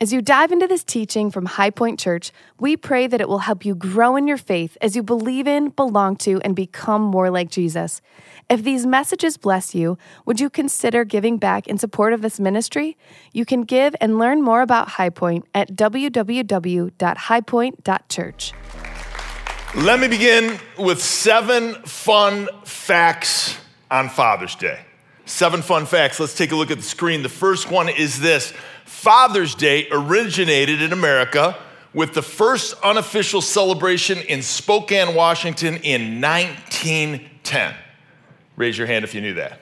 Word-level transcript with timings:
As 0.00 0.12
you 0.12 0.22
dive 0.22 0.52
into 0.52 0.68
this 0.68 0.84
teaching 0.84 1.28
from 1.28 1.48
Highpoint 1.48 1.98
Church, 1.98 2.30
we 2.60 2.76
pray 2.76 3.08
that 3.08 3.20
it 3.20 3.28
will 3.28 3.40
help 3.40 3.64
you 3.64 3.74
grow 3.74 4.14
in 4.14 4.28
your 4.28 4.36
faith 4.36 4.78
as 4.80 4.94
you 4.94 5.02
believe 5.02 5.48
in, 5.48 5.70
belong 5.70 6.14
to, 6.18 6.40
and 6.42 6.54
become 6.54 7.02
more 7.02 7.30
like 7.30 7.50
Jesus. 7.50 8.00
If 8.48 8.62
these 8.62 8.86
messages 8.86 9.36
bless 9.36 9.74
you, 9.74 9.98
would 10.24 10.38
you 10.38 10.50
consider 10.50 11.04
giving 11.04 11.36
back 11.36 11.66
in 11.66 11.78
support 11.78 12.12
of 12.12 12.22
this 12.22 12.38
ministry? 12.38 12.96
You 13.32 13.44
can 13.44 13.62
give 13.62 13.96
and 14.00 14.20
learn 14.20 14.40
more 14.40 14.62
about 14.62 14.90
High 14.90 15.10
Point 15.10 15.46
at 15.52 15.74
www.highpoint.church. 15.74 18.52
Let 19.74 19.98
me 19.98 20.06
begin 20.06 20.60
with 20.78 21.02
seven 21.02 21.74
fun 21.82 22.48
facts 22.64 23.58
on 23.90 24.08
Father's 24.08 24.54
Day. 24.54 24.78
Seven 25.26 25.60
fun 25.60 25.86
facts. 25.86 26.20
Let's 26.20 26.34
take 26.34 26.52
a 26.52 26.56
look 26.56 26.70
at 26.70 26.78
the 26.78 26.84
screen. 26.84 27.22
The 27.22 27.28
first 27.28 27.70
one 27.70 27.90
is 27.90 28.18
this 28.20 28.54
Father's 28.88 29.54
Day 29.54 29.86
originated 29.90 30.80
in 30.80 30.94
America 30.94 31.56
with 31.92 32.14
the 32.14 32.22
first 32.22 32.74
unofficial 32.82 33.42
celebration 33.42 34.18
in 34.18 34.40
Spokane, 34.42 35.14
Washington 35.14 35.76
in 35.76 36.20
1910. 36.20 37.74
Raise 38.56 38.78
your 38.78 38.86
hand 38.86 39.04
if 39.04 39.14
you 39.14 39.20
knew 39.20 39.34
that. 39.34 39.60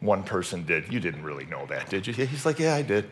One 0.00 0.22
person 0.22 0.64
did. 0.64 0.92
You 0.92 1.00
didn't 1.00 1.22
really 1.22 1.46
know 1.46 1.64
that, 1.66 1.88
did 1.88 2.06
you? 2.06 2.12
He's 2.12 2.44
like, 2.44 2.58
Yeah, 2.58 2.74
I 2.74 2.82
did. 2.82 3.08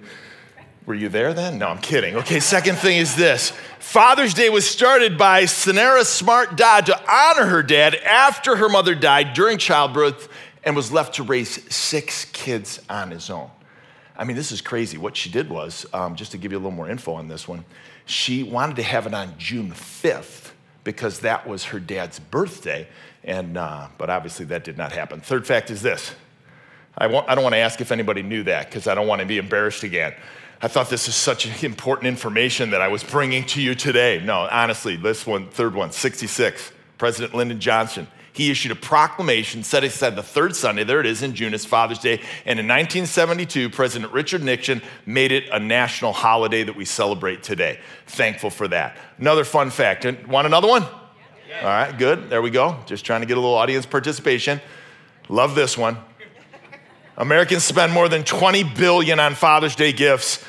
Were 0.84 0.94
you 0.94 1.08
there 1.08 1.32
then? 1.32 1.58
No, 1.58 1.68
I'm 1.68 1.78
kidding. 1.78 2.16
Okay, 2.16 2.38
second 2.38 2.76
thing 2.76 2.98
is 2.98 3.16
this 3.16 3.50
Father's 3.78 4.34
Day 4.34 4.50
was 4.50 4.68
started 4.68 5.16
by 5.16 5.46
Sonora 5.46 6.04
Smart 6.04 6.56
Dodd 6.56 6.86
to 6.86 7.10
honor 7.10 7.46
her 7.46 7.62
dad 7.62 7.94
after 7.94 8.56
her 8.56 8.68
mother 8.68 8.94
died 8.94 9.32
during 9.32 9.56
childbirth 9.56 10.28
and 10.64 10.76
was 10.76 10.92
left 10.92 11.14
to 11.14 11.22
raise 11.22 11.74
six 11.74 12.26
kids 12.26 12.78
on 12.90 13.10
his 13.10 13.30
own. 13.30 13.50
I 14.16 14.24
mean, 14.24 14.36
this 14.36 14.52
is 14.52 14.60
crazy. 14.60 14.98
What 14.98 15.16
she 15.16 15.30
did 15.30 15.48
was, 15.48 15.86
um, 15.92 16.16
just 16.16 16.32
to 16.32 16.38
give 16.38 16.52
you 16.52 16.58
a 16.58 16.60
little 16.60 16.70
more 16.70 16.88
info 16.88 17.14
on 17.14 17.28
this 17.28 17.48
one, 17.48 17.64
she 18.04 18.42
wanted 18.42 18.76
to 18.76 18.82
have 18.82 19.06
it 19.06 19.14
on 19.14 19.34
June 19.38 19.70
5th 19.72 20.50
because 20.84 21.20
that 21.20 21.46
was 21.46 21.64
her 21.66 21.80
dad's 21.80 22.18
birthday. 22.18 22.86
And, 23.24 23.56
uh, 23.56 23.88
but 23.98 24.10
obviously 24.10 24.44
that 24.46 24.64
did 24.64 24.76
not 24.76 24.92
happen. 24.92 25.20
Third 25.20 25.46
fact 25.46 25.70
is 25.70 25.82
this. 25.82 26.14
I, 26.98 27.06
I 27.06 27.34
don't 27.34 27.44
want 27.44 27.54
to 27.54 27.60
ask 27.60 27.80
if 27.80 27.92
anybody 27.92 28.22
knew 28.22 28.42
that 28.44 28.66
because 28.66 28.86
I 28.86 28.94
don't 28.94 29.06
want 29.06 29.20
to 29.20 29.26
be 29.26 29.38
embarrassed 29.38 29.82
again. 29.82 30.14
I 30.60 30.68
thought 30.68 30.90
this 30.90 31.08
is 31.08 31.14
such 31.14 31.64
important 31.64 32.06
information 32.06 32.70
that 32.70 32.80
I 32.80 32.88
was 32.88 33.02
bringing 33.02 33.44
to 33.46 33.60
you 33.60 33.74
today. 33.74 34.20
No, 34.22 34.46
honestly, 34.50 34.96
this 34.96 35.26
one, 35.26 35.48
third 35.48 35.74
one, 35.74 35.90
66. 35.90 36.72
President 36.98 37.34
Lyndon 37.34 37.58
Johnson 37.58 38.06
he 38.32 38.50
issued 38.50 38.72
a 38.72 38.76
proclamation 38.76 39.62
set 39.62 39.84
aside 39.84 40.16
the 40.16 40.22
third 40.22 40.56
Sunday, 40.56 40.84
there 40.84 41.00
it 41.00 41.06
is 41.06 41.22
in 41.22 41.34
June, 41.34 41.52
it's 41.52 41.66
Father's 41.66 41.98
Day. 41.98 42.14
And 42.46 42.58
in 42.58 42.66
1972, 42.66 43.68
President 43.70 44.12
Richard 44.12 44.42
Nixon 44.42 44.80
made 45.04 45.32
it 45.32 45.48
a 45.50 45.58
national 45.58 46.12
holiday 46.12 46.62
that 46.64 46.74
we 46.74 46.86
celebrate 46.86 47.42
today. 47.42 47.78
Thankful 48.06 48.48
for 48.48 48.68
that. 48.68 48.96
Another 49.18 49.44
fun 49.44 49.68
fact. 49.68 50.06
Want 50.26 50.46
another 50.46 50.68
one? 50.68 50.82
All 50.82 51.68
right, 51.68 51.96
good. 51.96 52.30
There 52.30 52.40
we 52.40 52.50
go. 52.50 52.78
Just 52.86 53.04
trying 53.04 53.20
to 53.20 53.26
get 53.26 53.36
a 53.36 53.40
little 53.40 53.54
audience 53.54 53.84
participation. 53.84 54.60
Love 55.28 55.54
this 55.54 55.76
one. 55.76 55.98
Americans 57.18 57.62
spend 57.64 57.92
more 57.92 58.08
than 58.08 58.24
20 58.24 58.64
billion 58.64 59.20
on 59.20 59.34
Father's 59.34 59.76
Day 59.76 59.92
gifts 59.92 60.42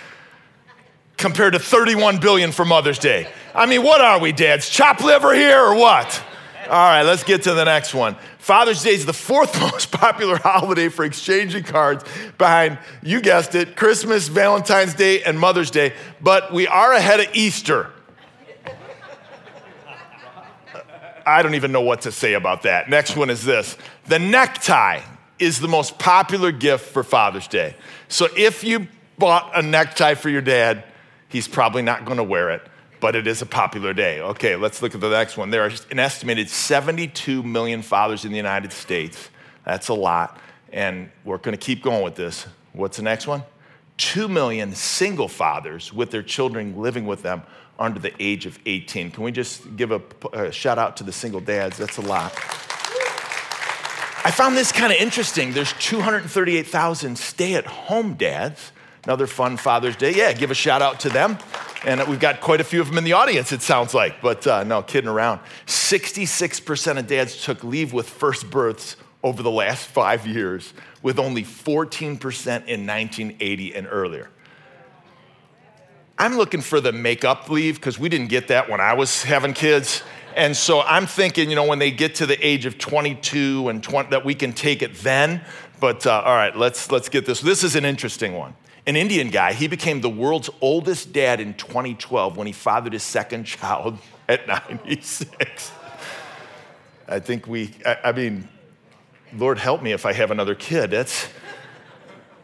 compared 1.17 1.53
to 1.53 1.59
31 1.59 2.19
billion 2.19 2.53
for 2.53 2.63
Mother's 2.63 2.97
Day. 2.97 3.27
I 3.53 3.65
mean, 3.65 3.83
what 3.83 3.99
are 3.99 4.19
we, 4.19 4.31
dads? 4.31 4.69
Chop 4.69 5.03
liver 5.03 5.33
here 5.33 5.61
or 5.61 5.75
what? 5.75 6.23
All 6.69 6.69
right, 6.69 7.03
let's 7.03 7.23
get 7.25 7.43
to 7.43 7.53
the 7.53 7.65
next 7.65 7.93
one. 7.93 8.15
Father's 8.37 8.81
Day 8.83 8.93
is 8.93 9.05
the 9.05 9.13
fourth 9.13 9.59
most 9.71 9.91
popular 9.91 10.37
holiday 10.37 10.87
for 10.87 11.03
exchanging 11.03 11.63
cards 11.63 12.05
behind, 12.37 12.77
you 13.01 13.19
guessed 13.19 13.53
it, 13.55 13.75
Christmas, 13.75 14.29
Valentine's 14.29 14.93
Day, 14.93 15.23
and 15.23 15.37
Mother's 15.37 15.71
Day, 15.71 15.93
but 16.21 16.53
we 16.53 16.65
are 16.67 16.93
ahead 16.93 17.19
of 17.19 17.27
Easter. 17.33 17.91
I 21.25 21.41
don't 21.41 21.55
even 21.55 21.71
know 21.71 21.81
what 21.81 22.01
to 22.01 22.11
say 22.11 22.33
about 22.33 22.63
that. 22.63 22.89
Next 22.89 23.15
one 23.15 23.29
is 23.29 23.43
this 23.43 23.77
the 24.07 24.19
necktie 24.19 25.01
is 25.39 25.59
the 25.59 25.67
most 25.67 25.97
popular 25.99 26.51
gift 26.51 26.85
for 26.91 27.03
Father's 27.03 27.47
Day. 27.47 27.75
So 28.07 28.27
if 28.37 28.63
you 28.63 28.87
bought 29.17 29.51
a 29.57 29.61
necktie 29.61 30.15
for 30.15 30.29
your 30.29 30.41
dad, 30.41 30.83
he's 31.29 31.47
probably 31.47 31.81
not 31.81 32.05
going 32.05 32.17
to 32.17 32.23
wear 32.23 32.51
it 32.51 32.61
but 33.03 33.17
it 33.17 33.27
is 33.27 33.41
a 33.41 33.45
popular 33.45 33.93
day. 33.93 34.21
Okay, 34.21 34.55
let's 34.55 34.81
look 34.81 34.95
at 34.95 35.01
the 35.01 35.09
next 35.09 35.35
one. 35.35 35.49
There 35.49 35.65
are 35.65 35.71
an 35.91 35.99
estimated 35.99 36.47
72 36.47 37.43
million 37.43 37.81
fathers 37.81 38.23
in 38.23 38.31
the 38.31 38.37
United 38.37 38.71
States. 38.71 39.29
That's 39.65 39.89
a 39.89 39.93
lot. 39.93 40.39
And 40.71 41.11
we're 41.25 41.37
going 41.37 41.51
to 41.51 41.61
keep 41.61 41.83
going 41.83 42.01
with 42.01 42.15
this. 42.15 42.47
What's 42.71 42.95
the 42.95 43.03
next 43.03 43.27
one? 43.27 43.43
2 43.97 44.29
million 44.29 44.73
single 44.73 45.27
fathers 45.27 45.91
with 45.91 46.11
their 46.11 46.23
children 46.23 46.77
living 46.81 47.05
with 47.05 47.23
them 47.23 47.43
under 47.77 47.99
the 47.99 48.13
age 48.23 48.45
of 48.45 48.57
18. 48.65 49.11
Can 49.11 49.21
we 49.21 49.33
just 49.33 49.75
give 49.75 49.91
a, 49.91 50.01
a 50.31 50.49
shout 50.53 50.77
out 50.77 50.95
to 50.95 51.03
the 51.03 51.11
single 51.11 51.41
dads? 51.41 51.75
That's 51.75 51.97
a 51.97 52.01
lot. 52.03 52.31
I 54.25 54.31
found 54.31 54.55
this 54.55 54.71
kind 54.71 54.93
of 54.93 54.99
interesting. 54.99 55.51
There's 55.51 55.73
238,000 55.73 57.17
stay 57.17 57.55
at 57.55 57.65
home 57.65 58.13
dads. 58.13 58.71
Another 59.05 59.27
fun 59.27 59.57
Father's 59.57 59.97
Day. 59.97 60.13
Yeah, 60.13 60.31
give 60.31 60.49
a 60.49 60.55
shout 60.55 60.81
out 60.81 61.01
to 61.01 61.09
them. 61.09 61.37
And 61.85 62.01
we've 62.07 62.19
got 62.19 62.39
quite 62.39 62.61
a 62.61 62.63
few 62.63 62.79
of 62.79 62.87
them 62.87 62.97
in 62.97 63.03
the 63.03 63.13
audience, 63.13 63.51
it 63.51 63.61
sounds 63.61 63.93
like. 63.93 64.21
But 64.21 64.47
uh, 64.47 64.63
no, 64.63 64.81
kidding 64.81 65.09
around. 65.09 65.41
66% 65.65 66.97
of 66.97 67.07
dads 67.07 67.43
took 67.43 67.63
leave 67.65 67.91
with 67.91 68.07
first 68.07 68.49
births 68.49 68.95
over 69.21 69.43
the 69.43 69.51
last 69.51 69.87
five 69.87 70.25
years, 70.25 70.73
with 71.01 71.19
only 71.19 71.43
14% 71.43 72.05
in 72.05 72.87
1980 72.87 73.75
and 73.75 73.87
earlier. 73.89 74.29
I'm 76.17 76.37
looking 76.37 76.61
for 76.61 76.79
the 76.79 76.93
make-up 76.93 77.49
leave 77.49 77.75
because 77.75 77.99
we 77.99 78.07
didn't 78.07 78.29
get 78.29 78.47
that 78.49 78.69
when 78.69 78.79
I 78.79 78.93
was 78.93 79.23
having 79.23 79.53
kids. 79.53 80.03
And 80.35 80.55
so 80.55 80.81
I'm 80.81 81.07
thinking, 81.07 81.49
you 81.49 81.55
know, 81.57 81.65
when 81.65 81.79
they 81.79 81.91
get 81.91 82.15
to 82.15 82.25
the 82.25 82.45
age 82.45 82.65
of 82.65 82.77
22 82.77 83.67
and 83.67 83.83
20, 83.83 84.09
that 84.11 84.23
we 84.23 84.35
can 84.35 84.53
take 84.53 84.81
it 84.81 84.95
then. 84.99 85.41
But 85.81 86.07
uh, 86.07 86.21
all 86.25 86.35
right, 86.35 86.55
let's, 86.55 86.89
let's 86.91 87.09
get 87.09 87.25
this. 87.25 87.41
This 87.41 87.63
is 87.65 87.75
an 87.75 87.83
interesting 87.83 88.33
one 88.33 88.55
an 88.85 88.95
Indian 88.95 89.29
guy. 89.29 89.53
He 89.53 89.67
became 89.67 90.01
the 90.01 90.09
world's 90.09 90.49
oldest 90.61 91.13
dad 91.13 91.39
in 91.39 91.53
2012 91.53 92.37
when 92.37 92.47
he 92.47 92.53
fathered 92.53 92.93
his 92.93 93.03
second 93.03 93.45
child 93.45 93.97
at 94.29 94.47
96. 94.47 95.71
I 97.07 97.19
think 97.19 97.47
we, 97.47 97.73
I, 97.85 97.97
I 98.05 98.11
mean, 98.11 98.47
Lord 99.35 99.57
help 99.57 99.81
me 99.81 99.91
if 99.91 100.05
I 100.05 100.13
have 100.13 100.31
another 100.31 100.55
kid. 100.55 100.91
That's, 100.91 101.27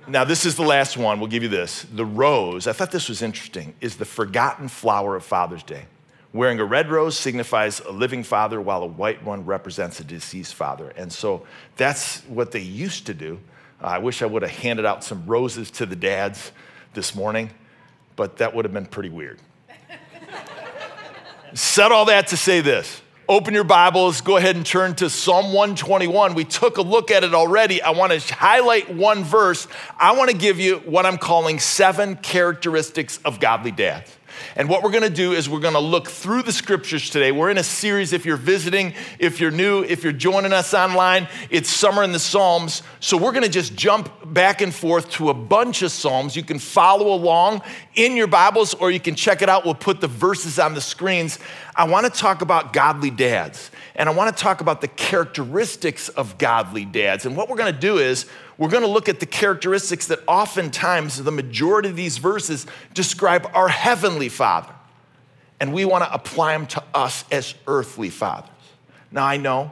now, 0.08 0.24
this 0.24 0.46
is 0.46 0.56
the 0.56 0.64
last 0.64 0.98
one. 0.98 1.20
We'll 1.20 1.30
give 1.30 1.44
you 1.44 1.50
this. 1.50 1.86
The 1.94 2.06
rose, 2.06 2.68
I 2.68 2.74
thought 2.74 2.92
this 2.92 3.10
was 3.10 3.22
interesting, 3.22 3.76
is 3.80 3.98
the 3.98 4.06
forgotten 4.06 4.68
flower 4.68 5.16
of 5.16 5.24
Father's 5.24 5.64
Day. 5.64 5.86
Wearing 6.34 6.60
a 6.60 6.66
red 6.66 6.90
rose 6.90 7.18
signifies 7.18 7.80
a 7.80 7.92
living 7.92 8.24
father, 8.24 8.62
while 8.62 8.84
a 8.84 8.88
white 8.88 9.24
one 9.24 9.46
represents 9.46 10.00
a 10.00 10.04
deceased 10.04 10.54
father. 10.54 10.94
And 10.96 11.12
so 11.12 11.46
that's 11.76 12.22
what 12.22 12.52
they 12.52 12.60
used 12.60 13.06
to 13.08 13.14
do. 13.14 13.40
I 13.82 14.00
wish 14.00 14.22
I 14.22 14.26
would 14.26 14.42
have 14.42 14.52
handed 14.52 14.86
out 14.86 15.04
some 15.04 15.26
roses 15.26 15.72
to 15.72 15.86
the 15.86 15.96
dads 15.96 16.52
this 16.94 17.16
morning, 17.16 17.50
but 18.16 18.38
that 18.38 18.54
would 18.54 18.66
have 18.66 18.74
been 18.74 18.86
pretty 18.86 19.10
weird. 19.10 19.40
Said 21.54 21.92
all 21.92 22.06
that 22.06 22.28
to 22.28 22.38
say 22.38 22.62
this. 22.62 23.02
Open 23.30 23.54
your 23.54 23.64
Bibles, 23.64 24.22
go 24.22 24.38
ahead 24.38 24.56
and 24.56 24.66
turn 24.66 24.96
to 24.96 25.08
Psalm 25.08 25.54
121. 25.54 26.34
We 26.34 26.46
took 26.46 26.78
a 26.78 26.82
look 26.82 27.12
at 27.12 27.24
it 27.24 27.36
already. 27.36 27.80
I 27.80 27.92
want 27.92 28.12
to 28.12 28.34
highlight 28.34 28.92
one 28.92 29.24
verse. 29.24 29.68
I 30.00 30.18
want 30.18 30.32
to 30.32 30.36
give 30.36 30.60
you 30.60 30.80
what 30.80 31.06
I'm 31.06 31.20
calling 31.20 31.60
seven 31.60 32.16
characteristics 32.16 33.20
of 33.24 33.40
godly 33.40 33.70
dads. 33.70 34.18
And 34.56 34.70
what 34.70 34.84
we're 34.84 34.92
going 34.92 35.04
to 35.04 35.10
do 35.10 35.34
is 35.34 35.50
we're 35.50 35.60
going 35.60 35.74
to 35.74 35.80
look 35.80 36.10
through 36.10 36.44
the 36.44 36.52
scriptures 36.52 37.10
today. 37.10 37.32
We're 37.32 37.50
in 37.50 37.58
a 37.58 37.64
series. 37.64 38.14
If 38.14 38.26
you're 38.26 38.38
visiting, 38.38 38.94
if 39.20 39.40
you're 39.40 39.52
new, 39.52 39.84
if 39.84 40.04
you're 40.04 40.14
joining 40.14 40.54
us 40.54 40.74
online, 40.74 41.28
it's 41.50 41.70
Summer 41.70 42.04
in 42.04 42.12
the 42.12 42.20
Psalms. 42.20 42.84
So 43.00 43.18
we're 43.18 43.32
going 43.32 43.44
to 43.44 43.50
just 43.50 43.76
jump 43.76 44.12
back 44.26 44.62
and 44.62 44.74
forth 44.74 45.10
to 45.12 45.30
a 45.30 45.34
bunch 45.34 45.82
of 45.82 45.92
Psalms. 45.92 46.36
You 46.36 46.44
can 46.44 46.60
follow 46.60 47.14
along 47.14 47.62
in 47.96 48.16
your 48.16 48.28
Bibles 48.28 48.74
or 48.74 48.92
you 48.92 49.00
can 49.00 49.16
check 49.16 49.42
it 49.42 49.50
out. 49.50 49.66
We'll 49.66 49.76
put 49.76 50.02
the 50.02 50.08
verses 50.08 50.60
on 50.60 50.74
the 50.74 50.82
screens. 50.82 51.40
I 51.76 51.88
want 51.88 52.06
to 52.06 52.12
talk 52.12 52.42
about 52.42 52.74
godly 52.74 53.10
dads. 53.10 53.72
And 53.96 54.08
I 54.08 54.14
want 54.14 54.36
to 54.36 54.44
talk 54.44 54.62
about 54.62 54.82
the 54.82 54.88
characteristics 54.88 56.10
of 56.10 56.38
godly 56.38 56.86
dads. 56.86 57.26
And 57.26 57.36
what 57.36 57.50
we're 57.50 57.58
going 57.58 57.74
to 57.74 57.80
do 57.80 57.98
is 57.98 58.26
we're 58.60 58.70
going 58.70 58.84
to 58.84 58.90
look 58.90 59.08
at 59.08 59.22
the 59.22 59.26
characteristics 59.26 60.08
that 60.08 60.20
oftentimes 60.28 61.24
the 61.24 61.32
majority 61.32 61.90
of 61.90 61.96
these 61.96 62.18
verses 62.18 62.68
describe 62.94 63.50
our 63.54 63.70
heavenly 63.70 64.28
Father. 64.28 64.74
And 65.62 65.74
we 65.74 65.86
want 65.86 66.04
to 66.04 66.14
apply 66.14 66.58
them 66.58 66.68
to 66.68 66.84
us 66.94 67.24
as 67.32 67.56
earthly 67.68 68.10
fathers. 68.10 68.50
Now, 69.12 69.26
I 69.26 69.38
know 69.38 69.72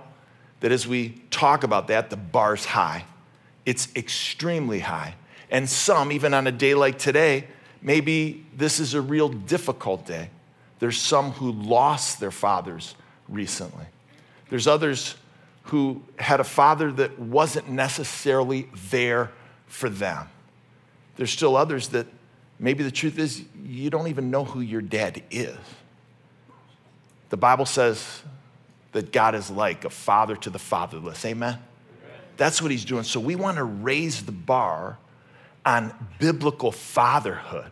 that 0.62 0.72
as 0.72 0.88
we 0.88 1.22
talk 1.30 1.64
about 1.64 1.90
that, 1.90 2.10
the 2.10 2.16
bar's 2.16 2.64
high. 2.64 3.04
It's 3.66 3.90
extremely 3.94 4.80
high. 4.80 5.16
And 5.52 5.70
some, 5.70 6.14
even 6.14 6.34
on 6.34 6.48
a 6.48 6.52
day 6.52 6.74
like 6.74 6.98
today, 6.98 7.46
maybe 7.82 8.46
this 8.56 8.80
is 8.80 8.94
a 8.94 9.02
real 9.02 9.28
difficult 9.28 10.06
day. 10.06 10.30
There's 10.80 10.98
some 10.98 11.32
who 11.32 11.52
lost 11.52 12.22
their 12.22 12.32
fathers 12.32 12.96
recently. 13.28 13.86
There's 14.50 14.66
others 14.66 15.16
who 15.68 16.02
had 16.18 16.40
a 16.40 16.44
father 16.44 16.92
that 16.92 17.20
wasn't 17.20 17.70
necessarily 17.70 18.70
there 18.90 19.32
for 19.68 19.90
them. 19.90 20.28
There's 21.16 21.32
still 21.32 21.56
others 21.56 21.90
that 21.90 22.08
Maybe 22.60 22.84
the 22.84 22.92
truth 22.92 23.20
is 23.20 23.44
you 23.64 23.90
don't 23.90 24.08
even 24.08 24.32
know 24.32 24.44
who 24.44 24.62
your 24.62 24.82
dad 24.82 25.24
is. 25.30 25.58
The 27.30 27.38
Bible 27.38 27.66
says 27.66 28.24
that 28.94 29.12
God 29.12 29.36
is 29.36 29.50
like 29.50 29.86
a 29.86 29.90
father 29.90 30.36
to 30.38 30.50
the 30.50 30.60
fatherless. 30.60 31.24
Amen? 31.26 31.60
That's 32.38 32.62
what 32.62 32.72
he's 32.72 32.86
doing. 32.86 33.04
So 33.04 33.20
we 33.20 33.36
want 33.36 33.58
to 33.58 33.64
raise 33.64 34.24
the 34.24 34.32
bar 34.32 34.98
on 35.66 35.94
biblical 36.20 36.72
fatherhood. 36.72 37.72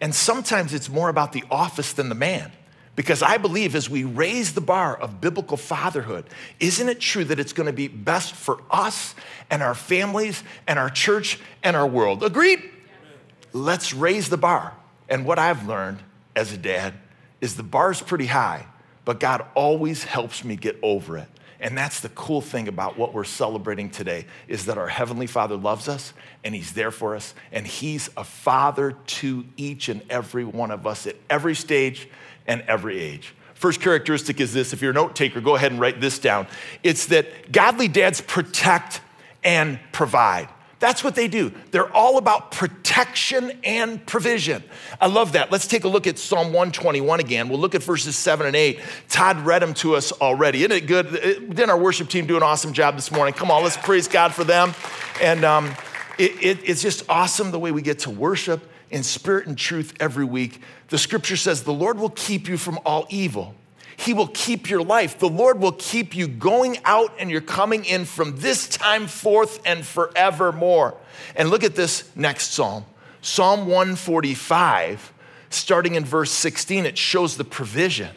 And 0.00 0.14
sometimes 0.14 0.74
it's 0.74 0.88
more 0.88 1.08
about 1.08 1.32
the 1.32 1.44
office 1.50 1.92
than 1.92 2.08
the 2.08 2.14
man. 2.14 2.52
Because 2.96 3.22
I 3.22 3.36
believe 3.36 3.76
as 3.76 3.90
we 3.90 4.04
raise 4.04 4.54
the 4.54 4.62
bar 4.62 4.96
of 4.96 5.20
biblical 5.20 5.58
fatherhood, 5.58 6.24
isn't 6.58 6.88
it 6.88 6.98
true 6.98 7.24
that 7.24 7.38
it's 7.38 7.52
going 7.52 7.66
to 7.66 7.72
be 7.72 7.88
best 7.88 8.34
for 8.34 8.62
us 8.70 9.14
and 9.50 9.62
our 9.62 9.74
families 9.74 10.42
and 10.66 10.78
our 10.78 10.88
church 10.88 11.38
and 11.62 11.76
our 11.76 11.86
world? 11.86 12.24
Agreed? 12.24 12.62
Let's 13.52 13.92
raise 13.92 14.30
the 14.30 14.38
bar. 14.38 14.74
And 15.10 15.26
what 15.26 15.38
I've 15.38 15.68
learned 15.68 15.98
as 16.34 16.52
a 16.52 16.56
dad 16.56 16.94
is 17.42 17.54
the 17.56 17.62
bar's 17.62 18.00
pretty 18.00 18.26
high, 18.26 18.66
but 19.04 19.20
God 19.20 19.44
always 19.54 20.02
helps 20.04 20.42
me 20.42 20.56
get 20.56 20.78
over 20.82 21.18
it. 21.18 21.28
And 21.60 21.76
that's 21.76 22.00
the 22.00 22.10
cool 22.10 22.40
thing 22.40 22.68
about 22.68 22.98
what 22.98 23.14
we're 23.14 23.24
celebrating 23.24 23.88
today 23.88 24.26
is 24.46 24.66
that 24.66 24.76
our 24.76 24.88
heavenly 24.88 25.26
Father 25.26 25.56
loves 25.56 25.88
us 25.88 26.12
and 26.44 26.54
he's 26.54 26.72
there 26.72 26.90
for 26.90 27.14
us 27.14 27.34
and 27.50 27.66
he's 27.66 28.10
a 28.16 28.24
father 28.24 28.92
to 29.06 29.44
each 29.56 29.88
and 29.88 30.02
every 30.10 30.44
one 30.44 30.70
of 30.70 30.86
us 30.86 31.06
at 31.06 31.16
every 31.30 31.54
stage 31.54 32.08
and 32.46 32.62
every 32.62 33.00
age. 33.00 33.34
First 33.54 33.80
characteristic 33.80 34.40
is 34.40 34.52
this 34.52 34.72
if 34.72 34.82
you're 34.82 34.90
a 34.90 34.94
note 34.94 35.16
taker, 35.16 35.40
go 35.40 35.56
ahead 35.56 35.72
and 35.72 35.80
write 35.80 36.00
this 36.00 36.18
down. 36.18 36.46
It's 36.82 37.06
that 37.06 37.52
godly 37.52 37.88
dads 37.88 38.20
protect 38.20 39.00
and 39.42 39.78
provide. 39.92 40.48
That's 40.78 41.02
what 41.02 41.14
they 41.14 41.26
do. 41.26 41.52
They're 41.70 41.90
all 41.90 42.18
about 42.18 42.50
protection 42.50 43.58
and 43.64 44.04
provision. 44.04 44.62
I 45.00 45.06
love 45.06 45.32
that. 45.32 45.50
Let's 45.50 45.66
take 45.66 45.84
a 45.84 45.88
look 45.88 46.06
at 46.06 46.18
Psalm 46.18 46.48
121 46.48 47.18
again. 47.18 47.48
We'll 47.48 47.58
look 47.58 47.74
at 47.74 47.82
verses 47.82 48.14
7 48.14 48.46
and 48.46 48.54
8. 48.54 48.80
Todd 49.08 49.38
read 49.38 49.62
them 49.62 49.72
to 49.74 49.96
us 49.96 50.12
already. 50.12 50.58
Isn't 50.58 50.72
it 50.72 50.86
good? 50.86 51.12
Didn't 51.12 51.70
our 51.70 51.78
worship 51.78 52.10
team 52.10 52.26
do 52.26 52.36
an 52.36 52.42
awesome 52.42 52.74
job 52.74 52.94
this 52.94 53.10
morning? 53.10 53.32
Come 53.32 53.50
on, 53.50 53.62
let's 53.62 53.78
praise 53.78 54.06
God 54.06 54.34
for 54.34 54.44
them. 54.44 54.74
And 55.22 55.46
um, 55.46 55.74
it, 56.18 56.32
it, 56.42 56.58
it's 56.62 56.82
just 56.82 57.08
awesome 57.08 57.52
the 57.52 57.58
way 57.58 57.72
we 57.72 57.80
get 57.80 58.00
to 58.00 58.10
worship 58.10 58.60
in 58.90 59.02
spirit 59.02 59.46
and 59.46 59.56
truth 59.56 59.94
every 60.00 60.24
week. 60.24 60.60
The 60.88 60.98
scripture 60.98 61.36
says, 61.36 61.62
The 61.62 61.72
Lord 61.72 61.98
will 61.98 62.10
keep 62.10 62.48
you 62.48 62.56
from 62.56 62.78
all 62.84 63.06
evil. 63.10 63.54
He 63.96 64.12
will 64.12 64.28
keep 64.28 64.68
your 64.68 64.82
life. 64.82 65.18
The 65.18 65.28
Lord 65.28 65.58
will 65.58 65.72
keep 65.72 66.14
you 66.14 66.28
going 66.28 66.78
out 66.84 67.14
and 67.18 67.30
you're 67.30 67.40
coming 67.40 67.84
in 67.84 68.04
from 68.04 68.38
this 68.38 68.68
time 68.68 69.06
forth 69.06 69.60
and 69.64 69.84
forevermore. 69.84 70.96
And 71.34 71.48
look 71.48 71.64
at 71.64 71.74
this 71.74 72.10
next 72.14 72.52
psalm 72.52 72.84
Psalm 73.22 73.66
145, 73.66 75.12
starting 75.50 75.96
in 75.96 76.04
verse 76.04 76.30
16, 76.30 76.86
it 76.86 76.96
shows 76.96 77.36
the 77.36 77.44
provision. 77.44 78.10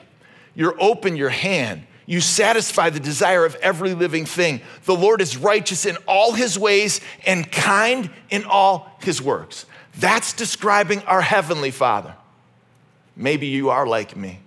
You're 0.53 0.75
open 0.79 1.15
your 1.15 1.29
hand. 1.29 1.87
You 2.05 2.21
satisfy 2.21 2.89
the 2.89 2.99
desire 2.99 3.45
of 3.45 3.55
every 3.55 3.93
living 3.93 4.25
thing. 4.25 4.61
The 4.85 4.95
Lord 4.95 5.21
is 5.21 5.37
righteous 5.37 5.85
in 5.85 5.95
all 6.07 6.33
his 6.33 6.59
ways 6.59 7.01
and 7.25 7.51
kind 7.51 8.09
in 8.29 8.45
all 8.45 8.91
his 9.01 9.21
works. 9.21 9.65
That's 9.99 10.33
describing 10.33 11.01
our 11.03 11.21
Heavenly 11.21 11.71
Father. 11.71 12.15
Maybe 13.15 13.47
you 13.47 13.69
are 13.69 13.85
like 13.85 14.15
me. 14.15 14.39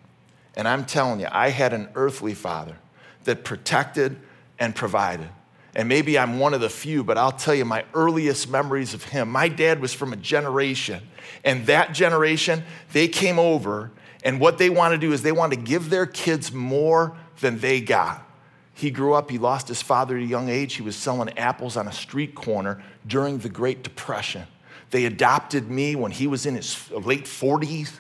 And 0.55 0.67
I'm 0.67 0.85
telling 0.85 1.21
you, 1.21 1.29
I 1.31 1.51
had 1.51 1.73
an 1.73 1.89
earthly 1.95 2.35
father 2.35 2.77
that 3.25 3.45
protected 3.45 4.17
and 4.59 4.75
provided. 4.75 5.29
And 5.75 5.89
maybe 5.89 6.19
I'm 6.19 6.39
one 6.39 6.55
of 6.55 6.61
the 6.61 6.69
few, 6.69 7.05
but 7.05 7.19
I'll 7.19 7.33
tell 7.33 7.55
you 7.55 7.65
my 7.65 7.85
earliest 7.95 8.51
memories 8.51 8.95
of 8.95 9.05
him. 9.05 9.31
My 9.31 9.49
dad 9.49 9.81
was 9.81 9.93
from 9.93 10.13
a 10.13 10.17
generation, 10.17 11.03
and 11.45 11.67
that 11.67 11.93
generation, 11.95 12.63
they 12.93 13.09
came 13.09 13.39
over, 13.39 13.91
and 14.25 14.39
what 14.39 14.59
they 14.59 14.69
want 14.71 14.93
to 14.93 14.99
do 14.99 15.13
is 15.13 15.23
they 15.23 15.33
want 15.33 15.53
to 15.53 15.59
give 15.59 15.89
their 15.91 16.07
kids 16.07 16.53
more 16.53 17.17
than 17.41 17.59
they 17.61 17.81
got. 17.81 18.27
He 18.75 18.91
grew 18.91 19.15
up, 19.15 19.31
he 19.31 19.39
lost 19.39 19.69
his 19.69 19.83
father 19.83 20.17
at 20.17 20.23
a 20.23 20.27
young 20.27 20.49
age. 20.49 20.75
He 20.75 20.83
was 20.83 20.97
selling 20.97 21.37
apples 21.39 21.77
on 21.77 21.89
a 21.89 21.93
street 21.93 22.35
corner 22.35 22.83
during 23.07 23.39
the 23.39 23.49
Great 23.49 23.83
Depression. 23.83 24.47
They 24.93 25.07
adopted 25.07 25.71
me 25.71 25.97
when 25.97 26.13
he 26.13 26.27
was 26.27 26.45
in 26.45 26.55
his 26.55 26.91
late 26.91 27.25
40s. 27.25 27.99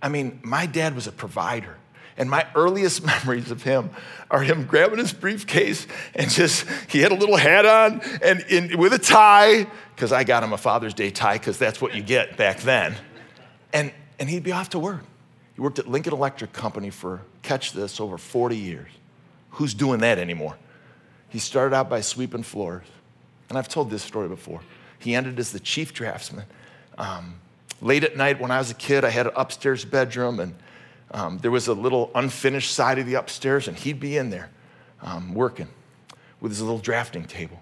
I 0.00 0.08
mean, 0.08 0.38
my 0.42 0.64
dad 0.64 0.94
was 0.94 1.08
a 1.08 1.12
provider. 1.12 1.76
And 2.16 2.30
my 2.30 2.46
earliest 2.54 3.04
memories 3.24 3.50
of 3.50 3.64
him 3.64 3.90
are 4.30 4.40
him 4.40 4.64
grabbing 4.64 4.98
his 4.98 5.12
briefcase 5.12 5.88
and 6.14 6.30
just, 6.30 6.66
he 6.88 7.00
had 7.00 7.10
a 7.10 7.16
little 7.16 7.36
hat 7.36 7.66
on 7.66 8.00
and 8.22 8.44
in, 8.48 8.78
with 8.78 8.92
a 8.92 8.98
tie, 8.98 9.66
because 9.96 10.12
I 10.12 10.22
got 10.22 10.44
him 10.44 10.52
a 10.52 10.56
Father's 10.58 10.94
Day 10.94 11.10
tie, 11.10 11.36
because 11.36 11.58
that's 11.58 11.80
what 11.80 11.96
you 11.96 12.02
get 12.02 12.36
back 12.36 12.60
then. 12.60 12.94
And, 13.72 13.92
and 14.20 14.30
he'd 14.30 14.44
be 14.44 14.52
off 14.52 14.70
to 14.70 14.78
work. 14.78 15.02
He 15.56 15.60
worked 15.60 15.80
at 15.80 15.88
Lincoln 15.88 16.12
Electric 16.12 16.52
Company 16.52 16.90
for, 16.90 17.22
catch 17.42 17.72
this, 17.72 18.00
over 18.00 18.18
40 18.18 18.56
years. 18.56 18.90
Who's 19.50 19.74
doing 19.74 19.98
that 20.00 20.18
anymore? 20.18 20.56
He 21.28 21.40
started 21.40 21.74
out 21.74 21.90
by 21.90 22.02
sweeping 22.02 22.44
floors. 22.44 22.86
And 23.48 23.58
I've 23.58 23.68
told 23.68 23.90
this 23.90 24.04
story 24.04 24.28
before. 24.28 24.60
He 25.00 25.14
ended 25.14 25.38
as 25.38 25.50
the 25.52 25.60
chief 25.60 25.92
draftsman. 25.92 26.44
Um, 26.96 27.40
late 27.80 28.04
at 28.04 28.16
night 28.16 28.40
when 28.40 28.50
I 28.50 28.58
was 28.58 28.70
a 28.70 28.74
kid, 28.74 29.04
I 29.04 29.10
had 29.10 29.26
an 29.26 29.32
upstairs 29.34 29.84
bedroom, 29.84 30.38
and 30.38 30.54
um, 31.10 31.38
there 31.38 31.50
was 31.50 31.66
a 31.66 31.74
little 31.74 32.10
unfinished 32.14 32.72
side 32.72 32.98
of 32.98 33.06
the 33.06 33.14
upstairs, 33.14 33.66
and 33.66 33.76
he'd 33.76 33.98
be 33.98 34.16
in 34.16 34.30
there 34.30 34.50
um, 35.02 35.34
working 35.34 35.68
with 36.40 36.52
his 36.52 36.60
little 36.60 36.78
drafting 36.78 37.24
table. 37.24 37.60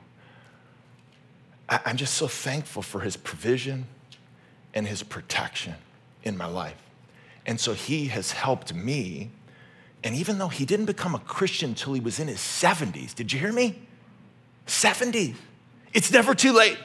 I, 1.68 1.80
I'm 1.86 1.96
just 1.96 2.14
so 2.14 2.26
thankful 2.26 2.82
for 2.82 3.00
his 3.00 3.16
provision 3.16 3.86
and 4.74 4.86
his 4.86 5.02
protection 5.02 5.74
in 6.22 6.36
my 6.36 6.46
life. 6.46 6.76
And 7.46 7.58
so 7.58 7.72
he 7.72 8.06
has 8.08 8.32
helped 8.32 8.74
me. 8.74 9.30
And 10.04 10.14
even 10.14 10.38
though 10.38 10.48
he 10.48 10.64
didn't 10.64 10.86
become 10.86 11.14
a 11.14 11.18
Christian 11.20 11.70
until 11.70 11.94
he 11.94 12.00
was 12.00 12.20
in 12.20 12.28
his 12.28 12.38
70s, 12.38 13.14
did 13.14 13.32
you 13.32 13.38
hear 13.38 13.52
me? 13.52 13.80
70s. 14.66 15.34
It's 15.94 16.12
never 16.12 16.34
too 16.34 16.52
late. 16.52 16.78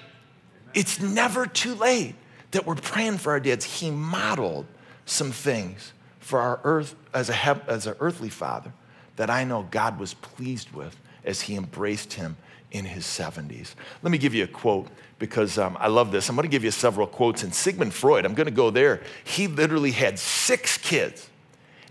It's 0.73 0.99
never 0.99 1.45
too 1.45 1.75
late 1.75 2.15
that 2.51 2.65
we're 2.65 2.75
praying 2.75 3.17
for 3.17 3.31
our 3.31 3.39
dads. 3.39 3.65
He 3.65 3.91
modeled 3.91 4.65
some 5.05 5.31
things 5.31 5.93
for 6.19 6.39
our 6.39 6.59
earth 6.63 6.95
as 7.13 7.29
a 7.29 7.61
as 7.67 7.87
an 7.87 7.95
earthly 7.99 8.29
father 8.29 8.73
that 9.15 9.29
I 9.29 9.43
know 9.43 9.67
God 9.69 9.99
was 9.99 10.13
pleased 10.13 10.71
with 10.71 10.97
as 11.25 11.41
he 11.41 11.55
embraced 11.55 12.13
him 12.13 12.37
in 12.71 12.85
his 12.85 13.05
70s. 13.05 13.75
Let 14.01 14.11
me 14.11 14.17
give 14.17 14.33
you 14.33 14.43
a 14.43 14.47
quote 14.47 14.87
because 15.19 15.57
um, 15.57 15.77
I 15.79 15.87
love 15.87 16.11
this. 16.11 16.27
I'm 16.27 16.35
going 16.35 16.43
to 16.43 16.51
give 16.51 16.63
you 16.63 16.71
several 16.71 17.05
quotes. 17.05 17.43
And 17.43 17.53
Sigmund 17.53 17.93
Freud, 17.93 18.25
I'm 18.25 18.33
going 18.33 18.47
to 18.47 18.51
go 18.51 18.71
there. 18.71 19.03
He 19.23 19.47
literally 19.47 19.91
had 19.91 20.17
six 20.17 20.77
kids. 20.77 21.29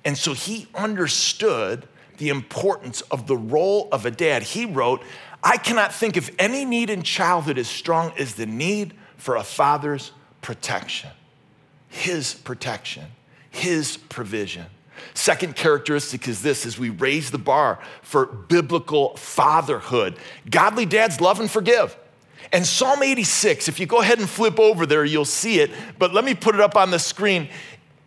And 0.04 0.18
so 0.18 0.32
he 0.32 0.66
understood 0.74 1.86
the 2.18 2.28
importance 2.28 3.00
of 3.02 3.28
the 3.28 3.36
role 3.36 3.88
of 3.92 4.04
a 4.04 4.10
dad. 4.10 4.42
He 4.42 4.66
wrote, 4.66 5.02
I 5.42 5.56
cannot 5.56 5.92
think 5.92 6.16
of 6.16 6.30
any 6.38 6.64
need 6.64 6.90
in 6.90 7.02
childhood 7.02 7.58
as 7.58 7.68
strong 7.68 8.12
as 8.18 8.34
the 8.34 8.46
need 8.46 8.94
for 9.16 9.36
a 9.36 9.42
father's 9.42 10.12
protection. 10.40 11.10
His 11.88 12.34
protection 12.34 13.06
his 13.52 13.96
provision. 13.96 14.66
Second 15.14 15.54
characteristic 15.54 16.26
is 16.26 16.42
this 16.42 16.66
as 16.66 16.78
we 16.78 16.90
raise 16.90 17.30
the 17.30 17.38
bar 17.38 17.78
for 18.00 18.26
biblical 18.26 19.16
fatherhood. 19.16 20.16
Godly 20.50 20.86
dads 20.86 21.20
love 21.20 21.38
and 21.38 21.50
forgive. 21.50 21.96
And 22.52 22.66
Psalm 22.66 23.02
86, 23.02 23.68
if 23.68 23.78
you 23.78 23.86
go 23.86 24.00
ahead 24.00 24.18
and 24.18 24.28
flip 24.28 24.58
over 24.58 24.84
there, 24.84 25.04
you'll 25.04 25.24
see 25.24 25.60
it, 25.60 25.70
but 25.98 26.12
let 26.12 26.24
me 26.24 26.34
put 26.34 26.54
it 26.54 26.60
up 26.60 26.76
on 26.76 26.90
the 26.90 26.98
screen. 26.98 27.48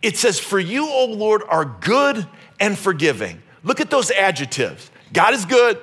It 0.02 0.16
says, 0.16 0.38
For 0.38 0.58
you, 0.58 0.88
O 0.88 1.06
Lord, 1.06 1.42
are 1.48 1.64
good 1.64 2.26
and 2.60 2.76
forgiving. 2.76 3.42
Look 3.62 3.80
at 3.80 3.90
those 3.90 4.10
adjectives. 4.10 4.90
God 5.12 5.34
is 5.34 5.44
good, 5.44 5.80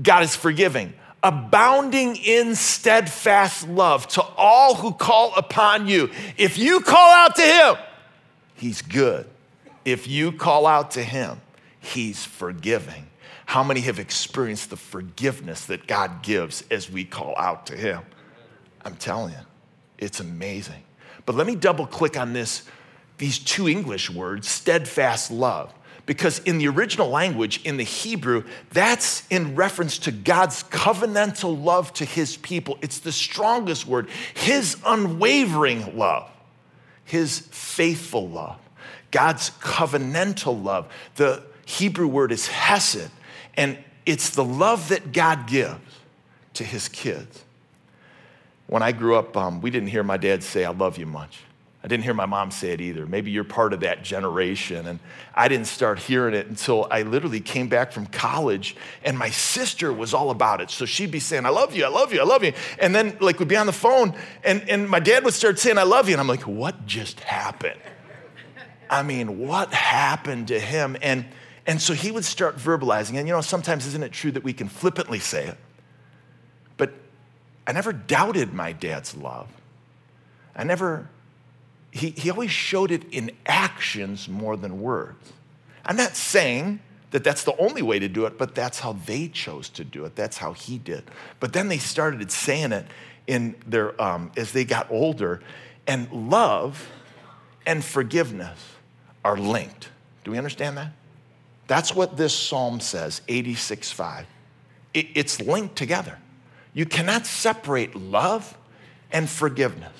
God 0.00 0.22
is 0.22 0.34
forgiving, 0.34 0.94
abounding 1.22 2.16
in 2.16 2.54
steadfast 2.54 3.68
love 3.68 4.06
to 4.08 4.22
all 4.22 4.74
who 4.74 4.92
call 4.92 5.34
upon 5.36 5.86
you. 5.86 6.10
If 6.36 6.58
you 6.58 6.80
call 6.80 7.10
out 7.10 7.36
to 7.36 7.42
Him, 7.42 7.76
He's 8.54 8.80
good. 8.80 9.26
If 9.84 10.06
you 10.06 10.32
call 10.32 10.66
out 10.66 10.92
to 10.92 11.02
Him, 11.02 11.40
He's 11.80 12.24
forgiving. 12.24 13.08
How 13.44 13.62
many 13.62 13.80
have 13.80 13.98
experienced 13.98 14.70
the 14.70 14.76
forgiveness 14.76 15.66
that 15.66 15.86
God 15.86 16.22
gives 16.22 16.64
as 16.70 16.90
we 16.90 17.04
call 17.04 17.34
out 17.36 17.66
to 17.66 17.76
Him? 17.76 18.00
I'm 18.84 18.96
telling 18.96 19.32
you, 19.32 19.40
it's 19.98 20.20
amazing. 20.20 20.82
But 21.26 21.36
let 21.36 21.46
me 21.46 21.54
double 21.54 21.86
click 21.86 22.16
on 22.16 22.32
this, 22.32 22.62
these 23.18 23.38
two 23.38 23.68
English 23.68 24.10
words, 24.10 24.48
steadfast 24.48 25.30
love. 25.30 25.72
Because 26.04 26.40
in 26.40 26.58
the 26.58 26.68
original 26.68 27.08
language, 27.08 27.62
in 27.64 27.76
the 27.76 27.84
Hebrew, 27.84 28.44
that's 28.70 29.26
in 29.28 29.54
reference 29.54 29.98
to 29.98 30.12
God's 30.12 30.64
covenantal 30.64 31.62
love 31.62 31.92
to 31.94 32.04
his 32.04 32.36
people. 32.36 32.76
It's 32.82 32.98
the 32.98 33.12
strongest 33.12 33.86
word, 33.86 34.08
his 34.34 34.76
unwavering 34.84 35.96
love 35.96 36.28
his 37.12 37.40
faithful 37.50 38.28
love, 38.28 38.58
God's 39.10 39.50
covenantal 39.60 40.62
love. 40.62 40.90
The 41.16 41.42
Hebrew 41.66 42.06
word 42.06 42.32
is 42.32 42.46
hesed, 42.46 43.10
and 43.54 43.78
it's 44.06 44.30
the 44.30 44.44
love 44.44 44.88
that 44.88 45.12
God 45.12 45.46
gives 45.46 46.00
to 46.54 46.64
his 46.64 46.88
kids. 46.88 47.44
When 48.66 48.82
I 48.82 48.92
grew 48.92 49.16
up, 49.16 49.36
um, 49.36 49.60
we 49.60 49.70
didn't 49.70 49.88
hear 49.88 50.02
my 50.02 50.16
dad 50.16 50.42
say, 50.42 50.64
I 50.64 50.70
love 50.70 50.96
you 50.96 51.04
much. 51.06 51.40
I 51.84 51.88
didn't 51.88 52.04
hear 52.04 52.14
my 52.14 52.26
mom 52.26 52.52
say 52.52 52.70
it 52.70 52.80
either. 52.80 53.06
Maybe 53.06 53.32
you're 53.32 53.42
part 53.42 53.72
of 53.72 53.80
that 53.80 54.04
generation. 54.04 54.86
And 54.86 55.00
I 55.34 55.48
didn't 55.48 55.66
start 55.66 55.98
hearing 55.98 56.32
it 56.32 56.46
until 56.46 56.86
I 56.92 57.02
literally 57.02 57.40
came 57.40 57.66
back 57.66 57.90
from 57.90 58.06
college 58.06 58.76
and 59.04 59.18
my 59.18 59.30
sister 59.30 59.92
was 59.92 60.14
all 60.14 60.30
about 60.30 60.60
it. 60.60 60.70
So 60.70 60.84
she'd 60.84 61.10
be 61.10 61.18
saying, 61.18 61.44
I 61.44 61.48
love 61.48 61.74
you, 61.74 61.84
I 61.84 61.88
love 61.88 62.12
you, 62.12 62.20
I 62.20 62.24
love 62.24 62.44
you. 62.44 62.52
And 62.78 62.94
then, 62.94 63.16
like, 63.20 63.40
we'd 63.40 63.48
be 63.48 63.56
on 63.56 63.66
the 63.66 63.72
phone 63.72 64.14
and, 64.44 64.68
and 64.68 64.88
my 64.88 65.00
dad 65.00 65.24
would 65.24 65.34
start 65.34 65.58
saying, 65.58 65.76
I 65.76 65.82
love 65.82 66.08
you. 66.08 66.14
And 66.14 66.20
I'm 66.20 66.28
like, 66.28 66.46
what 66.46 66.86
just 66.86 67.18
happened? 67.18 67.80
I 68.88 69.02
mean, 69.02 69.38
what 69.38 69.74
happened 69.74 70.48
to 70.48 70.60
him? 70.60 70.96
And, 71.02 71.26
and 71.66 71.82
so 71.82 71.94
he 71.94 72.12
would 72.12 72.24
start 72.24 72.58
verbalizing. 72.58 73.16
And, 73.16 73.26
you 73.26 73.34
know, 73.34 73.40
sometimes 73.40 73.86
isn't 73.86 74.02
it 74.04 74.12
true 74.12 74.30
that 74.30 74.44
we 74.44 74.52
can 74.52 74.68
flippantly 74.68 75.18
say 75.18 75.46
it? 75.46 75.58
But 76.76 76.92
I 77.66 77.72
never 77.72 77.92
doubted 77.92 78.52
my 78.52 78.70
dad's 78.70 79.16
love. 79.16 79.48
I 80.54 80.62
never 80.62 81.08
he, 81.92 82.10
he 82.10 82.30
always 82.30 82.50
showed 82.50 82.90
it 82.90 83.04
in 83.12 83.30
actions 83.46 84.26
more 84.26 84.56
than 84.56 84.80
words. 84.80 85.32
I'm 85.84 85.96
not 85.96 86.16
saying 86.16 86.80
that 87.10 87.22
that's 87.22 87.44
the 87.44 87.54
only 87.58 87.82
way 87.82 87.98
to 87.98 88.08
do 88.08 88.24
it, 88.24 88.38
but 88.38 88.54
that's 88.54 88.80
how 88.80 88.94
they 88.94 89.28
chose 89.28 89.68
to 89.70 89.84
do 89.84 90.06
it. 90.06 90.16
That's 90.16 90.38
how 90.38 90.54
he 90.54 90.78
did. 90.78 91.04
But 91.38 91.52
then 91.52 91.68
they 91.68 91.76
started 91.76 92.32
saying 92.32 92.72
it 92.72 92.86
in 93.26 93.54
their 93.66 94.00
um, 94.00 94.32
as 94.38 94.52
they 94.52 94.64
got 94.64 94.90
older, 94.90 95.42
and 95.86 96.10
love 96.10 96.88
and 97.66 97.84
forgiveness 97.84 98.58
are 99.22 99.36
linked. 99.36 99.90
Do 100.24 100.30
we 100.30 100.38
understand 100.38 100.78
that? 100.78 100.92
That's 101.66 101.94
what 101.94 102.16
this 102.16 102.34
psalm 102.34 102.80
says, 102.80 103.20
86:5. 103.28 104.24
It, 104.94 105.08
it's 105.14 105.40
linked 105.42 105.76
together. 105.76 106.18
You 106.72 106.86
cannot 106.86 107.26
separate 107.26 107.94
love 107.94 108.56
and 109.12 109.28
forgiveness 109.28 109.92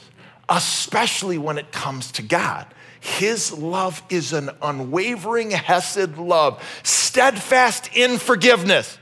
especially 0.53 1.39
when 1.39 1.57
it 1.57 1.73
comes 1.73 2.13
to 2.13 2.23
God. 2.23 2.67
His 3.01 3.53
love 3.53 4.03
is 4.11 4.33
an 4.33 4.51
unwavering 4.61 5.51
Hesed 5.51 6.19
love, 6.19 6.63
steadfast 6.83 7.91
in 7.97 8.19
forgiveness. 8.19 8.99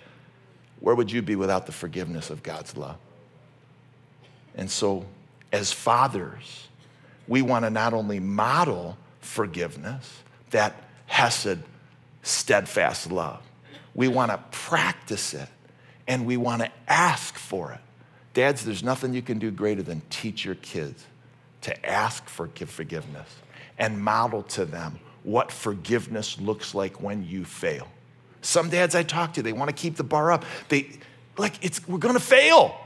Where 0.78 0.94
would 0.94 1.12
you 1.12 1.20
be 1.20 1.36
without 1.36 1.66
the 1.66 1.72
forgiveness 1.72 2.30
of 2.30 2.42
God's 2.42 2.76
love? 2.76 2.96
And 4.54 4.70
so, 4.70 5.04
as 5.52 5.72
fathers, 5.72 6.68
we 7.28 7.42
want 7.42 7.64
to 7.64 7.70
not 7.70 7.92
only 7.92 8.20
model 8.20 8.96
forgiveness, 9.20 10.22
that 10.50 10.74
Hesed, 11.06 11.58
steadfast 12.22 13.10
love, 13.10 13.42
we 13.94 14.08
want 14.08 14.30
to 14.30 14.38
practice 14.52 15.34
it 15.34 15.48
and 16.06 16.26
we 16.26 16.36
want 16.36 16.62
to 16.62 16.70
ask 16.88 17.36
for 17.36 17.72
it. 17.72 17.80
Dads, 18.34 18.64
there's 18.64 18.84
nothing 18.84 19.12
you 19.12 19.22
can 19.22 19.38
do 19.38 19.50
greater 19.50 19.82
than 19.82 20.00
teach 20.10 20.44
your 20.44 20.54
kids 20.54 21.04
to 21.62 21.86
ask 21.86 22.28
for 22.28 22.46
forgiveness 22.48 23.28
and 23.78 24.02
model 24.02 24.42
to 24.42 24.64
them 24.64 24.98
what 25.22 25.52
forgiveness 25.52 26.38
looks 26.40 26.74
like 26.74 27.00
when 27.02 27.24
you 27.26 27.44
fail. 27.44 27.88
Some 28.42 28.70
dads 28.70 28.94
I 28.94 29.02
talk 29.02 29.34
to, 29.34 29.42
they 29.42 29.52
want 29.52 29.68
to 29.68 29.74
keep 29.74 29.96
the 29.96 30.04
bar 30.04 30.32
up. 30.32 30.44
They 30.68 30.90
like 31.36 31.62
it's 31.62 31.86
we're 31.86 31.98
going 31.98 32.14
to 32.14 32.20
fail. 32.20 32.76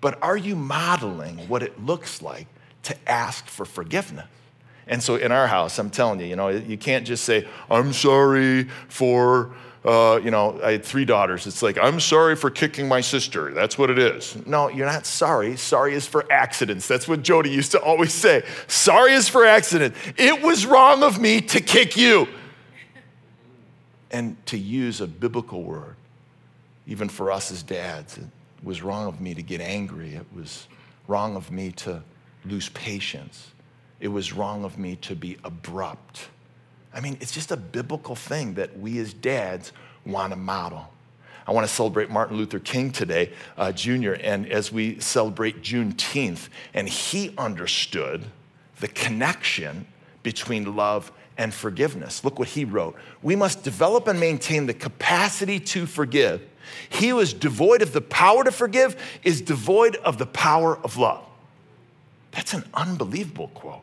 But 0.00 0.22
are 0.22 0.36
you 0.36 0.54
modeling 0.54 1.48
what 1.48 1.62
it 1.62 1.82
looks 1.82 2.20
like 2.20 2.46
to 2.82 2.96
ask 3.08 3.46
for 3.46 3.64
forgiveness? 3.64 4.26
And 4.86 5.02
so 5.02 5.16
in 5.16 5.32
our 5.32 5.46
house, 5.46 5.78
I'm 5.78 5.88
telling 5.88 6.20
you, 6.20 6.26
you 6.26 6.36
know, 6.36 6.48
you 6.48 6.76
can't 6.76 7.06
just 7.06 7.24
say, 7.24 7.48
I'm 7.70 7.92
sorry 7.94 8.64
for 8.88 9.54
uh, 9.84 10.18
you 10.22 10.30
know, 10.30 10.58
I 10.62 10.72
had 10.72 10.84
three 10.84 11.04
daughters. 11.04 11.46
It's 11.46 11.62
like, 11.62 11.76
I'm 11.76 12.00
sorry 12.00 12.36
for 12.36 12.50
kicking 12.50 12.88
my 12.88 13.02
sister. 13.02 13.52
That's 13.52 13.76
what 13.76 13.90
it 13.90 13.98
is. 13.98 14.34
No, 14.46 14.68
you're 14.68 14.86
not 14.86 15.04
sorry. 15.04 15.56
Sorry 15.56 15.94
is 15.94 16.06
for 16.06 16.24
accidents. 16.32 16.88
That's 16.88 17.06
what 17.06 17.22
Jody 17.22 17.50
used 17.50 17.72
to 17.72 17.80
always 17.80 18.14
say. 18.14 18.44
Sorry 18.66 19.12
is 19.12 19.28
for 19.28 19.44
accident. 19.44 19.94
It 20.16 20.42
was 20.42 20.64
wrong 20.64 21.02
of 21.02 21.20
me 21.20 21.42
to 21.42 21.60
kick 21.60 21.98
you. 21.98 22.26
And 24.10 24.36
to 24.46 24.56
use 24.56 25.02
a 25.02 25.06
biblical 25.06 25.62
word, 25.62 25.96
even 26.86 27.08
for 27.10 27.30
us 27.30 27.50
as 27.50 27.62
dads, 27.62 28.16
it 28.16 28.24
was 28.62 28.82
wrong 28.82 29.06
of 29.06 29.20
me 29.20 29.34
to 29.34 29.42
get 29.42 29.60
angry. 29.60 30.14
It 30.14 30.26
was 30.34 30.66
wrong 31.08 31.36
of 31.36 31.50
me 31.50 31.72
to 31.72 32.02
lose 32.46 32.70
patience. 32.70 33.50
It 34.00 34.08
was 34.08 34.32
wrong 34.32 34.64
of 34.64 34.78
me 34.78 34.96
to 34.96 35.14
be 35.14 35.36
abrupt. 35.44 36.28
I 36.94 37.00
mean, 37.00 37.18
it's 37.20 37.32
just 37.32 37.50
a 37.50 37.56
biblical 37.56 38.14
thing 38.14 38.54
that 38.54 38.78
we 38.78 38.98
as 38.98 39.12
dads 39.12 39.72
want 40.06 40.32
to 40.32 40.36
model. 40.36 40.88
I 41.46 41.52
want 41.52 41.66
to 41.66 41.72
celebrate 41.72 42.08
Martin 42.08 42.36
Luther 42.36 42.58
King 42.58 42.90
today, 42.90 43.32
uh, 43.58 43.72
Jr., 43.72 44.12
and 44.12 44.50
as 44.50 44.72
we 44.72 44.98
celebrate 45.00 45.62
Juneteenth, 45.62 46.48
and 46.72 46.88
he 46.88 47.34
understood 47.36 48.24
the 48.80 48.88
connection 48.88 49.86
between 50.22 50.76
love 50.76 51.12
and 51.36 51.52
forgiveness. 51.52 52.24
Look 52.24 52.38
what 52.38 52.48
he 52.48 52.64
wrote. 52.64 52.96
We 53.22 53.36
must 53.36 53.62
develop 53.62 54.06
and 54.06 54.18
maintain 54.18 54.66
the 54.66 54.74
capacity 54.74 55.60
to 55.60 55.84
forgive. 55.84 56.42
He 56.88 57.08
who 57.08 57.20
is 57.20 57.34
devoid 57.34 57.82
of 57.82 57.92
the 57.92 58.00
power 58.00 58.44
to 58.44 58.52
forgive 58.52 58.96
is 59.22 59.40
devoid 59.40 59.96
of 59.96 60.16
the 60.16 60.26
power 60.26 60.78
of 60.78 60.96
love. 60.96 61.24
That's 62.30 62.54
an 62.54 62.64
unbelievable 62.72 63.48
quote. 63.48 63.82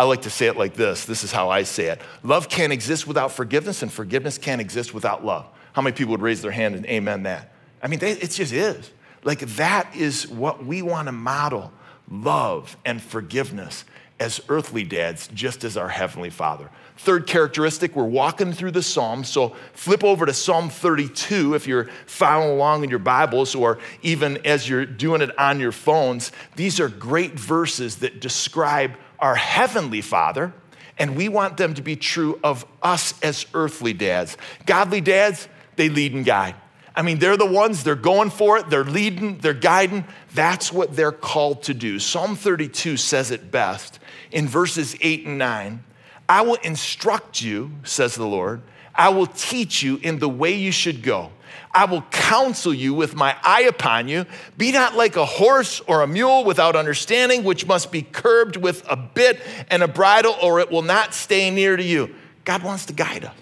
I 0.00 0.04
like 0.04 0.22
to 0.22 0.30
say 0.30 0.46
it 0.46 0.56
like 0.56 0.72
this 0.72 1.04
this 1.04 1.24
is 1.24 1.30
how 1.30 1.50
I 1.50 1.62
say 1.62 1.88
it 1.88 2.00
love 2.22 2.48
can't 2.48 2.72
exist 2.72 3.06
without 3.06 3.32
forgiveness, 3.32 3.82
and 3.82 3.92
forgiveness 3.92 4.38
can't 4.38 4.58
exist 4.58 4.94
without 4.94 5.26
love. 5.26 5.46
How 5.74 5.82
many 5.82 5.94
people 5.94 6.12
would 6.12 6.22
raise 6.22 6.40
their 6.40 6.50
hand 6.50 6.74
and 6.74 6.86
amen 6.86 7.24
that? 7.24 7.52
I 7.82 7.88
mean, 7.88 7.98
they, 7.98 8.12
it 8.12 8.30
just 8.30 8.50
is. 8.50 8.90
Like, 9.24 9.40
that 9.40 9.94
is 9.94 10.26
what 10.26 10.64
we 10.64 10.80
want 10.80 11.08
to 11.08 11.12
model 11.12 11.70
love 12.10 12.78
and 12.86 13.02
forgiveness 13.02 13.84
as 14.18 14.40
earthly 14.48 14.84
dads, 14.84 15.28
just 15.28 15.64
as 15.64 15.76
our 15.76 15.88
Heavenly 15.88 16.30
Father. 16.30 16.70
Third 16.96 17.26
characteristic, 17.26 17.94
we're 17.94 18.04
walking 18.04 18.54
through 18.54 18.70
the 18.70 18.82
Psalms. 18.82 19.28
So 19.28 19.54
flip 19.74 20.02
over 20.02 20.24
to 20.24 20.32
Psalm 20.32 20.70
32 20.70 21.54
if 21.54 21.66
you're 21.66 21.88
following 22.06 22.50
along 22.50 22.84
in 22.84 22.90
your 22.90 22.98
Bibles 22.98 23.54
or 23.54 23.78
even 24.00 24.38
as 24.46 24.66
you're 24.66 24.86
doing 24.86 25.20
it 25.20 25.38
on 25.38 25.60
your 25.60 25.72
phones. 25.72 26.32
These 26.56 26.80
are 26.80 26.88
great 26.88 27.32
verses 27.32 27.96
that 27.96 28.20
describe 28.20 28.92
our 29.20 29.34
Heavenly 29.34 30.00
Father, 30.00 30.52
and 30.98 31.16
we 31.16 31.28
want 31.28 31.56
them 31.56 31.74
to 31.74 31.82
be 31.82 31.96
true 31.96 32.38
of 32.42 32.66
us 32.82 33.14
as 33.22 33.46
earthly 33.54 33.92
dads. 33.92 34.36
Godly 34.66 35.00
dads, 35.00 35.48
they 35.76 35.88
lead 35.88 36.14
and 36.14 36.24
guide. 36.24 36.54
I 36.94 37.02
mean, 37.02 37.18
they're 37.18 37.36
the 37.36 37.46
ones, 37.46 37.84
they're 37.84 37.94
going 37.94 38.30
for 38.30 38.58
it, 38.58 38.68
they're 38.68 38.84
leading, 38.84 39.38
they're 39.38 39.54
guiding. 39.54 40.04
That's 40.34 40.72
what 40.72 40.96
they're 40.96 41.12
called 41.12 41.62
to 41.64 41.74
do. 41.74 41.98
Psalm 41.98 42.36
32 42.36 42.96
says 42.96 43.30
it 43.30 43.50
best 43.50 44.00
in 44.32 44.48
verses 44.48 44.96
8 45.00 45.26
and 45.26 45.38
9. 45.38 45.84
I 46.28 46.42
will 46.42 46.56
instruct 46.56 47.40
you, 47.40 47.72
says 47.84 48.14
the 48.14 48.26
Lord. 48.26 48.62
I 48.94 49.08
will 49.10 49.26
teach 49.26 49.82
you 49.82 49.98
in 50.02 50.18
the 50.18 50.28
way 50.28 50.52
you 50.52 50.72
should 50.72 51.02
go. 51.02 51.30
I 51.72 51.84
will 51.84 52.02
counsel 52.02 52.74
you 52.74 52.94
with 52.94 53.14
my 53.14 53.36
eye 53.42 53.62
upon 53.62 54.08
you. 54.08 54.26
Be 54.56 54.72
not 54.72 54.96
like 54.96 55.16
a 55.16 55.24
horse 55.24 55.80
or 55.86 56.02
a 56.02 56.06
mule 56.06 56.44
without 56.44 56.76
understanding, 56.76 57.44
which 57.44 57.66
must 57.66 57.92
be 57.92 58.02
curbed 58.02 58.56
with 58.56 58.84
a 58.88 58.96
bit 58.96 59.40
and 59.68 59.82
a 59.82 59.88
bridle, 59.88 60.36
or 60.42 60.60
it 60.60 60.70
will 60.70 60.82
not 60.82 61.14
stay 61.14 61.50
near 61.50 61.76
to 61.76 61.82
you. 61.82 62.14
God 62.44 62.62
wants 62.62 62.86
to 62.86 62.92
guide 62.92 63.24
us. 63.24 63.34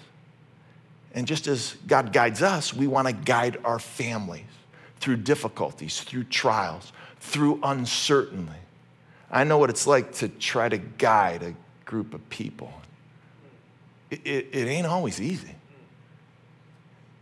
And 1.13 1.25
just 1.25 1.47
as 1.47 1.75
God 1.87 2.13
guides 2.13 2.41
us, 2.41 2.73
we 2.73 2.87
want 2.87 3.07
to 3.07 3.13
guide 3.13 3.57
our 3.63 3.79
families 3.79 4.43
through 4.99 5.17
difficulties, 5.17 6.01
through 6.01 6.25
trials, 6.25 6.91
through 7.19 7.59
uncertainty. 7.63 8.53
I 9.31 9.43
know 9.43 9.57
what 9.57 9.69
it's 9.69 9.87
like 9.87 10.13
to 10.15 10.29
try 10.29 10.69
to 10.69 10.77
guide 10.77 11.43
a 11.43 11.55
group 11.85 12.13
of 12.13 12.29
people. 12.29 12.71
It, 14.11 14.21
it, 14.25 14.47
it 14.51 14.67
ain't 14.67 14.87
always 14.87 15.19
easy 15.21 15.55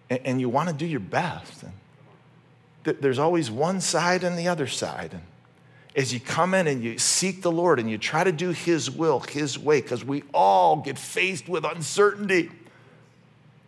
and, 0.09 0.19
and 0.25 0.41
you 0.41 0.49
want 0.49 0.69
to 0.69 0.75
do 0.75 0.85
your 0.85 0.99
best. 0.99 1.63
And 1.63 1.73
th- 2.83 2.97
there's 2.99 3.19
always 3.19 3.51
one 3.51 3.81
side 3.81 4.23
and 4.23 4.37
the 4.37 4.47
other 4.47 4.67
side. 4.67 5.13
And 5.13 5.23
as 5.95 6.13
you 6.13 6.19
come 6.19 6.53
in 6.53 6.67
and 6.67 6.83
you 6.83 6.99
seek 6.99 7.41
the 7.41 7.51
Lord 7.51 7.79
and 7.79 7.89
you 7.89 7.97
try 7.97 8.23
to 8.23 8.31
do 8.31 8.51
His 8.51 8.89
will, 8.89 9.19
His 9.19 9.57
way, 9.57 9.81
because 9.81 10.05
we 10.05 10.23
all 10.33 10.77
get 10.77 10.97
faced 10.97 11.49
with 11.49 11.65
uncertainty. 11.65 12.51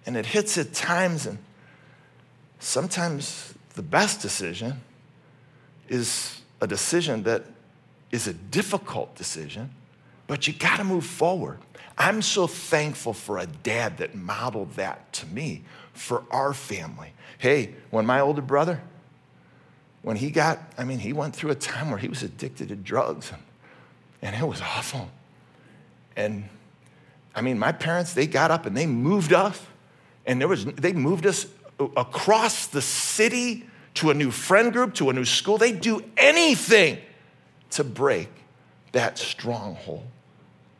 And 0.06 0.16
it 0.16 0.26
hits 0.26 0.58
at 0.58 0.74
times, 0.74 1.26
and 1.26 1.38
sometimes 2.60 3.54
the 3.74 3.82
best 3.82 4.22
decision 4.22 4.82
is 5.88 6.42
a 6.62 6.68
decision 6.68 7.24
that 7.24 7.46
is 8.12 8.28
a 8.28 8.34
difficult 8.34 9.16
decision, 9.16 9.70
but 10.28 10.48
you 10.48 10.54
got 10.54 10.78
to 10.78 10.84
move 10.84 11.06
forward. 11.06 11.60
I'm 11.98 12.22
so 12.22 12.48
thankful 12.48 13.14
for 13.14 13.40
a 13.40 13.46
dad 13.46 13.98
that 13.98 14.16
modeled 14.16 14.74
that 14.74 15.12
to 15.14 15.26
me 15.28 15.64
for 16.00 16.24
our 16.32 16.54
family. 16.54 17.14
Hey, 17.38 17.76
when 17.90 18.06
my 18.06 18.22
older 18.22 18.42
brother, 18.42 18.82
when 20.02 20.16
he 20.16 20.32
got, 20.32 20.60
I 20.78 20.86
mean, 20.86 21.00
he 21.00 21.12
went 21.12 21.36
through 21.36 21.52
a 21.52 21.56
time 21.56 21.90
where 21.90 22.00
he 22.00 22.08
was 22.08 22.24
addicted 22.24 22.70
to 22.70 22.76
drugs 22.76 23.32
and, 23.32 23.44
and 24.22 24.36
it 24.36 24.48
was 24.48 24.62
awful. 24.62 25.10
And 26.16 26.46
I 27.36 27.42
mean, 27.42 27.60
my 27.60 27.74
parents, 27.74 28.14
they 28.14 28.28
got 28.28 28.50
up 28.50 28.66
and 28.66 28.76
they 28.76 28.86
moved 28.86 29.34
us 29.34 29.62
and 30.26 30.40
there 30.40 30.48
was, 30.48 30.66
they 30.66 30.94
moved 30.94 31.26
us 31.26 31.48
across 31.98 32.68
the 32.68 32.82
city 32.82 33.66
to 33.96 34.10
a 34.10 34.14
new 34.14 34.32
friend 34.32 34.72
group, 34.72 34.94
to 34.96 35.10
a 35.10 35.14
new 35.14 35.26
school. 35.26 35.58
They'd 35.58 35.82
do 35.82 36.04
anything 36.16 37.00
to 37.72 37.84
break 37.84 38.30
that 38.94 39.18
stronghold. 39.18 40.08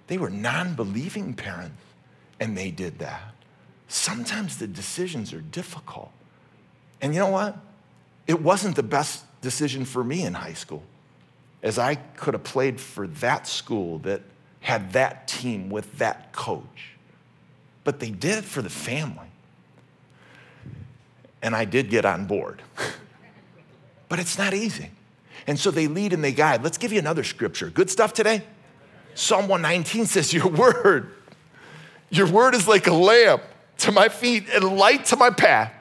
They 0.08 0.18
were 0.18 0.30
non 0.30 0.76
believing 0.76 1.34
parents, 1.34 1.82
and 2.40 2.58
they 2.58 2.72
did 2.72 3.00
that. 3.00 3.34
Sometimes 3.90 4.58
the 4.58 4.68
decisions 4.68 5.34
are 5.34 5.42
difficult. 5.42 6.12
And 7.02 7.14
you 7.14 7.20
know 7.20 7.30
what? 7.30 7.58
It 8.28 8.40
wasn't 8.40 8.76
the 8.76 8.84
best 8.84 9.26
decision 9.42 9.84
for 9.84 10.04
me 10.04 10.24
in 10.24 10.36
high 10.36 10.54
school, 10.54 10.84
as 11.64 11.80
I 11.80 11.96
could 11.96 12.36
have 12.36 12.44
played 12.44 12.80
for 12.80 13.08
that 13.08 13.48
school 13.48 13.98
that 14.00 14.22
had 14.60 14.94
that 14.94 15.28
team 15.28 15.70
with 15.72 15.98
that 15.98 16.32
coach. 16.34 16.92
But 17.84 18.00
they 18.00 18.12
did 18.12 18.38
it 18.38 18.46
for 18.46 18.62
the 18.62 18.70
family. 18.70 19.28
And 21.42 21.56
I 21.56 21.66
did 21.66 21.90
get 21.90 22.06
on 22.06 22.28
board. 22.28 22.62
but 24.10 24.20
it's 24.20 24.38
not 24.38 24.54
easy. 24.54 24.92
And 25.48 25.58
so 25.58 25.72
they 25.72 25.88
lead 25.88 26.14
and 26.14 26.24
they 26.24 26.34
guide. 26.34 26.64
Let's 26.64 26.78
give 26.78 26.94
you 26.94 27.00
another 27.00 27.24
scripture. 27.24 27.72
Good 27.72 27.90
stuff 27.90 28.14
today? 28.14 28.44
Psalm 29.16 29.48
119 29.48 30.06
says, 30.06 30.32
Your 30.32 30.48
word, 30.50 31.12
your 32.12 32.28
word 32.28 32.54
is 32.54 32.68
like 32.68 32.86
a 32.86 32.94
lamp 32.94 33.42
to 33.80 33.92
my 33.92 34.10
feet 34.10 34.46
and 34.54 34.64
light 34.78 35.06
to 35.06 35.16
my 35.16 35.30
path. 35.30 35.74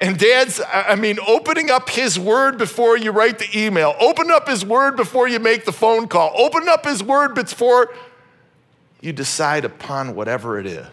And 0.00 0.16
dad's, 0.16 0.60
I 0.72 0.94
mean, 0.94 1.18
opening 1.26 1.70
up 1.70 1.90
his 1.90 2.18
word 2.18 2.56
before 2.56 2.96
you 2.96 3.10
write 3.10 3.40
the 3.40 3.48
email, 3.54 3.96
open 4.00 4.30
up 4.30 4.48
his 4.48 4.64
word 4.64 4.96
before 4.96 5.26
you 5.26 5.40
make 5.40 5.64
the 5.64 5.72
phone 5.72 6.06
call, 6.06 6.32
open 6.36 6.68
up 6.68 6.84
his 6.84 7.02
word 7.02 7.34
before 7.34 7.92
you 9.00 9.12
decide 9.12 9.64
upon 9.64 10.14
whatever 10.14 10.58
it 10.58 10.66
is, 10.66 10.86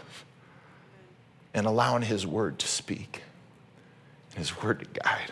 and 1.54 1.68
allowing 1.68 2.02
his 2.02 2.26
word 2.26 2.58
to 2.60 2.68
speak, 2.68 3.22
his 4.36 4.62
word 4.62 4.80
to 4.80 5.00
guide. 5.00 5.32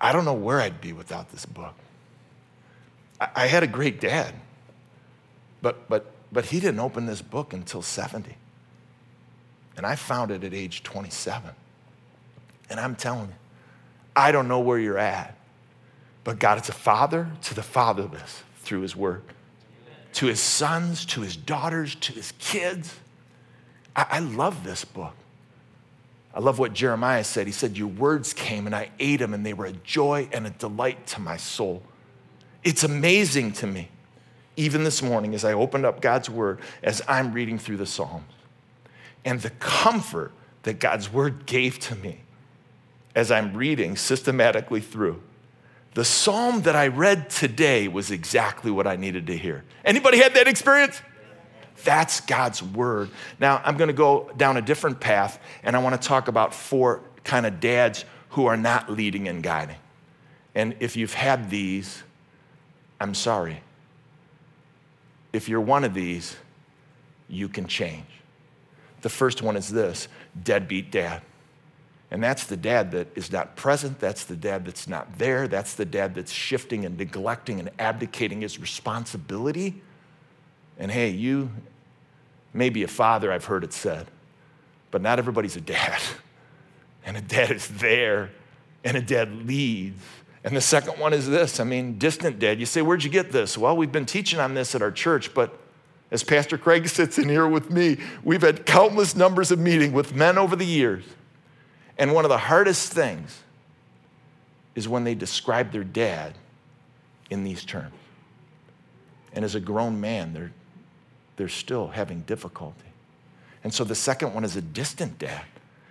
I 0.00 0.12
don't 0.12 0.24
know 0.24 0.34
where 0.34 0.60
I'd 0.60 0.80
be 0.80 0.92
without 0.92 1.30
this 1.30 1.44
book. 1.44 1.74
I 3.20 3.48
had 3.48 3.62
a 3.62 3.66
great 3.66 4.00
dad, 4.00 4.32
but, 5.60 5.88
but, 5.88 6.10
but 6.30 6.46
he 6.46 6.60
didn't 6.60 6.80
open 6.80 7.06
this 7.06 7.22
book 7.22 7.52
until 7.52 7.82
70. 7.82 8.36
And 9.76 9.86
I 9.86 9.94
found 9.94 10.30
it 10.30 10.44
at 10.44 10.52
age 10.52 10.82
27. 10.82 11.52
And 12.70 12.80
I'm 12.80 12.96
telling 12.96 13.28
you, 13.28 13.34
I 14.14 14.32
don't 14.32 14.48
know 14.48 14.60
where 14.60 14.78
you're 14.78 14.98
at, 14.98 15.38
but 16.24 16.38
God 16.38 16.60
is 16.60 16.68
a 16.68 16.72
father 16.72 17.30
to 17.42 17.54
the 17.54 17.62
fatherless 17.62 18.42
through 18.56 18.80
his 18.80 18.96
word, 18.96 19.22
to 20.14 20.26
his 20.26 20.40
sons, 20.40 21.06
to 21.06 21.20
his 21.20 21.36
daughters, 21.36 21.94
to 21.94 22.12
his 22.12 22.32
kids. 22.38 22.94
I, 23.94 24.06
I 24.10 24.18
love 24.18 24.64
this 24.64 24.84
book. 24.84 25.14
I 26.34 26.40
love 26.40 26.58
what 26.58 26.72
Jeremiah 26.72 27.24
said. 27.24 27.46
He 27.46 27.52
said, 27.52 27.78
Your 27.78 27.88
words 27.88 28.32
came 28.32 28.66
and 28.66 28.74
I 28.74 28.90
ate 28.98 29.20
them, 29.20 29.32
and 29.32 29.46
they 29.46 29.54
were 29.54 29.66
a 29.66 29.72
joy 29.72 30.28
and 30.32 30.46
a 30.46 30.50
delight 30.50 31.06
to 31.08 31.20
my 31.20 31.36
soul. 31.36 31.82
It's 32.62 32.84
amazing 32.84 33.52
to 33.52 33.66
me, 33.66 33.88
even 34.58 34.82
this 34.82 35.02
morning, 35.02 35.34
as 35.34 35.44
I 35.44 35.52
opened 35.52 35.86
up 35.86 36.00
God's 36.00 36.28
word, 36.28 36.60
as 36.82 37.00
I'm 37.06 37.32
reading 37.32 37.58
through 37.58 37.76
the 37.76 37.86
Psalms 37.86 38.24
and 39.24 39.40
the 39.40 39.50
comfort 39.50 40.32
that 40.64 40.80
God's 40.80 41.12
word 41.12 41.46
gave 41.46 41.78
to 41.80 41.94
me 41.94 42.22
as 43.14 43.30
I'm 43.30 43.54
reading 43.54 43.96
systematically 43.96 44.80
through. 44.80 45.22
The 45.94 46.04
psalm 46.04 46.62
that 46.62 46.76
I 46.76 46.88
read 46.88 47.30
today 47.30 47.88
was 47.88 48.10
exactly 48.10 48.70
what 48.70 48.86
I 48.86 48.96
needed 48.96 49.26
to 49.28 49.36
hear. 49.36 49.64
Anybody 49.84 50.18
had 50.18 50.34
that 50.34 50.46
experience? 50.46 51.00
That's 51.84 52.20
God's 52.20 52.62
word. 52.62 53.10
Now, 53.40 53.62
I'm 53.64 53.76
going 53.76 53.88
to 53.88 53.94
go 53.94 54.30
down 54.36 54.56
a 54.56 54.62
different 54.62 55.00
path 55.00 55.40
and 55.62 55.76
I 55.76 55.78
want 55.78 56.00
to 56.00 56.08
talk 56.08 56.28
about 56.28 56.52
four 56.52 57.02
kind 57.24 57.46
of 57.46 57.60
dads 57.60 58.04
who 58.30 58.46
are 58.46 58.56
not 58.56 58.90
leading 58.90 59.28
and 59.28 59.42
guiding. 59.42 59.76
And 60.54 60.74
if 60.80 60.96
you've 60.96 61.14
had 61.14 61.50
these, 61.50 62.02
I'm 63.00 63.14
sorry. 63.14 63.62
If 65.32 65.48
you're 65.48 65.60
one 65.60 65.84
of 65.84 65.94
these, 65.94 66.36
you 67.28 67.48
can 67.48 67.66
change. 67.66 68.06
The 69.02 69.08
first 69.08 69.42
one 69.42 69.56
is 69.56 69.68
this 69.68 70.08
deadbeat 70.42 70.90
dad. 70.90 71.22
And 72.10 72.22
that's 72.22 72.46
the 72.46 72.56
dad 72.56 72.92
that 72.92 73.08
is 73.16 73.30
not 73.30 73.54
present. 73.54 73.98
That's 74.00 74.24
the 74.24 74.36
dad 74.36 74.64
that's 74.64 74.88
not 74.88 75.18
there. 75.18 75.46
That's 75.46 75.74
the 75.74 75.84
dad 75.84 76.14
that's 76.14 76.32
shifting 76.32 76.86
and 76.86 76.96
neglecting 76.96 77.60
and 77.60 77.70
abdicating 77.78 78.40
his 78.40 78.58
responsibility. 78.58 79.82
And 80.78 80.90
hey, 80.90 81.10
you 81.10 81.50
may 82.54 82.70
be 82.70 82.82
a 82.82 82.88
father, 82.88 83.30
I've 83.30 83.44
heard 83.44 83.62
it 83.62 83.74
said, 83.74 84.06
but 84.90 85.02
not 85.02 85.18
everybody's 85.18 85.56
a 85.56 85.60
dad. 85.60 86.00
And 87.04 87.16
a 87.16 87.22
dad 87.22 87.52
is 87.52 87.68
there, 87.68 88.28
and 88.84 88.94
a 88.94 89.00
dad 89.00 89.32
leads. 89.46 90.02
And 90.44 90.56
the 90.56 90.60
second 90.60 90.98
one 90.98 91.12
is 91.12 91.28
this 91.28 91.60
I 91.60 91.64
mean, 91.64 91.98
distant 91.98 92.38
dad. 92.38 92.60
You 92.60 92.66
say, 92.66 92.82
Where'd 92.82 93.04
you 93.04 93.10
get 93.10 93.32
this? 93.32 93.58
Well, 93.58 93.76
we've 93.76 93.92
been 93.92 94.06
teaching 94.06 94.38
on 94.38 94.54
this 94.54 94.74
at 94.74 94.82
our 94.82 94.92
church, 94.92 95.34
but 95.34 95.58
as 96.10 96.22
Pastor 96.22 96.56
Craig 96.58 96.88
sits 96.88 97.18
in 97.18 97.28
here 97.28 97.48
with 97.48 97.70
me, 97.70 97.98
we've 98.22 98.42
had 98.42 98.66
countless 98.66 99.14
numbers 99.16 99.50
of 99.50 99.58
meetings 99.58 99.92
with 99.92 100.14
men 100.14 100.38
over 100.38 100.56
the 100.56 100.66
years. 100.66 101.04
And 101.96 102.14
one 102.14 102.24
of 102.24 102.28
the 102.28 102.38
hardest 102.38 102.92
things 102.92 103.42
is 104.74 104.88
when 104.88 105.02
they 105.02 105.14
describe 105.14 105.72
their 105.72 105.82
dad 105.82 106.34
in 107.30 107.42
these 107.42 107.64
terms. 107.64 107.94
And 109.32 109.44
as 109.44 109.56
a 109.56 109.60
grown 109.60 110.00
man, 110.00 110.32
they're, 110.32 110.52
they're 111.36 111.48
still 111.48 111.88
having 111.88 112.20
difficulty. 112.20 112.84
And 113.64 113.74
so 113.74 113.82
the 113.82 113.96
second 113.96 114.34
one 114.34 114.44
is 114.44 114.54
a 114.56 114.62
distant 114.62 115.18
dad. 115.18 115.44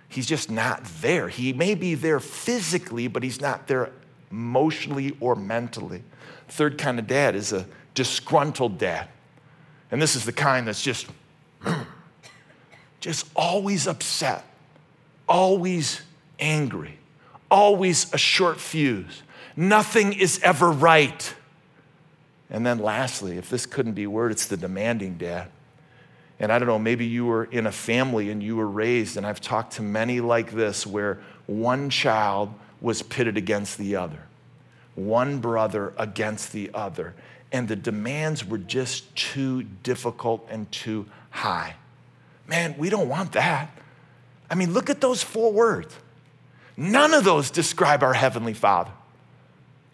He's 0.08 0.26
just 0.26 0.50
not 0.50 0.84
there. 1.02 1.28
He 1.28 1.52
may 1.52 1.74
be 1.74 1.94
there 1.94 2.18
physically, 2.18 3.08
but 3.08 3.22
he's 3.22 3.40
not 3.40 3.66
there 3.66 3.90
emotionally 4.30 5.16
or 5.20 5.34
mentally. 5.34 6.02
Third 6.48 6.78
kind 6.78 6.98
of 6.98 7.06
dad 7.06 7.34
is 7.34 7.52
a 7.52 7.66
disgruntled 7.94 8.78
dad. 8.78 9.08
And 9.90 10.00
this 10.00 10.16
is 10.16 10.24
the 10.24 10.32
kind 10.32 10.68
that's 10.68 10.82
just, 10.82 11.06
just 13.00 13.28
always 13.34 13.86
upset, 13.86 14.44
always 15.28 16.02
angry, 16.38 16.98
always 17.50 18.12
a 18.12 18.18
short 18.18 18.60
fuse. 18.60 19.22
Nothing 19.56 20.12
is 20.12 20.40
ever 20.42 20.70
right. 20.70 21.34
And 22.50 22.64
then 22.64 22.78
lastly, 22.78 23.36
if 23.36 23.50
this 23.50 23.66
couldn't 23.66 23.92
be 23.92 24.06
word, 24.06 24.30
it's 24.30 24.46
the 24.46 24.56
demanding 24.56 25.18
dad. 25.18 25.48
And 26.40 26.52
I 26.52 26.58
don't 26.58 26.68
know, 26.68 26.78
maybe 26.78 27.04
you 27.04 27.26
were 27.26 27.44
in 27.44 27.66
a 27.66 27.72
family 27.72 28.30
and 28.30 28.42
you 28.42 28.56
were 28.56 28.68
raised, 28.68 29.16
and 29.16 29.26
I've 29.26 29.40
talked 29.40 29.72
to 29.74 29.82
many 29.82 30.20
like 30.20 30.52
this 30.52 30.86
where 30.86 31.20
one 31.46 31.90
child 31.90 32.54
was 32.80 33.02
pitted 33.02 33.36
against 33.36 33.78
the 33.78 33.96
other, 33.96 34.20
one 34.94 35.38
brother 35.40 35.92
against 35.98 36.52
the 36.52 36.70
other 36.74 37.14
and 37.52 37.68
the 37.68 37.76
demands 37.76 38.44
were 38.44 38.58
just 38.58 39.14
too 39.16 39.62
difficult 39.62 40.46
and 40.50 40.70
too 40.70 41.06
high. 41.30 41.74
Man, 42.46 42.74
we 42.78 42.90
don't 42.90 43.08
want 43.08 43.32
that. 43.32 43.70
I 44.50 44.54
mean, 44.54 44.72
look 44.72 44.90
at 44.90 45.00
those 45.00 45.22
four 45.22 45.52
words. 45.52 45.94
None 46.76 47.14
of 47.14 47.24
those 47.24 47.50
describe 47.50 48.02
our 48.02 48.14
Heavenly 48.14 48.54
Father 48.54 48.90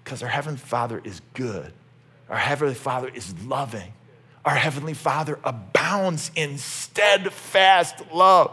because 0.03 0.23
our 0.23 0.29
Heavenly 0.29 0.59
Father 0.59 1.01
is 1.03 1.21
good. 1.33 1.73
Our 2.29 2.37
Heavenly 2.37 2.75
Father 2.75 3.09
is 3.09 3.35
loving. 3.45 3.93
Our 4.45 4.55
Heavenly 4.55 4.95
Father 4.95 5.39
abounds 5.45 6.31
in 6.35 6.59
steadfast 6.59 7.97
love. 8.13 8.53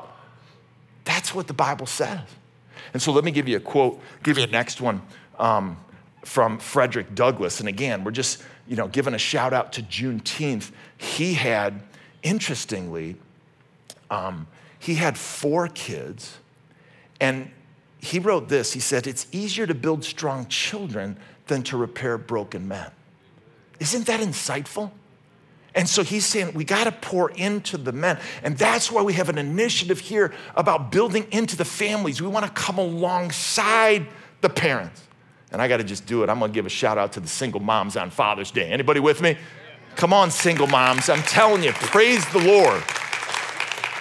That's 1.04 1.36
what 1.36 1.48
the 1.48 1.54
Bible 1.54 1.86
says. 1.86 2.22
And 2.94 3.02
so 3.02 3.12
let 3.12 3.24
me 3.24 3.32
give 3.32 3.48
you 3.48 3.58
a 3.58 3.62
quote, 3.62 4.02
give 4.24 4.38
you 4.38 4.44
a 4.44 4.48
next 4.48 4.82
one 4.82 5.02
um, 5.40 5.78
from 6.26 6.60
Frederick 6.60 7.16
Douglass. 7.16 7.60
And 7.60 7.70
again, 7.70 8.04
we're 8.04 8.12
just 8.12 8.44
you 8.72 8.78
know, 8.78 8.88
giving 8.88 9.14
a 9.14 9.18
shout 9.18 9.52
out 9.52 9.74
to 9.74 9.84
Juneteenth, 9.84 10.72
he 10.98 11.34
had, 11.34 11.82
interestingly, 12.24 13.18
um, 14.10 14.48
he 14.80 14.96
had 14.96 15.18
four 15.18 15.68
kids, 15.68 16.38
and 17.20 17.52
he 18.00 18.18
wrote 18.18 18.48
this. 18.48 18.72
He 18.72 18.80
said, 18.80 19.08
It's 19.08 19.28
easier 19.34 19.68
to 19.68 19.76
build 19.76 20.06
strong 20.06 20.48
children 20.48 21.18
than 21.48 21.64
to 21.64 21.76
repair 21.76 22.18
broken 22.18 22.66
men. 22.68 22.92
Isn't 23.82 24.06
that 24.06 24.22
insightful? 24.22 24.92
And 25.74 25.88
so 25.88 26.04
he's 26.04 26.26
saying 26.26 26.54
we 26.54 26.66
got 26.66 26.84
to 26.84 26.92
pour 26.92 27.32
into 27.32 27.78
the 27.78 27.94
men. 27.94 28.20
And 28.44 28.58
that's 28.58 28.92
why 28.92 29.02
we 29.02 29.14
have 29.14 29.30
an 29.30 29.38
initiative 29.38 30.00
here 30.00 30.34
about 30.56 30.92
building 30.92 31.26
into 31.32 31.56
the 31.56 31.66
families. 31.66 32.22
We 32.22 32.28
want 32.28 32.46
to 32.46 32.52
come 32.52 32.78
alongside 32.78 34.06
the 34.42 34.50
parents. 34.50 35.08
And 35.52 35.62
I 35.62 35.68
got 35.68 35.78
to 35.78 35.84
just 35.84 36.06
do 36.06 36.24
it. 36.24 36.30
I'm 36.30 36.40
going 36.40 36.52
to 36.52 36.56
give 36.56 36.66
a 36.66 36.70
shout 36.70 36.98
out 36.98 37.14
to 37.14 37.20
the 37.20 37.28
single 37.28 37.62
moms 37.62 37.96
on 37.96 38.10
Father's 38.10 38.52
Day. 38.52 38.70
Anybody 38.70 39.00
with 39.00 39.22
me? 39.22 39.38
Come 39.96 40.14
on, 40.14 40.32
single 40.32 40.68
moms. 40.68 41.10
I'm 41.10 41.24
telling 41.24 41.64
you, 41.64 41.72
praise 41.74 42.26
the 42.32 42.40
Lord. 42.40 42.84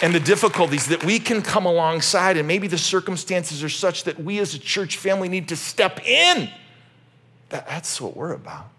And 0.02 0.14
the 0.14 0.20
difficulties 0.20 0.86
that 0.86 1.04
we 1.04 1.18
can 1.18 1.42
come 1.42 1.66
alongside, 1.66 2.36
and 2.36 2.48
maybe 2.48 2.68
the 2.68 2.78
circumstances 2.78 3.62
are 3.62 3.68
such 3.68 4.04
that 4.04 4.18
we 4.18 4.38
as 4.38 4.54
a 4.54 4.58
church 4.58 4.96
family 4.96 5.28
need 5.28 5.48
to 5.48 5.56
step 5.56 6.00
in. 6.06 6.48
That, 7.50 7.66
that's 7.68 8.00
what 8.00 8.16
we're 8.16 8.32
about. 8.32 8.70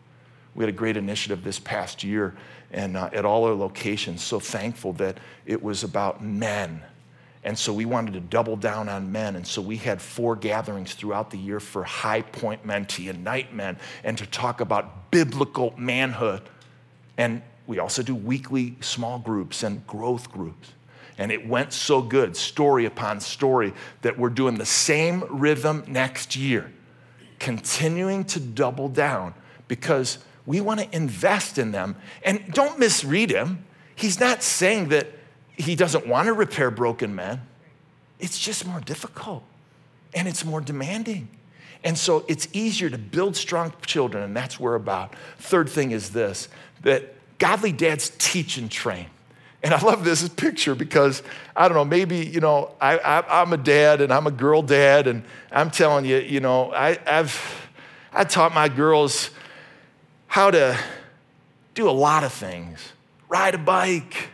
We 0.55 0.63
had 0.63 0.69
a 0.69 0.77
great 0.77 0.97
initiative 0.97 1.43
this 1.43 1.59
past 1.59 2.03
year 2.03 2.35
and 2.71 2.97
uh, 2.97 3.09
at 3.13 3.25
all 3.25 3.45
our 3.45 3.53
locations. 3.53 4.23
So 4.23 4.39
thankful 4.39 4.93
that 4.93 5.17
it 5.45 5.61
was 5.61 5.83
about 5.83 6.23
men 6.23 6.83
and 7.43 7.57
so 7.57 7.73
we 7.73 7.85
wanted 7.85 8.13
to 8.13 8.19
double 8.19 8.55
down 8.55 8.87
on 8.87 9.11
men. 9.11 9.35
And 9.35 9.45
so 9.45 9.61
we 9.61 9.77
had 9.77 10.01
four 10.01 10.35
gatherings 10.35 10.93
throughout 10.93 11.31
the 11.31 11.37
year 11.37 11.59
for 11.59 11.83
Highpoint 11.83 12.63
men 12.65 12.85
to 12.85 13.01
unite 13.01 13.53
men 13.53 13.77
and 14.03 14.17
to 14.17 14.27
talk 14.27 14.61
about 14.61 15.09
biblical 15.09 15.73
manhood. 15.77 16.43
And 17.17 17.41
we 17.65 17.79
also 17.79 18.03
do 18.03 18.15
weekly 18.15 18.75
small 18.81 19.17
groups 19.17 19.63
and 19.63 19.85
growth 19.87 20.31
groups. 20.31 20.73
And 21.17 21.31
it 21.31 21.47
went 21.47 21.73
so 21.73 22.01
good, 22.01 22.37
story 22.37 22.85
upon 22.85 23.19
story, 23.19 23.73
that 24.01 24.17
we're 24.17 24.29
doing 24.29 24.57
the 24.57 24.65
same 24.65 25.23
rhythm 25.29 25.83
next 25.87 26.35
year, 26.35 26.71
continuing 27.39 28.23
to 28.25 28.39
double 28.39 28.87
down 28.87 29.33
because 29.67 30.19
we 30.45 30.61
want 30.61 30.79
to 30.79 30.95
invest 30.95 31.57
in 31.57 31.71
them. 31.71 31.95
And 32.23 32.51
don't 32.53 32.79
misread 32.79 33.29
him. 33.29 33.65
He's 33.95 34.19
not 34.19 34.43
saying 34.43 34.89
that 34.89 35.07
he 35.55 35.75
doesn't 35.75 36.07
want 36.07 36.27
to 36.27 36.33
repair 36.33 36.71
broken 36.71 37.13
men, 37.15 37.41
it's 38.19 38.39
just 38.39 38.65
more 38.65 38.79
difficult 38.79 39.43
and 40.13 40.27
it's 40.27 40.43
more 40.43 40.61
demanding. 40.61 41.29
And 41.83 41.97
so 41.97 42.25
it's 42.27 42.47
easier 42.53 42.89
to 42.89 42.97
build 42.97 43.35
strong 43.35 43.73
children, 43.85 44.23
and 44.23 44.35
that's 44.35 44.59
where 44.59 44.75
about. 44.75 45.15
Third 45.39 45.69
thing 45.69 45.91
is 45.91 46.11
this 46.11 46.47
that 46.83 47.15
godly 47.39 47.71
dads 47.71 48.11
teach 48.17 48.57
and 48.57 48.69
train. 48.69 49.07
And 49.63 49.73
I 49.73 49.81
love 49.81 50.03
this 50.03 50.27
picture 50.29 50.73
because 50.73 51.21
I 51.55 51.67
don't 51.67 51.77
know, 51.77 51.85
maybe, 51.85 52.25
you 52.25 52.39
know, 52.39 52.73
I, 52.81 53.23
am 53.29 53.53
a 53.53 53.57
dad 53.57 54.01
and 54.01 54.11
I'm 54.11 54.25
a 54.25 54.31
girl 54.31 54.61
dad, 54.61 55.07
and 55.07 55.23
I'm 55.51 55.71
telling 55.71 56.05
you, 56.05 56.17
you 56.17 56.39
know, 56.39 56.71
I, 56.73 56.97
I've 57.05 57.69
I 58.13 58.25
taught 58.25 58.53
my 58.53 58.67
girls 58.67 59.29
how 60.31 60.49
to 60.49 60.79
do 61.73 61.89
a 61.89 61.91
lot 61.91 62.23
of 62.23 62.31
things 62.31 62.79
ride 63.27 63.53
a 63.53 63.57
bike, 63.57 64.29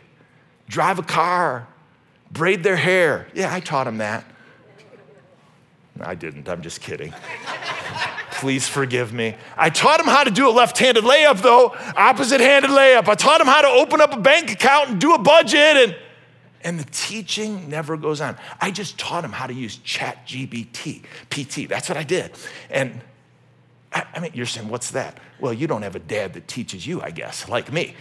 drive 0.70 1.00
a 1.00 1.04
car, 1.04 1.68
braid 2.32 2.62
their 2.62 2.76
hair. 2.76 3.28
Yeah, 3.34 3.52
I 3.52 3.60
taught 3.60 3.86
them 3.86 3.98
that. 3.98 4.24
I 6.00 6.14
didn't, 6.14 6.48
I'm 6.48 6.62
just 6.62 6.82
kidding. 6.82 7.16
Please 8.30 8.68
forgive 8.68 9.12
me. 9.12 9.36
I 9.58 9.72
taught 9.72 10.00
him 10.00 10.06
how 10.06 10.24
to 10.24 10.30
do 10.30 10.48
a 10.48 10.52
left 10.52 10.78
handed 10.78 11.04
layup, 11.04 11.42
though, 11.42 11.76
opposite 11.96 12.42
handed 12.42 12.70
layup. 12.70 13.08
I 13.08 13.16
taught 13.16 13.42
him 13.42 13.48
how 13.48 13.62
to 13.62 13.68
open 13.68 14.00
up 14.00 14.14
a 14.14 14.20
bank 14.20 14.52
account 14.52 14.90
and 14.90 15.02
do 15.02 15.16
a 15.16 15.20
budget, 15.20 15.78
and, 15.78 15.96
and 16.64 16.80
the 16.80 16.88
teaching 16.92 17.72
never 17.72 17.98
goes 17.98 18.22
on. 18.22 18.38
I 18.62 18.70
just 18.70 19.00
taught 19.00 19.26
him 19.26 19.32
how 19.32 19.48
to 19.48 19.54
use 19.54 19.78
Chat 19.78 20.28
GBT, 20.28 21.02
PT. 21.32 21.68
That's 21.68 21.90
what 21.90 21.98
I 21.98 22.04
did. 22.04 22.34
And 22.70 23.02
I, 23.93 24.19
mean, 24.19 24.32
you're 24.34 24.45
saying, 24.45 24.69
what's 24.69 24.91
that? 24.91 25.19
Well, 25.39 25.54
you 25.54 25.67
don't 25.67 25.82
have 25.82 25.95
a 25.95 26.00
dad 26.00 26.34
that 26.34 26.47
teaches 26.47 26.86
you, 26.86 27.02
I 27.02 27.12
guess, 27.12 27.47
like 27.47 27.71
me. 27.71 27.95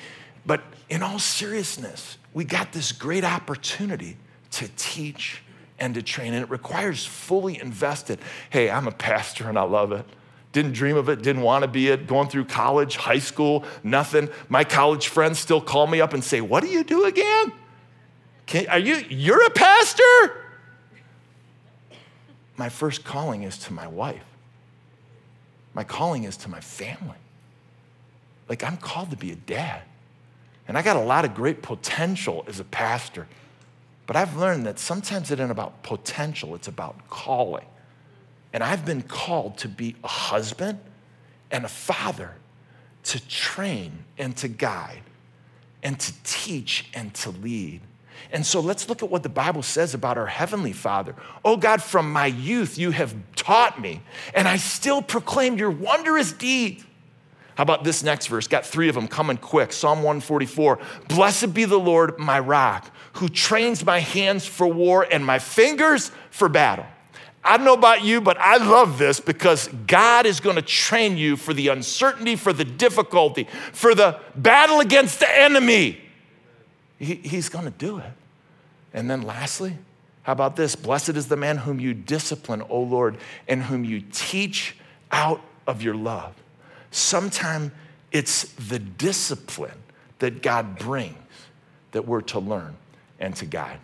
But 0.44 0.62
in 0.88 1.02
all 1.02 1.18
seriousness, 1.18 2.18
we 2.34 2.44
got 2.44 2.72
this 2.72 2.92
great 2.92 3.24
opportunity 3.24 4.16
to 4.52 4.68
teach 4.76 5.42
and 5.78 5.94
to 5.94 6.02
train, 6.02 6.32
and 6.32 6.42
it 6.42 6.50
requires 6.50 7.04
fully 7.04 7.60
invested. 7.60 8.18
Hey, 8.50 8.70
I'm 8.70 8.86
a 8.88 8.92
pastor 8.92 9.48
and 9.48 9.58
I 9.58 9.62
love 9.62 9.92
it. 9.92 10.06
Didn't 10.52 10.72
dream 10.72 10.96
of 10.96 11.08
it, 11.10 11.20
didn't 11.20 11.42
want 11.42 11.62
to 11.62 11.68
be 11.68 11.88
it, 11.88 12.06
going 12.06 12.28
through 12.28 12.46
college, 12.46 12.96
high 12.96 13.18
school, 13.18 13.64
nothing. 13.82 14.30
My 14.48 14.64
college 14.64 15.08
friends 15.08 15.38
still 15.38 15.60
call 15.60 15.86
me 15.86 16.00
up 16.00 16.14
and 16.14 16.24
say, 16.24 16.40
What 16.40 16.62
do 16.62 16.68
you 16.68 16.82
do 16.82 17.04
again? 17.04 17.52
Can, 18.46 18.66
are 18.68 18.78
you, 18.78 19.04
you're 19.10 19.44
a 19.44 19.50
pastor? 19.50 20.02
My 22.56 22.70
first 22.70 23.04
calling 23.04 23.42
is 23.42 23.58
to 23.58 23.72
my 23.72 23.86
wife. 23.86 24.22
My 25.76 25.84
calling 25.84 26.24
is 26.24 26.38
to 26.38 26.48
my 26.48 26.60
family. 26.60 27.18
Like, 28.48 28.64
I'm 28.64 28.78
called 28.78 29.10
to 29.10 29.16
be 29.16 29.30
a 29.30 29.36
dad. 29.36 29.82
And 30.66 30.78
I 30.78 30.80
got 30.80 30.96
a 30.96 31.00
lot 31.00 31.26
of 31.26 31.34
great 31.34 31.60
potential 31.60 32.46
as 32.48 32.58
a 32.58 32.64
pastor. 32.64 33.26
But 34.06 34.16
I've 34.16 34.38
learned 34.38 34.64
that 34.64 34.78
sometimes 34.78 35.30
it 35.30 35.38
isn't 35.38 35.50
about 35.50 35.82
potential, 35.82 36.54
it's 36.54 36.66
about 36.66 37.10
calling. 37.10 37.66
And 38.54 38.62
I've 38.62 38.86
been 38.86 39.02
called 39.02 39.58
to 39.58 39.68
be 39.68 39.96
a 40.02 40.08
husband 40.08 40.78
and 41.50 41.66
a 41.66 41.68
father, 41.68 42.32
to 43.04 43.28
train 43.28 44.04
and 44.16 44.34
to 44.38 44.48
guide, 44.48 45.02
and 45.82 46.00
to 46.00 46.12
teach 46.24 46.86
and 46.94 47.12
to 47.16 47.30
lead. 47.30 47.82
And 48.32 48.44
so 48.44 48.60
let's 48.60 48.88
look 48.88 49.02
at 49.02 49.10
what 49.10 49.22
the 49.22 49.28
Bible 49.28 49.62
says 49.62 49.94
about 49.94 50.18
our 50.18 50.26
Heavenly 50.26 50.72
Father. 50.72 51.14
Oh 51.44 51.56
God, 51.56 51.82
from 51.82 52.12
my 52.12 52.26
youth 52.26 52.78
you 52.78 52.90
have 52.90 53.14
taught 53.36 53.80
me, 53.80 54.02
and 54.34 54.48
I 54.48 54.56
still 54.56 55.02
proclaim 55.02 55.58
your 55.58 55.70
wondrous 55.70 56.32
deed. 56.32 56.84
How 57.56 57.62
about 57.62 57.84
this 57.84 58.02
next 58.02 58.26
verse? 58.26 58.46
Got 58.46 58.66
three 58.66 58.88
of 58.90 58.94
them 58.94 59.08
coming 59.08 59.38
quick. 59.38 59.72
Psalm 59.72 59.98
144 59.98 60.78
Blessed 61.08 61.54
be 61.54 61.64
the 61.64 61.78
Lord, 61.78 62.18
my 62.18 62.38
rock, 62.38 62.90
who 63.14 63.28
trains 63.28 63.84
my 63.84 63.98
hands 63.98 64.44
for 64.44 64.66
war 64.66 65.06
and 65.10 65.24
my 65.24 65.38
fingers 65.38 66.10
for 66.30 66.48
battle. 66.48 66.84
I 67.42 67.56
don't 67.56 67.64
know 67.64 67.74
about 67.74 68.02
you, 68.02 68.20
but 68.20 68.36
I 68.38 68.56
love 68.56 68.98
this 68.98 69.20
because 69.20 69.68
God 69.86 70.26
is 70.26 70.40
going 70.40 70.56
to 70.56 70.62
train 70.62 71.16
you 71.16 71.36
for 71.36 71.54
the 71.54 71.68
uncertainty, 71.68 72.34
for 72.34 72.52
the 72.52 72.64
difficulty, 72.64 73.46
for 73.72 73.94
the 73.94 74.20
battle 74.34 74.80
against 74.80 75.20
the 75.20 75.38
enemy. 75.38 76.00
He, 76.98 77.16
he's 77.16 77.48
going 77.48 77.64
to 77.64 77.70
do 77.70 77.98
it. 77.98 78.12
And 78.92 79.10
then 79.10 79.22
lastly, 79.22 79.76
how 80.22 80.32
about 80.32 80.56
this? 80.56 80.74
Blessed 80.74 81.10
is 81.10 81.28
the 81.28 81.36
man 81.36 81.58
whom 81.58 81.78
you 81.78 81.94
discipline, 81.94 82.62
O 82.68 82.80
Lord, 82.80 83.18
and 83.46 83.62
whom 83.62 83.84
you 83.84 84.00
teach 84.00 84.76
out 85.12 85.40
of 85.66 85.82
your 85.82 85.94
love. 85.94 86.34
Sometimes 86.90 87.72
it's 88.12 88.44
the 88.52 88.78
discipline 88.78 89.78
that 90.18 90.42
God 90.42 90.78
brings 90.78 91.16
that 91.92 92.06
we're 92.06 92.22
to 92.22 92.38
learn 92.40 92.76
and 93.20 93.36
to 93.36 93.44
guide. 93.44 93.78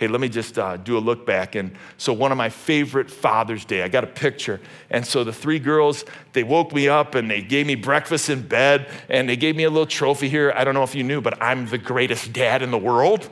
Hey, 0.00 0.08
let 0.08 0.22
me 0.22 0.30
just 0.30 0.58
uh, 0.58 0.78
do 0.78 0.96
a 0.96 0.98
look 0.98 1.26
back. 1.26 1.56
And 1.56 1.72
so, 1.98 2.14
one 2.14 2.32
of 2.32 2.38
my 2.38 2.48
favorite 2.48 3.10
Father's 3.10 3.66
Day, 3.66 3.82
I 3.82 3.88
got 3.88 4.02
a 4.02 4.06
picture. 4.06 4.58
And 4.88 5.06
so, 5.06 5.24
the 5.24 5.32
three 5.32 5.58
girls, 5.58 6.06
they 6.32 6.42
woke 6.42 6.72
me 6.72 6.88
up 6.88 7.14
and 7.14 7.30
they 7.30 7.42
gave 7.42 7.66
me 7.66 7.74
breakfast 7.74 8.30
in 8.30 8.40
bed 8.40 8.90
and 9.10 9.28
they 9.28 9.36
gave 9.36 9.56
me 9.56 9.64
a 9.64 9.68
little 9.68 9.84
trophy 9.84 10.30
here. 10.30 10.54
I 10.56 10.64
don't 10.64 10.72
know 10.72 10.84
if 10.84 10.94
you 10.94 11.02
knew, 11.02 11.20
but 11.20 11.42
I'm 11.42 11.66
the 11.66 11.76
greatest 11.76 12.32
dad 12.32 12.62
in 12.62 12.70
the 12.70 12.78
world. 12.78 13.28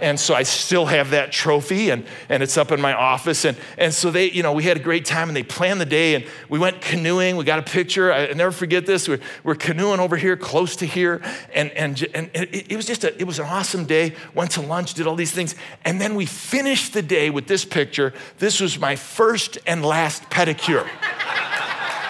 And 0.00 0.18
so 0.18 0.34
I 0.34 0.42
still 0.42 0.86
have 0.86 1.10
that 1.10 1.32
trophy 1.32 1.90
and, 1.90 2.06
and 2.28 2.42
it's 2.42 2.56
up 2.56 2.72
in 2.72 2.80
my 2.80 2.92
office. 2.92 3.44
And, 3.44 3.56
and 3.78 3.92
so 3.92 4.10
they, 4.10 4.30
you 4.30 4.42
know, 4.42 4.52
we 4.52 4.62
had 4.62 4.76
a 4.76 4.80
great 4.80 5.04
time 5.04 5.28
and 5.28 5.36
they 5.36 5.42
planned 5.42 5.80
the 5.80 5.86
day 5.86 6.14
and 6.14 6.24
we 6.48 6.58
went 6.58 6.80
canoeing. 6.80 7.36
We 7.36 7.44
got 7.44 7.58
a 7.58 7.62
picture. 7.62 8.12
I, 8.12 8.32
never 8.32 8.52
forget 8.52 8.86
this. 8.86 9.08
We're, 9.08 9.20
we're 9.44 9.54
canoeing 9.54 10.00
over 10.00 10.16
here, 10.16 10.36
close 10.36 10.76
to 10.76 10.86
here. 10.86 11.20
And, 11.54 11.70
and, 11.72 12.06
and 12.14 12.30
it, 12.34 12.72
it 12.72 12.76
was 12.76 12.86
just 12.86 13.04
a, 13.04 13.18
it 13.20 13.26
was 13.26 13.38
an 13.38 13.46
awesome 13.46 13.84
day. 13.84 14.14
Went 14.34 14.52
to 14.52 14.60
lunch, 14.60 14.94
did 14.94 15.06
all 15.06 15.16
these 15.16 15.32
things. 15.32 15.54
And 15.84 16.00
then 16.00 16.14
we 16.14 16.26
finished 16.26 16.92
the 16.92 17.02
day 17.02 17.30
with 17.30 17.46
this 17.46 17.64
picture. 17.64 18.12
This 18.38 18.60
was 18.60 18.78
my 18.78 18.96
first 18.96 19.58
and 19.66 19.84
last 19.84 20.24
pedicure. 20.24 20.88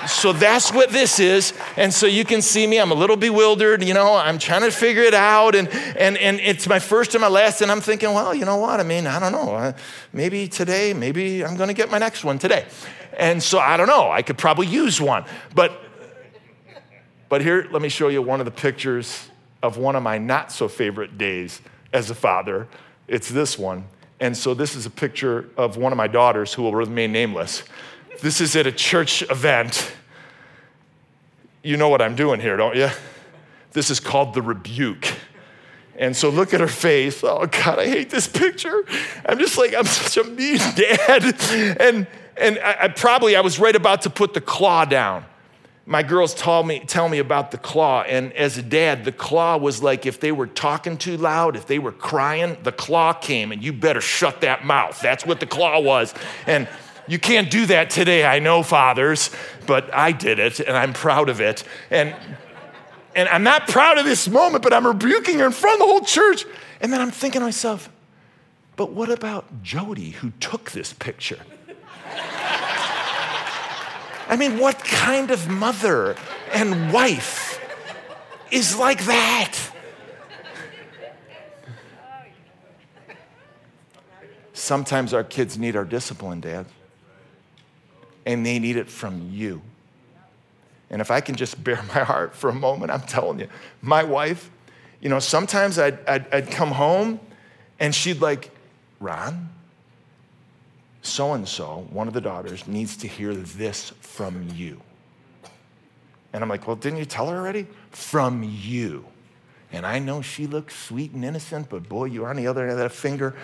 So 0.06 0.32
that's 0.32 0.72
what 0.72 0.90
this 0.90 1.20
is. 1.20 1.52
And 1.76 1.92
so 1.92 2.06
you 2.06 2.24
can 2.24 2.42
see 2.42 2.66
me, 2.66 2.78
I'm 2.78 2.90
a 2.90 2.94
little 2.94 3.16
bewildered, 3.16 3.82
you 3.84 3.94
know, 3.94 4.14
I'm 4.14 4.38
trying 4.38 4.62
to 4.62 4.70
figure 4.70 5.02
it 5.02 5.14
out. 5.14 5.54
And, 5.54 5.68
and, 5.68 6.16
and 6.18 6.40
it's 6.40 6.68
my 6.68 6.78
first 6.78 7.14
and 7.14 7.22
my 7.22 7.28
last. 7.28 7.60
And 7.60 7.70
I'm 7.70 7.80
thinking, 7.80 8.12
well, 8.12 8.34
you 8.34 8.44
know 8.44 8.56
what? 8.56 8.80
I 8.80 8.82
mean, 8.82 9.06
I 9.06 9.18
don't 9.18 9.32
know. 9.32 9.54
Uh, 9.54 9.72
maybe 10.12 10.48
today, 10.48 10.92
maybe 10.94 11.44
I'm 11.44 11.56
going 11.56 11.68
to 11.68 11.74
get 11.74 11.90
my 11.90 11.98
next 11.98 12.24
one 12.24 12.38
today. 12.38 12.66
And 13.16 13.42
so 13.42 13.58
I 13.58 13.76
don't 13.76 13.88
know. 13.88 14.10
I 14.10 14.22
could 14.22 14.38
probably 14.38 14.66
use 14.66 15.00
one. 15.00 15.24
But, 15.54 15.78
but 17.28 17.42
here, 17.42 17.68
let 17.70 17.82
me 17.82 17.88
show 17.88 18.08
you 18.08 18.22
one 18.22 18.40
of 18.40 18.46
the 18.46 18.52
pictures 18.52 19.28
of 19.62 19.76
one 19.76 19.96
of 19.96 20.02
my 20.02 20.18
not 20.18 20.50
so 20.50 20.68
favorite 20.68 21.18
days 21.18 21.60
as 21.92 22.10
a 22.10 22.14
father. 22.14 22.66
It's 23.08 23.28
this 23.28 23.58
one. 23.58 23.84
And 24.20 24.36
so 24.36 24.54
this 24.54 24.76
is 24.76 24.86
a 24.86 24.90
picture 24.90 25.48
of 25.56 25.76
one 25.76 25.92
of 25.92 25.96
my 25.96 26.06
daughters 26.06 26.52
who 26.52 26.62
will 26.62 26.74
remain 26.74 27.10
nameless. 27.10 27.62
This 28.20 28.40
is 28.40 28.54
at 28.54 28.66
a 28.66 28.72
church 28.72 29.22
event. 29.30 29.92
You 31.62 31.76
know 31.76 31.88
what 31.88 32.02
I'm 32.02 32.14
doing 32.14 32.40
here, 32.40 32.56
don't 32.56 32.76
you? 32.76 32.90
This 33.72 33.90
is 33.90 34.00
called 34.00 34.34
the 34.34 34.42
rebuke. 34.42 35.06
And 35.96 36.16
so 36.16 36.30
look 36.30 36.54
at 36.54 36.60
her 36.60 36.68
face. 36.68 37.22
Oh 37.22 37.46
God, 37.46 37.78
I 37.78 37.86
hate 37.86 38.10
this 38.10 38.26
picture. 38.26 38.84
I'm 39.26 39.38
just 39.38 39.58
like, 39.58 39.74
I'm 39.74 39.84
such 39.84 40.16
a 40.16 40.28
mean 40.28 40.58
dad. 40.58 41.36
And 41.80 42.06
and 42.36 42.58
I, 42.58 42.84
I 42.84 42.88
probably 42.88 43.36
I 43.36 43.42
was 43.42 43.58
right 43.58 43.76
about 43.76 44.02
to 44.02 44.10
put 44.10 44.32
the 44.34 44.40
claw 44.40 44.84
down. 44.86 45.24
My 45.86 46.02
girls 46.02 46.34
told 46.34 46.66
me, 46.66 46.80
tell 46.80 47.08
me 47.08 47.18
about 47.18 47.50
the 47.50 47.58
claw. 47.58 48.02
And 48.02 48.32
as 48.34 48.56
a 48.56 48.62
dad, 48.62 49.04
the 49.04 49.12
claw 49.12 49.56
was 49.56 49.82
like 49.82 50.06
if 50.06 50.20
they 50.20 50.32
were 50.32 50.46
talking 50.46 50.96
too 50.96 51.16
loud, 51.16 51.56
if 51.56 51.66
they 51.66 51.78
were 51.78 51.92
crying, 51.92 52.56
the 52.62 52.72
claw 52.72 53.12
came 53.12 53.50
and 53.50 53.62
you 53.62 53.72
better 53.72 54.00
shut 54.00 54.40
that 54.42 54.64
mouth. 54.64 55.00
That's 55.00 55.26
what 55.26 55.40
the 55.40 55.46
claw 55.46 55.80
was. 55.80 56.14
And 56.46 56.68
you 57.10 57.18
can't 57.18 57.50
do 57.50 57.66
that 57.66 57.90
today, 57.90 58.24
I 58.24 58.38
know, 58.38 58.62
fathers, 58.62 59.30
but 59.66 59.92
I 59.92 60.12
did 60.12 60.38
it 60.38 60.60
and 60.60 60.76
I'm 60.76 60.92
proud 60.92 61.28
of 61.28 61.40
it. 61.40 61.64
And, 61.90 62.14
and 63.16 63.28
I'm 63.28 63.42
not 63.42 63.66
proud 63.66 63.98
of 63.98 64.04
this 64.04 64.28
moment, 64.28 64.62
but 64.62 64.72
I'm 64.72 64.86
rebuking 64.86 65.40
her 65.40 65.46
in 65.46 65.50
front 65.50 65.80
of 65.80 65.88
the 65.88 65.92
whole 65.92 66.02
church. 66.02 66.44
And 66.80 66.92
then 66.92 67.00
I'm 67.00 67.10
thinking 67.10 67.40
to 67.40 67.46
myself, 67.46 67.90
but 68.76 68.92
what 68.92 69.10
about 69.10 69.60
Jody 69.60 70.10
who 70.10 70.30
took 70.38 70.70
this 70.70 70.92
picture? 70.92 71.40
I 74.28 74.36
mean, 74.38 74.60
what 74.60 74.78
kind 74.78 75.32
of 75.32 75.48
mother 75.48 76.14
and 76.52 76.92
wife 76.92 77.60
is 78.52 78.76
like 78.76 79.06
that? 79.06 79.58
Sometimes 84.52 85.12
our 85.12 85.24
kids 85.24 85.58
need 85.58 85.74
our 85.74 85.84
discipline, 85.84 86.40
Dad 86.40 86.66
and 88.30 88.44
they 88.44 88.58
need 88.58 88.76
it 88.76 88.88
from 88.88 89.30
you. 89.32 89.62
And 90.88 91.00
if 91.00 91.10
I 91.10 91.20
can 91.20 91.36
just 91.36 91.62
bear 91.62 91.82
my 91.94 92.02
heart 92.04 92.34
for 92.34 92.50
a 92.50 92.54
moment, 92.54 92.90
I'm 92.90 93.02
telling 93.02 93.40
you, 93.40 93.48
my 93.82 94.02
wife 94.02 94.50
you 95.00 95.08
know, 95.08 95.18
sometimes 95.18 95.78
I'd, 95.78 96.06
I'd, 96.06 96.32
I'd 96.32 96.50
come 96.50 96.72
home 96.72 97.20
and 97.78 97.94
she'd 97.94 98.20
like, 98.20 98.50
Ron, 99.00 99.48
so 101.02 101.32
and 101.32 101.48
so, 101.48 101.86
one 101.90 102.06
of 102.06 102.12
the 102.12 102.20
daughters, 102.20 102.68
needs 102.68 102.98
to 102.98 103.08
hear 103.08 103.34
this 103.34 103.90
from 104.00 104.48
you. 104.54 104.80
And 106.32 106.42
I'm 106.42 106.50
like, 106.50 106.66
well, 106.66 106.76
didn't 106.76 106.98
you 106.98 107.06
tell 107.06 107.28
her 107.28 107.36
already? 107.36 107.66
From 107.90 108.42
you. 108.42 109.06
And 109.72 109.86
I 109.86 109.98
know 109.98 110.20
she 110.20 110.46
looks 110.46 110.76
sweet 110.76 111.12
and 111.12 111.24
innocent, 111.24 111.70
but 111.70 111.88
boy, 111.88 112.06
you're 112.06 112.28
on 112.28 112.36
the 112.36 112.46
other 112.46 112.62
end 112.62 112.72
of 112.72 112.78
that 112.78 112.92
finger. 112.92 113.34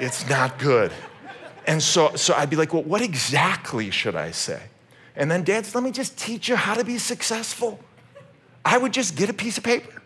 It's 0.00 0.28
not 0.28 0.58
good. 0.58 0.90
And 1.66 1.82
so, 1.82 2.14
so 2.16 2.34
I'd 2.34 2.50
be 2.50 2.56
like, 2.56 2.72
well, 2.72 2.82
what 2.82 3.02
exactly 3.02 3.90
should 3.90 4.16
I 4.16 4.30
say? 4.30 4.62
And 5.16 5.30
then, 5.30 5.44
dads, 5.44 5.74
let 5.74 5.84
me 5.84 5.90
just 5.90 6.18
teach 6.18 6.48
you 6.48 6.56
how 6.56 6.74
to 6.74 6.84
be 6.84 6.98
successful. 6.98 7.80
I 8.64 8.78
would 8.78 8.92
just 8.92 9.16
get 9.16 9.28
a 9.28 9.34
piece 9.34 9.58
of 9.58 9.64
paper 9.64 10.02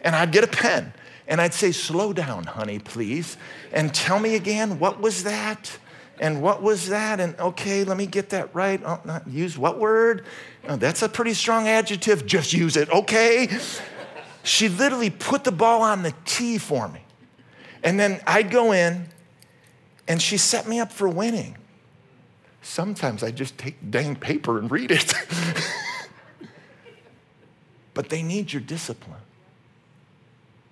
and 0.00 0.14
I'd 0.14 0.32
get 0.32 0.44
a 0.44 0.48
pen 0.48 0.92
and 1.26 1.40
I'd 1.40 1.54
say, 1.54 1.72
slow 1.72 2.12
down, 2.12 2.44
honey, 2.44 2.78
please. 2.78 3.36
And 3.72 3.94
tell 3.94 4.18
me 4.18 4.34
again, 4.34 4.78
what 4.78 5.00
was 5.00 5.22
that? 5.24 5.78
And 6.18 6.42
what 6.42 6.62
was 6.62 6.88
that? 6.88 7.20
And 7.20 7.38
okay, 7.38 7.84
let 7.84 7.96
me 7.96 8.06
get 8.06 8.30
that 8.30 8.54
right. 8.54 8.80
Oh, 8.84 9.00
not 9.04 9.26
use 9.28 9.56
what 9.56 9.78
word? 9.78 10.24
Oh, 10.68 10.76
that's 10.76 11.02
a 11.02 11.08
pretty 11.08 11.34
strong 11.34 11.66
adjective. 11.68 12.26
Just 12.26 12.52
use 12.52 12.76
it, 12.76 12.90
okay? 12.90 13.48
She 14.42 14.68
literally 14.68 15.10
put 15.10 15.44
the 15.44 15.52
ball 15.52 15.82
on 15.82 16.02
the 16.02 16.12
tee 16.24 16.58
for 16.58 16.88
me. 16.88 17.00
And 17.82 17.98
then 17.98 18.20
I'd 18.26 18.50
go 18.50 18.72
in 18.72 19.06
and 20.08 20.20
she 20.20 20.36
set 20.36 20.66
me 20.66 20.80
up 20.80 20.92
for 20.92 21.08
winning. 21.08 21.56
Sometimes 22.62 23.22
I 23.22 23.30
just 23.30 23.56
take 23.56 23.90
dang 23.90 24.16
paper 24.16 24.58
and 24.58 24.70
read 24.70 24.90
it. 24.90 25.12
but 27.94 28.08
they 28.08 28.22
need 28.22 28.52
your 28.52 28.62
discipline. 28.62 29.20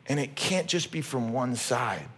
And 0.06 0.18
it 0.18 0.34
can't 0.34 0.66
just 0.66 0.90
be 0.90 1.00
from 1.00 1.32
one 1.32 1.56
side 1.56 2.08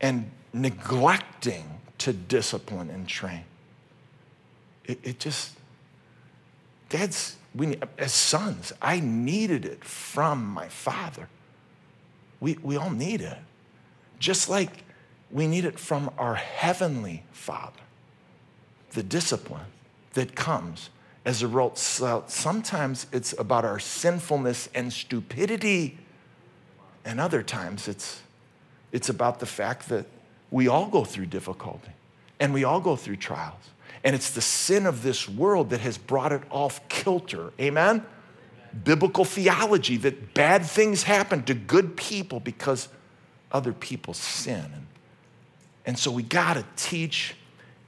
and 0.00 0.30
neglecting 0.52 1.80
to 1.98 2.12
discipline 2.12 2.90
and 2.90 3.08
train. 3.08 3.44
It, 4.84 5.00
it 5.02 5.18
just, 5.18 5.56
dads, 6.88 7.36
we, 7.54 7.78
as 7.98 8.12
sons, 8.12 8.72
I 8.80 9.00
needed 9.00 9.64
it 9.64 9.84
from 9.84 10.44
my 10.46 10.68
father. 10.68 11.28
We, 12.40 12.58
we 12.62 12.76
all 12.76 12.90
need 12.90 13.20
it. 13.20 13.38
Just 14.18 14.48
like 14.48 14.84
we 15.30 15.46
need 15.46 15.64
it 15.64 15.78
from 15.78 16.10
our 16.18 16.34
heavenly 16.34 17.24
father. 17.32 17.80
The 18.92 19.02
discipline 19.02 19.66
that 20.14 20.34
comes 20.34 20.90
as 21.24 21.42
a 21.42 21.48
result. 21.48 22.30
Sometimes 22.30 23.06
it's 23.12 23.34
about 23.38 23.64
our 23.64 23.78
sinfulness 23.78 24.68
and 24.74 24.92
stupidity, 24.92 25.98
and 27.04 27.20
other 27.20 27.42
times 27.42 27.86
it's, 27.88 28.22
it's 28.92 29.08
about 29.08 29.38
the 29.38 29.46
fact 29.46 29.88
that 29.90 30.06
we 30.50 30.68
all 30.68 30.86
go 30.86 31.04
through 31.04 31.26
difficulty 31.26 31.90
and 32.40 32.54
we 32.54 32.64
all 32.64 32.80
go 32.80 32.96
through 32.96 33.16
trials. 33.16 33.70
And 34.04 34.14
it's 34.14 34.30
the 34.30 34.40
sin 34.40 34.86
of 34.86 35.02
this 35.02 35.28
world 35.28 35.70
that 35.70 35.80
has 35.80 35.98
brought 35.98 36.32
it 36.32 36.42
off 36.50 36.86
kilter. 36.88 37.52
Amen? 37.60 38.04
Biblical 38.84 39.24
theology 39.24 39.96
that 39.98 40.34
bad 40.34 40.64
things 40.64 41.02
happen 41.02 41.42
to 41.44 41.54
good 41.54 41.96
people 41.96 42.40
because 42.40 42.88
other 43.50 43.72
people 43.72 44.14
sin. 44.14 44.64
And, 44.72 44.86
and 45.88 45.98
so 45.98 46.10
we 46.10 46.22
got 46.22 46.54
to 46.54 46.66
teach 46.76 47.34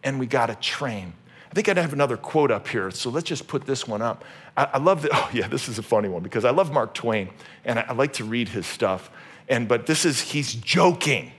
and 0.02 0.18
we 0.18 0.26
got 0.26 0.46
to 0.46 0.54
train. 0.54 1.12
I 1.50 1.54
think 1.54 1.68
I'd 1.68 1.76
have 1.76 1.92
another 1.92 2.16
quote 2.16 2.50
up 2.50 2.66
here, 2.66 2.90
so 2.90 3.10
let's 3.10 3.28
just 3.28 3.46
put 3.46 3.66
this 3.66 3.86
one 3.86 4.00
up. 4.00 4.24
I, 4.56 4.70
I 4.72 4.78
love 4.78 5.02
that. 5.02 5.10
Oh, 5.14 5.28
yeah, 5.34 5.48
this 5.48 5.68
is 5.68 5.78
a 5.78 5.82
funny 5.82 6.08
one 6.08 6.22
because 6.22 6.46
I 6.46 6.50
love 6.50 6.72
Mark 6.72 6.94
Twain 6.94 7.28
and 7.62 7.78
I, 7.78 7.84
I 7.88 7.92
like 7.92 8.14
to 8.14 8.24
read 8.24 8.48
his 8.48 8.66
stuff. 8.66 9.10
And 9.50 9.68
but 9.68 9.84
this 9.84 10.06
is 10.06 10.18
he's 10.18 10.54
joking. 10.54 11.30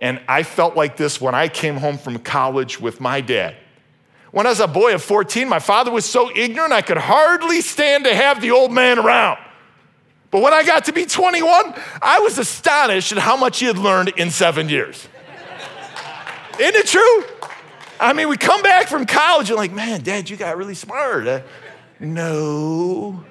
And 0.00 0.22
I 0.26 0.44
felt 0.44 0.76
like 0.76 0.96
this 0.96 1.20
when 1.20 1.34
I 1.34 1.48
came 1.48 1.76
home 1.76 1.98
from 1.98 2.18
college 2.20 2.80
with 2.80 2.98
my 2.98 3.20
dad. 3.20 3.54
When 4.30 4.46
I 4.46 4.48
was 4.48 4.60
a 4.60 4.66
boy 4.66 4.94
of 4.94 5.02
14, 5.02 5.46
my 5.46 5.58
father 5.58 5.90
was 5.90 6.06
so 6.06 6.34
ignorant 6.34 6.72
I 6.72 6.80
could 6.80 6.96
hardly 6.96 7.60
stand 7.60 8.04
to 8.04 8.14
have 8.14 8.40
the 8.40 8.52
old 8.52 8.72
man 8.72 8.98
around. 8.98 9.38
But 10.30 10.40
when 10.40 10.54
I 10.54 10.62
got 10.62 10.86
to 10.86 10.92
be 10.94 11.04
21, 11.04 11.74
I 12.00 12.20
was 12.20 12.38
astonished 12.38 13.12
at 13.12 13.18
how 13.18 13.36
much 13.36 13.58
he 13.58 13.66
had 13.66 13.76
learned 13.76 14.14
in 14.16 14.30
seven 14.30 14.70
years. 14.70 15.06
Isn't 16.60 16.76
it 16.76 16.86
true? 16.86 17.24
I 17.98 18.12
mean, 18.12 18.28
we 18.28 18.36
come 18.36 18.62
back 18.62 18.86
from 18.86 19.06
college 19.06 19.48
and 19.48 19.56
like, 19.56 19.72
man, 19.72 20.02
dad, 20.02 20.28
you 20.28 20.36
got 20.36 20.58
really 20.58 20.74
smart. 20.74 21.26
Uh, 21.26 21.40
no, 21.98 23.24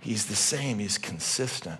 he's 0.00 0.24
the 0.26 0.34
same, 0.34 0.78
he's 0.78 0.96
consistent. 0.96 1.78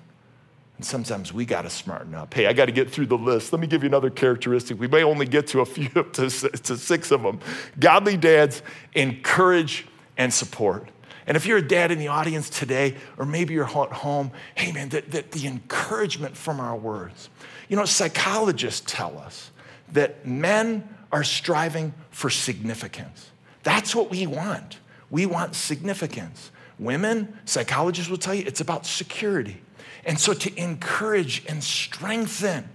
And 0.77 0.85
sometimes 0.85 1.33
we 1.33 1.47
got 1.47 1.63
to 1.63 1.71
smarten 1.71 2.15
up. 2.15 2.35
Hey, 2.35 2.47
I 2.47 2.53
got 2.53 2.67
to 2.67 2.73
get 2.73 2.91
through 2.91 3.07
the 3.07 3.17
list. 3.17 3.55
Let 3.55 3.61
me 3.61 3.67
give 3.67 3.83
you 3.83 3.89
another 3.89 4.11
characteristic. 4.11 4.79
We 4.79 4.87
may 4.87 5.03
only 5.03 5.25
get 5.25 5.47
to 5.49 5.61
a 5.61 5.65
few, 5.65 5.89
to, 6.13 6.29
to 6.29 6.77
six 6.77 7.11
of 7.11 7.23
them. 7.23 7.41
Godly 7.81 8.19
dads 8.19 8.61
encourage 8.95 9.87
and 10.19 10.33
support. 10.33 10.91
And 11.27 11.39
if 11.39 11.47
you're 11.47 11.59
a 11.59 11.67
dad 11.67 11.91
in 11.91 11.99
the 11.99 12.09
audience 12.09 12.51
today, 12.51 12.97
or 13.17 13.25
maybe 13.25 13.55
you're 13.55 13.65
at 13.65 13.93
home, 13.93 14.31
hey 14.55 14.73
man, 14.73 14.91
that, 14.91 15.11
that 15.13 15.33
the 15.33 15.47
encouragement 15.47 16.37
from 16.37 16.61
our 16.61 16.77
words. 16.77 17.31
You 17.71 17.77
know, 17.77 17.87
psychologists 17.87 18.83
tell 18.87 19.19
us 19.19 19.51
that 19.93 20.27
men 20.27 20.89
are 21.13 21.25
striving 21.25 21.95
for 22.11 22.31
significance. 22.31 23.31
That's 23.63 23.95
what 23.95 24.11
we 24.11 24.27
want. 24.27 24.79
We 25.11 25.27
want 25.27 25.55
significance. 25.55 26.51
Women, 26.79 27.39
psychologists 27.45 28.11
will 28.11 28.19
tell 28.19 28.35
you, 28.35 28.45
it's 28.47 28.61
about 28.61 28.87
security. 28.87 29.61
And 30.05 30.19
so 30.19 30.35
to 30.35 30.61
encourage 30.61 31.45
and 31.47 31.63
strengthen 31.63 32.69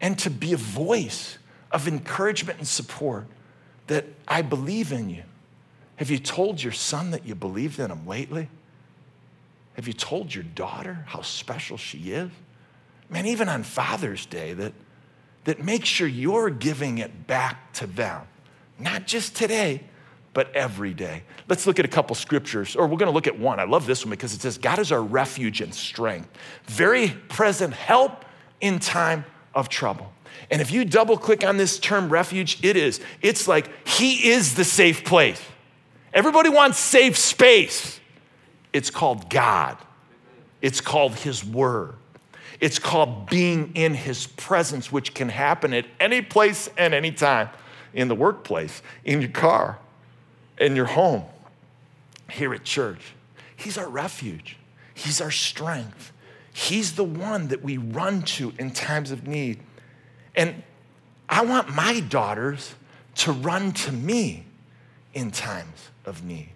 and 0.00 0.18
to 0.18 0.30
be 0.30 0.52
a 0.52 0.56
voice 0.56 1.38
of 1.70 1.88
encouragement 1.88 2.58
and 2.58 2.68
support 2.68 3.26
that 3.86 4.06
I 4.28 4.42
believe 4.42 4.92
in 4.92 5.08
you. 5.08 5.22
Have 5.96 6.10
you 6.10 6.18
told 6.18 6.62
your 6.62 6.72
son 6.72 7.10
that 7.12 7.26
you 7.26 7.34
believed 7.34 7.78
in 7.78 7.90
him 7.90 8.06
lately? 8.06 8.48
Have 9.74 9.86
you 9.86 9.92
told 9.92 10.34
your 10.34 10.44
daughter 10.44 11.04
how 11.06 11.22
special 11.22 11.76
she 11.76 12.12
is? 12.12 12.30
Man, 13.08 13.26
even 13.26 13.48
on 13.48 13.62
Father's 13.62 14.26
Day, 14.26 14.52
that, 14.54 14.72
that 15.44 15.62
make 15.62 15.84
sure 15.84 16.06
you're 16.06 16.50
giving 16.50 16.98
it 16.98 17.26
back 17.26 17.72
to 17.74 17.86
them. 17.86 18.22
Not 18.78 19.06
just 19.06 19.36
today, 19.36 19.82
but 20.34 20.54
every 20.54 20.94
day. 20.94 21.22
Let's 21.48 21.66
look 21.66 21.78
at 21.78 21.84
a 21.84 21.88
couple 21.88 22.14
scriptures, 22.14 22.74
or 22.74 22.86
we're 22.86 22.96
going 22.96 23.10
to 23.10 23.14
look 23.14 23.26
at 23.26 23.38
one. 23.38 23.60
I 23.60 23.64
love 23.64 23.86
this 23.86 24.04
one 24.04 24.10
because 24.10 24.34
it 24.34 24.40
says, 24.40 24.56
God 24.58 24.78
is 24.78 24.90
our 24.90 25.02
refuge 25.02 25.60
and 25.60 25.74
strength, 25.74 26.28
very 26.64 27.10
present 27.28 27.74
help 27.74 28.24
in 28.60 28.78
time 28.78 29.24
of 29.54 29.68
trouble. 29.68 30.12
And 30.50 30.62
if 30.62 30.70
you 30.70 30.84
double 30.84 31.16
click 31.16 31.44
on 31.44 31.56
this 31.56 31.78
term 31.78 32.08
refuge, 32.08 32.64
it 32.64 32.76
is. 32.76 33.00
It's 33.20 33.46
like 33.46 33.86
He 33.86 34.30
is 34.30 34.54
the 34.54 34.64
safe 34.64 35.04
place. 35.04 35.40
Everybody 36.14 36.48
wants 36.48 36.78
safe 36.78 37.16
space. 37.16 38.00
It's 38.72 38.90
called 38.90 39.28
God, 39.28 39.76
it's 40.60 40.80
called 40.80 41.14
His 41.16 41.44
Word. 41.44 41.94
It's 42.62 42.78
called 42.78 43.28
being 43.28 43.72
in 43.74 43.92
His 43.92 44.28
presence, 44.28 44.92
which 44.92 45.14
can 45.14 45.28
happen 45.28 45.74
at 45.74 45.84
any 45.98 46.22
place 46.22 46.70
and 46.78 46.94
any 46.94 47.10
time 47.10 47.48
in 47.92 48.06
the 48.06 48.14
workplace, 48.14 48.82
in 49.04 49.20
your 49.20 49.32
car, 49.32 49.80
in 50.58 50.76
your 50.76 50.86
home, 50.86 51.24
here 52.30 52.54
at 52.54 52.62
church. 52.62 53.14
He's 53.56 53.76
our 53.76 53.88
refuge, 53.88 54.58
He's 54.94 55.20
our 55.20 55.32
strength. 55.32 56.12
He's 56.54 56.92
the 56.92 57.04
one 57.04 57.48
that 57.48 57.64
we 57.64 57.78
run 57.78 58.22
to 58.22 58.52
in 58.58 58.70
times 58.70 59.10
of 59.10 59.26
need. 59.26 59.58
And 60.36 60.62
I 61.28 61.44
want 61.44 61.74
my 61.74 62.00
daughters 62.00 62.74
to 63.16 63.32
run 63.32 63.72
to 63.72 63.90
me 63.90 64.44
in 65.14 65.30
times 65.30 65.88
of 66.04 66.22
need. 66.22 66.50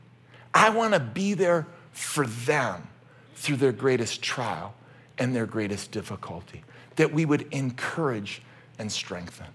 I 0.53 0.69
want 0.69 0.93
to 0.93 1.01
be 1.01 1.33
there 1.33 1.67
for 1.93 2.27
them 2.27 2.87
through 3.35 3.57
their 3.57 3.73
greatest 3.73 4.21
trial 4.21 4.75
and 5.19 5.35
their 5.35 5.47
greatest 5.47 5.91
difficulty, 5.91 6.63
that 6.97 7.13
we 7.13 7.25
would 7.25 7.47
encourage 7.53 8.43
and 8.79 8.91
strengthen. 8.91 9.47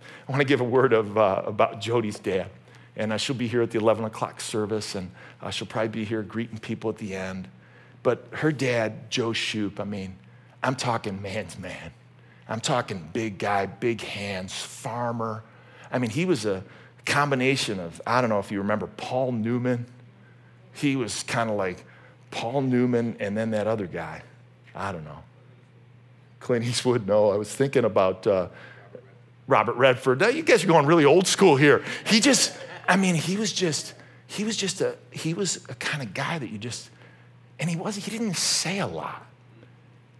I 0.00 0.32
want 0.32 0.40
to 0.42 0.46
give 0.46 0.60
a 0.60 0.64
word 0.64 0.92
of, 0.92 1.16
uh, 1.16 1.42
about 1.46 1.80
Jody's 1.80 2.18
dad 2.18 2.50
and 2.98 3.12
uh, 3.12 3.16
she'll 3.16 3.36
be 3.36 3.46
here 3.46 3.62
at 3.62 3.70
the 3.70 3.78
11 3.78 4.04
o'clock 4.04 4.40
service, 4.40 4.96
and 4.96 5.10
uh, 5.40 5.50
she'll 5.50 5.68
probably 5.68 5.88
be 5.88 6.04
here 6.04 6.22
greeting 6.22 6.58
people 6.58 6.90
at 6.90 6.98
the 6.98 7.14
end. 7.14 7.48
But 8.02 8.26
her 8.32 8.50
dad, 8.50 9.08
Joe 9.08 9.32
Shoop, 9.32 9.78
I 9.78 9.84
mean, 9.84 10.16
I'm 10.62 10.74
talking 10.74 11.22
man's 11.22 11.56
man. 11.56 11.92
I'm 12.48 12.60
talking 12.60 13.08
big 13.12 13.38
guy, 13.38 13.66
big 13.66 14.00
hands, 14.00 14.52
farmer. 14.52 15.44
I 15.92 15.98
mean, 16.00 16.10
he 16.10 16.24
was 16.24 16.44
a 16.44 16.64
combination 17.06 17.78
of, 17.78 18.02
I 18.04 18.20
don't 18.20 18.30
know 18.30 18.40
if 18.40 18.50
you 18.50 18.58
remember 18.58 18.88
Paul 18.88 19.30
Newman. 19.32 19.86
He 20.74 20.96
was 20.96 21.22
kind 21.22 21.50
of 21.50 21.56
like 21.56 21.84
Paul 22.32 22.62
Newman 22.62 23.16
and 23.20 23.36
then 23.36 23.52
that 23.52 23.68
other 23.68 23.86
guy. 23.86 24.22
I 24.74 24.92
don't 24.92 25.04
know. 25.04 25.22
Clint 26.40 26.64
Eastwood, 26.64 27.06
no. 27.06 27.30
I 27.30 27.36
was 27.36 27.52
thinking 27.54 27.84
about 27.84 28.26
uh, 28.26 28.48
Robert 29.46 29.74
Redford. 29.74 30.22
You 30.22 30.42
guys 30.42 30.64
are 30.64 30.66
going 30.66 30.86
really 30.86 31.04
old 31.04 31.26
school 31.26 31.56
here. 31.56 31.82
He 32.06 32.20
just, 32.20 32.56
I 32.88 32.96
mean, 32.96 33.14
he 33.14 33.36
was 33.36 33.52
just, 33.52 33.94
he 34.26 34.44
was 34.44 34.56
just 34.56 34.80
a, 34.80 34.96
he 35.10 35.34
was 35.34 35.56
a 35.68 35.74
kind 35.74 36.02
of 36.02 36.14
guy 36.14 36.38
that 36.38 36.50
you 36.50 36.58
just, 36.58 36.90
and 37.58 37.68
he 37.68 37.76
wasn't—he 37.76 38.10
didn't 38.10 38.36
say 38.36 38.78
a 38.78 38.86
lot. 38.86 39.26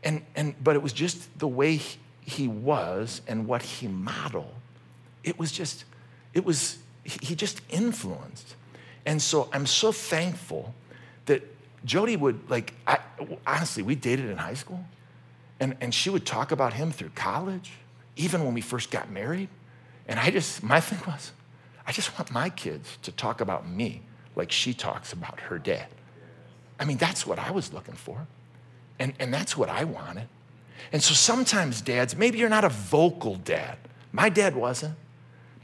And, 0.03 0.23
and, 0.35 0.55
but 0.63 0.77
it 0.77 0.83
was 0.83 0.93
just 0.93 1.39
the 1.39 1.49
way 1.49 1.77
he, 1.77 1.99
he 2.23 2.49
was 2.49 3.21
and 3.29 3.47
what 3.47 3.63
he 3.63 3.87
modeled. 3.87 4.55
It 5.25 5.39
was 5.39 5.53
just, 5.53 5.85
it 6.35 6.45
was, 6.45 6.79
he 7.05 7.35
just 7.35 7.61
influenced. 7.69 8.55
And 9.07 9.21
so 9.23 9.49
I'm 9.53 9.67
so 9.67 9.93
thankful 9.93 10.75
that 11.27 11.43
Jody 11.85 12.17
would, 12.17 12.51
like, 12.51 12.75
I, 12.87 12.99
honestly, 13.47 13.83
we 13.83 13.95
dated 13.95 14.31
in 14.31 14.37
high 14.37 14.55
school, 14.55 14.85
and, 15.61 15.77
and 15.81 15.95
she 15.95 16.11
would 16.11 16.27
talk 16.27 16.53
about 16.53 16.73
him 16.73 16.91
through 16.91 17.11
college, 17.11 17.73
even 18.17 18.45
when 18.45 18.55
we 18.55 18.61
first 18.61 18.91
got 18.91 19.11
married. 19.11 19.49
And 20.07 20.19
I 20.19 20.31
just, 20.31 20.63
my 20.63 20.81
thing 20.81 21.01
was, 21.07 21.33
I 21.87 21.93
just 21.93 22.17
want 22.19 22.31
my 22.31 22.51
kids 22.51 22.99
to 23.03 23.13
talk 23.13 23.41
about 23.41 23.69
me 23.69 24.03
like 24.37 24.53
she 24.53 24.75
talks 24.75 25.13
about 25.13 25.41
her 25.41 25.59
dad. 25.59 25.87
I 26.79 26.85
mean, 26.85 26.97
that's 26.97 27.27
what 27.27 27.39
I 27.39 27.51
was 27.51 27.73
looking 27.73 27.95
for. 27.95 28.27
And, 28.99 29.13
and 29.19 29.33
that's 29.33 29.57
what 29.57 29.69
I 29.69 29.85
wanted. 29.85 30.29
And 30.93 31.03
so 31.03 31.15
sometimes, 31.15 31.81
dads, 31.81 32.17
maybe 32.17 32.39
you're 32.39 32.49
not 32.49 32.65
a 32.65 32.69
vocal 32.69 33.37
dad. 33.37 33.79
My 34.13 34.29
dad 34.29 34.57
wasn't, 34.57 34.97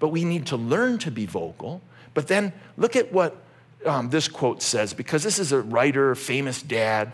but 0.00 0.08
we 0.08 0.24
need 0.24 0.46
to 0.46 0.56
learn 0.56 0.98
to 0.98 1.10
be 1.10 1.26
vocal. 1.26 1.80
But 2.14 2.28
then 2.28 2.52
look 2.76 2.96
at 2.96 3.12
what 3.12 3.43
um, 3.84 4.10
this 4.10 4.28
quote 4.28 4.62
says, 4.62 4.92
because 4.92 5.22
this 5.22 5.38
is 5.38 5.52
a 5.52 5.60
writer, 5.60 6.14
famous 6.14 6.62
dad. 6.62 7.12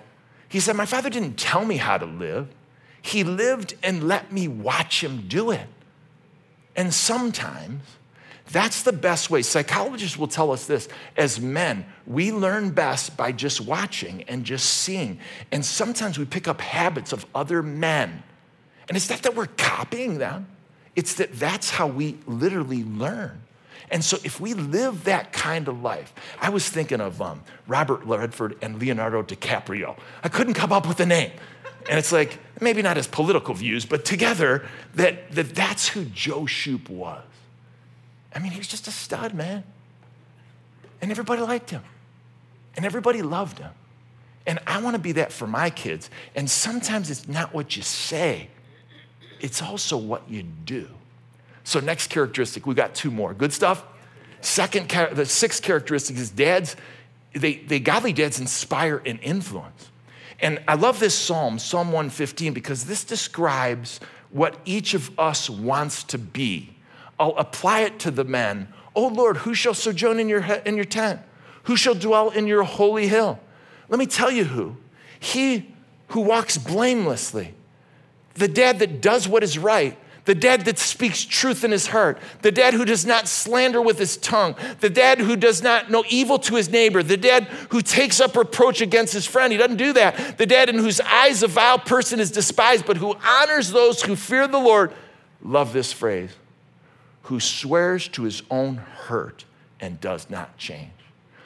He 0.48 0.61
said, 0.61 0.76
My 0.76 0.87
father 0.87 1.11
didn't 1.11 1.35
tell 1.35 1.64
me 1.64 1.76
how 1.76 1.98
to 1.98 2.06
live, 2.06 2.48
he 3.02 3.24
lived 3.24 3.74
and 3.83 4.06
let 4.06 4.33
me 4.33 4.48
watch 4.48 5.02
him 5.02 5.26
do 5.28 5.50
it. 5.50 5.66
And 6.76 6.92
sometimes 6.94 7.83
that's 8.50 8.83
the 8.83 8.92
best 8.92 9.30
way. 9.30 9.42
Psychologists 9.42 10.16
will 10.16 10.28
tell 10.28 10.50
us 10.50 10.66
this 10.66 10.88
as 11.16 11.40
men, 11.40 11.87
we 12.06 12.33
learn 12.33 12.70
best 12.70 13.16
by 13.16 13.30
just 13.33 13.61
watching 13.61 14.24
and 14.24 14.44
just 14.44 14.66
seeing. 14.66 15.20
And 15.52 15.64
sometimes 15.64 16.18
we 16.18 16.24
pick 16.24 16.48
up 16.48 16.61
habits 16.61 17.12
of 17.12 17.26
other 17.35 17.62
men. 17.62 18.22
And 18.88 18.96
it's 18.96 19.09
not 19.09 19.22
that 19.22 19.37
we're 19.37 19.46
copying 19.46 20.18
them, 20.18 20.48
it's 20.96 21.14
that 21.14 21.33
that's 21.35 21.70
how 21.70 21.87
we 21.87 22.18
literally 22.26 22.83
learn. 22.83 23.40
And 23.90 24.05
so, 24.05 24.18
if 24.22 24.40
we 24.40 24.55
live 24.55 25.05
that 25.05 25.33
kind 25.33 25.66
of 25.66 25.83
life, 25.83 26.14
I 26.40 26.50
was 26.50 26.68
thinking 26.68 27.00
of 27.00 27.20
um, 27.20 27.42
Robert 27.66 28.05
Redford 28.05 28.57
and 28.62 28.79
Leonardo 28.79 29.22
DiCaprio. 29.22 29.98
I 30.22 30.29
couldn't 30.29 30.55
come 30.55 30.72
up 30.72 30.87
with 30.87 31.00
a 31.00 31.07
name. 31.07 31.33
And 31.88 31.98
it's 31.98 32.12
like, 32.12 32.38
maybe 32.61 32.83
not 32.83 32.96
his 32.96 33.07
political 33.07 33.55
views, 33.55 33.85
but 33.85 34.05
together, 34.05 34.68
that, 34.94 35.33
that 35.33 35.55
that's 35.55 35.88
who 35.88 36.05
Joe 36.05 36.46
Shoop 36.46 36.88
was. 36.88 37.22
I 38.35 38.38
mean, 38.38 38.53
he 38.53 38.59
was 38.59 38.68
just 38.68 38.87
a 38.87 38.92
stud, 38.92 39.35
man. 39.35 39.64
And 41.00 41.11
everybody 41.11 41.42
liked 41.42 41.70
him. 41.70 41.83
And 42.76 42.85
everybody 42.85 43.22
loved 43.22 43.59
him. 43.59 43.72
And 44.46 44.59
I 44.66 44.81
want 44.81 44.94
to 44.94 45.00
be 45.00 45.12
that 45.12 45.33
for 45.33 45.46
my 45.46 45.70
kids. 45.70 46.11
And 46.35 46.48
sometimes 46.48 47.11
it's 47.11 47.26
not 47.26 47.53
what 47.53 47.76
you 47.76 47.83
say, 47.83 48.48
it's 49.40 49.62
also 49.62 49.96
what 49.96 50.29
you 50.29 50.42
do. 50.42 50.88
So, 51.70 51.78
next 51.78 52.11
characteristic, 52.11 52.66
we 52.66 52.74
got 52.74 52.96
two 52.96 53.12
more. 53.12 53.33
Good 53.33 53.52
stuff? 53.52 53.85
Second, 54.40 54.90
the 55.12 55.24
sixth 55.24 55.62
characteristic 55.62 56.16
is 56.16 56.28
dads, 56.28 56.74
they, 57.33 57.59
they 57.59 57.78
godly 57.78 58.12
dads 58.12 58.40
inspire 58.40 59.00
and 59.06 59.20
influence. 59.20 59.88
And 60.40 60.61
I 60.66 60.74
love 60.74 60.98
this 60.98 61.16
psalm, 61.16 61.61
Psalm 61.61 61.92
115, 61.92 62.54
because 62.54 62.87
this 62.87 63.04
describes 63.04 64.00
what 64.30 64.59
each 64.64 64.94
of 64.94 65.16
us 65.16 65.48
wants 65.48 66.02
to 66.02 66.18
be. 66.18 66.74
I'll 67.20 67.37
apply 67.37 67.83
it 67.83 68.00
to 68.00 68.11
the 68.11 68.24
men. 68.24 68.66
Oh 68.96 69.06
Lord, 69.06 69.37
who 69.37 69.54
shall 69.54 69.74
sojourn 69.74 70.18
in 70.18 70.28
your, 70.28 70.42
in 70.42 70.74
your 70.74 70.85
tent? 70.85 71.20
Who 71.64 71.76
shall 71.76 71.94
dwell 71.94 72.30
in 72.30 72.48
your 72.48 72.64
holy 72.64 73.06
hill? 73.06 73.38
Let 73.88 74.00
me 74.00 74.06
tell 74.06 74.33
you 74.33 74.42
who. 74.42 74.76
He 75.20 75.72
who 76.09 76.22
walks 76.22 76.59
blamelessly, 76.59 77.54
the 78.35 78.48
dad 78.48 78.80
that 78.80 79.00
does 79.00 79.28
what 79.28 79.44
is 79.44 79.56
right, 79.56 79.96
the 80.24 80.35
dad 80.35 80.64
that 80.66 80.78
speaks 80.78 81.24
truth 81.24 81.64
in 81.64 81.70
his 81.70 81.88
heart, 81.88 82.18
the 82.42 82.52
dad 82.52 82.74
who 82.74 82.85
does 82.85 83.06
not 83.06 83.26
slander 83.28 83.80
with 83.80 83.98
his 83.98 84.16
tongue, 84.16 84.54
the 84.80 84.90
dad 84.90 85.18
who 85.18 85.37
does 85.37 85.62
not 85.62 85.90
know 85.90 86.04
evil 86.09 86.38
to 86.40 86.56
his 86.56 86.68
neighbor, 86.68 87.02
the 87.02 87.16
dad 87.16 87.44
who 87.70 87.80
takes 87.83 88.20
up 88.20 88.37
reproach 88.37 88.80
against 88.80 89.12
his 89.12 89.26
friend. 89.26 89.52
He 89.52 89.59
doesn't 89.59 89.76
do 89.76 89.92
that. 89.94 90.38
The 90.38 90.46
dad 90.46 90.68
in 90.68 90.76
whose 90.76 91.00
eyes 91.00 91.42
a 91.42 91.48
vile 91.48 91.78
person 91.78 92.20
is 92.20 92.30
despised, 92.30 92.87
but 92.87 92.96
who 92.96 93.16
honors 93.24 93.70
those 93.70 94.02
who 94.02 94.16
fear 94.16 94.46
the 94.46 94.59
Lord. 94.59 94.92
Love 95.42 95.72
this 95.72 95.92
phrase 95.92 96.30
who 97.24 97.38
swears 97.38 98.09
to 98.09 98.24
his 98.24 98.42
own 98.50 98.76
hurt 98.76 99.44
and 99.78 100.00
does 100.00 100.28
not 100.28 100.56
change. 100.56 100.90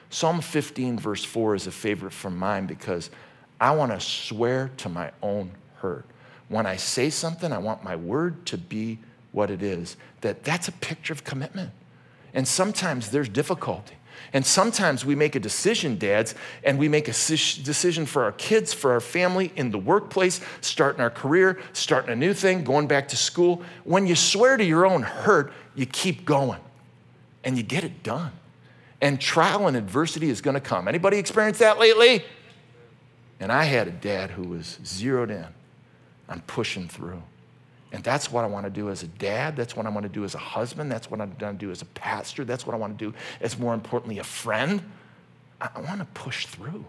Psalm 0.09 0.41
15, 0.41 0.99
verse 0.99 1.25
4 1.25 1.57
is 1.57 1.67
a 1.67 1.73
favorite 1.73 2.13
from 2.13 2.39
mine 2.39 2.67
because 2.67 3.11
I 3.61 3.73
want 3.73 3.93
to 3.93 4.01
swear 4.01 4.71
to 4.79 4.89
my 4.89 5.11
own 5.23 5.51
hurt. 5.77 6.07
When 6.49 6.67
I 6.67 6.77
say 6.77 7.11
something, 7.11 7.53
I 7.53 7.59
want 7.59 7.85
my 7.85 7.97
word 7.97 8.47
to 8.47 8.59
be 8.59 8.99
what 9.33 9.51
it 9.51 9.63
is. 9.63 9.97
That 10.21 10.45
that's 10.45 10.69
a 10.69 10.73
picture 10.73 11.13
of 11.13 11.25
commitment. 11.25 11.71
And 12.33 12.47
sometimes 12.47 13.11
there's 13.11 13.29
difficulty. 13.29 13.95
And 14.33 14.45
sometimes 14.45 15.05
we 15.05 15.15
make 15.15 15.37
a 15.37 15.41
decision, 15.41 15.97
dads, 15.97 16.35
and 16.65 16.79
we 16.79 16.89
make 16.89 17.09
a 17.09 17.13
decision 17.13 18.07
for 18.07 18.25
our 18.25 18.33
kids, 18.33 18.73
for 18.73 18.93
our 18.93 19.01
family, 19.01 19.53
in 19.55 19.71
the 19.71 19.79
workplace, 19.79 20.41
starting 20.61 21.01
our 21.01 21.11
career, 21.11 21.61
starting 21.73 22.11
a 22.11 22.17
new 22.17 22.35
thing, 22.35 22.65
going 22.65 22.87
back 22.87 23.09
to 23.09 23.17
school. 23.17 23.63
When 23.85 24.07
you 24.07 24.17
swear 24.17 24.57
to 24.57 24.65
your 24.65 24.87
own 24.87 25.03
hurt, 25.03 25.53
you 25.75 25.87
keep 25.87 26.25
going 26.25 26.61
and 27.45 27.57
you 27.57 27.63
get 27.63 27.85
it 27.85 28.03
done. 28.03 28.33
And 29.01 29.21
trial 29.21 29.69
and 29.69 29.77
adversity 29.77 30.31
is 30.31 30.41
going 30.41 30.55
to 30.55 30.61
come. 30.61 30.89
Anybody 30.89 31.19
experienced 31.19 31.61
that 31.61 31.79
lately? 31.79 32.25
And 33.39 33.53
I 33.53 33.65
had 33.65 33.87
a 33.87 33.93
dad 33.93 34.31
who 34.31 34.49
was 34.49 34.79
zeroed 34.85 35.31
in 35.31 35.47
on 36.29 36.41
pushing 36.47 36.89
through. 36.89 37.23
And 37.93 38.03
that's 38.03 38.33
what 38.33 38.43
I 38.43 38.49
want 38.49 38.65
to 38.67 38.71
do 38.71 38.91
as 38.91 39.05
a 39.05 39.07
dad. 39.07 39.55
That's 39.55 39.77
what 39.77 39.87
I 39.87 39.89
want 39.89 40.03
to 40.03 40.09
do 40.09 40.25
as 40.25 40.35
a 40.35 40.39
husband. 40.39 40.91
That's 40.91 41.11
what 41.11 41.21
I 41.21 41.27
want 41.27 41.39
to 41.39 41.53
do 41.53 41.71
as 41.71 41.81
a 41.81 41.87
pastor. 41.87 42.45
That's 42.45 42.67
what 42.67 42.75
I 42.75 42.77
want 42.77 42.99
to 42.99 43.05
do 43.11 43.17
as, 43.41 43.57
more 43.57 43.73
importantly, 43.73 44.19
a 44.19 44.25
friend. 44.25 44.83
I 45.61 45.81
want 45.81 46.01
to 46.01 46.07
push 46.07 46.47
through. 46.47 46.85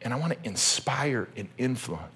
And 0.00 0.12
I 0.12 0.16
want 0.18 0.32
to 0.32 0.38
inspire 0.42 1.28
and 1.36 1.48
influence. 1.58 2.10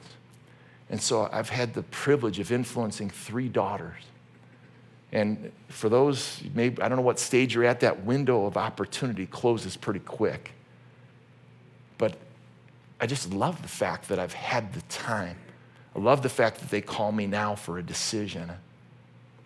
And 0.90 1.00
so 1.00 1.28
I've 1.32 1.48
had 1.48 1.72
the 1.72 1.84
privilege 1.84 2.40
of 2.40 2.50
influencing 2.50 3.10
three 3.10 3.48
daughters. 3.48 4.02
And 5.12 5.52
for 5.68 5.88
those, 5.88 6.42
maybe, 6.52 6.82
I 6.82 6.88
don't 6.88 6.96
know 6.96 7.04
what 7.04 7.20
stage 7.20 7.54
you're 7.54 7.64
at, 7.64 7.78
that 7.80 8.04
window 8.04 8.46
of 8.46 8.56
opportunity 8.56 9.24
closes 9.26 9.76
pretty 9.76 10.00
quick. 10.00 10.50
But 11.96 12.16
I 13.00 13.06
just 13.06 13.32
love 13.32 13.62
the 13.62 13.68
fact 13.68 14.08
that 14.08 14.18
I've 14.18 14.32
had 14.32 14.72
the 14.72 14.82
time 14.82 15.36
I 15.96 16.00
love 16.00 16.22
the 16.22 16.28
fact 16.28 16.61
that 16.61 16.70
they 16.70 16.82
call 16.82 17.11
me 17.11 17.26
now 17.26 17.54
for 17.54 17.78
a 17.78 17.82
decision. 17.82 18.52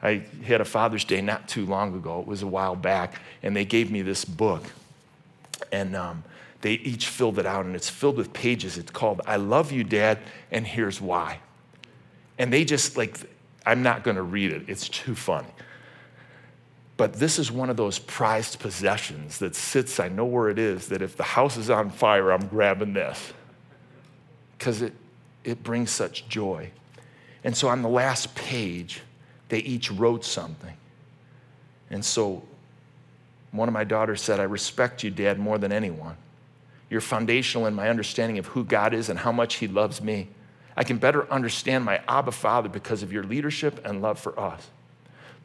I 0.03 0.25
had 0.43 0.61
a 0.61 0.65
Father's 0.65 1.05
Day 1.05 1.21
not 1.21 1.49
too 1.49 1.65
long 1.65 1.95
ago, 1.95 2.21
it 2.21 2.27
was 2.27 2.43
a 2.43 2.47
while 2.47 2.75
back, 2.75 3.21
and 3.43 3.55
they 3.55 3.65
gave 3.65 3.91
me 3.91 4.03
this 4.03 4.25
book. 4.25 4.65
And 5.71 5.95
um, 5.95 6.25
they 6.63 6.73
each 6.73 7.07
filled 7.07 7.39
it 7.39 7.47
out, 7.47 7.67
and 7.67 7.77
it's 7.77 7.89
filled 7.89 8.17
with 8.17 8.33
pages. 8.33 8.79
It's 8.79 8.91
called 8.91 9.21
I 9.27 9.37
Love 9.37 9.71
You, 9.71 9.85
Dad, 9.85 10.19
and 10.51 10.67
Here's 10.67 11.01
Why. 11.01 11.39
And 12.37 12.53
they 12.53 12.65
just 12.65 12.97
like, 12.97 13.17
I'm 13.65 13.85
not 13.85 14.03
gonna 14.03 14.23
read 14.23 14.51
it, 14.51 14.65
it's 14.67 14.89
too 14.89 15.15
funny. 15.15 15.49
But 16.97 17.15
this 17.15 17.39
is 17.39 17.53
one 17.53 17.71
of 17.71 17.77
those 17.77 17.99
prized 17.99 18.59
possessions 18.59 19.39
that 19.39 19.55
sits, 19.55 20.01
I 20.01 20.09
know 20.09 20.25
where 20.25 20.49
it 20.49 20.59
is, 20.59 20.89
that 20.89 21.01
if 21.01 21.17
the 21.17 21.23
house 21.23 21.57
is 21.57 21.71
on 21.71 21.91
fire, 21.91 22.33
I'm 22.33 22.47
grabbing 22.49 22.93
this. 22.93 23.33
Because 24.59 24.83
it, 24.83 24.93
it 25.45 25.63
brings 25.63 25.91
such 25.91 26.29
joy. 26.29 26.71
And 27.45 27.57
so 27.57 27.69
on 27.69 27.83
the 27.83 27.89
last 27.89 28.35
page, 28.35 29.01
they 29.49 29.59
each 29.59 29.91
wrote 29.91 30.25
something. 30.25 30.75
And 31.91 32.05
so 32.05 32.43
one 33.53 33.69
of 33.69 33.73
my 33.75 33.85
daughters 33.85 34.21
said, 34.21 34.39
I 34.39 34.45
respect 34.45 35.03
you, 35.03 35.11
Dad, 35.11 35.39
more 35.39 35.59
than 35.59 35.73
anyone. 35.73 36.17
You're 36.89 37.01
foundational 37.01 37.67
in 37.67 37.75
my 37.75 37.89
understanding 37.89 38.39
of 38.39 38.47
who 38.47 38.65
God 38.65 38.95
is 38.95 39.09
and 39.09 39.19
how 39.19 39.33
much 39.33 39.57
He 39.57 39.69
loves 39.69 40.03
me. 40.03 40.29
I 40.77 40.85
can 40.85 40.99
better 40.99 41.31
understand 41.31 41.85
my 41.85 42.01
Abba 42.09 42.33
Father 42.33 42.69
because 42.69 43.03
of 43.03 43.13
your 43.13 43.25
leadership 43.25 43.85
and 43.85 44.03
love 44.03 44.19
for 44.19 44.39
us. 44.39 44.69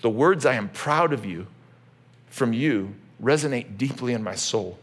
The 0.02 0.10
words 0.10 0.46
I 0.46 0.54
am 0.54 0.70
proud 0.70 1.14
of 1.14 1.26
you 1.26 1.48
from 2.28 2.54
you 2.54 2.96
resonate 3.22 3.78
deeply 3.78 4.14
in 4.14 4.24
my 4.24 4.36
soul. 4.36 4.78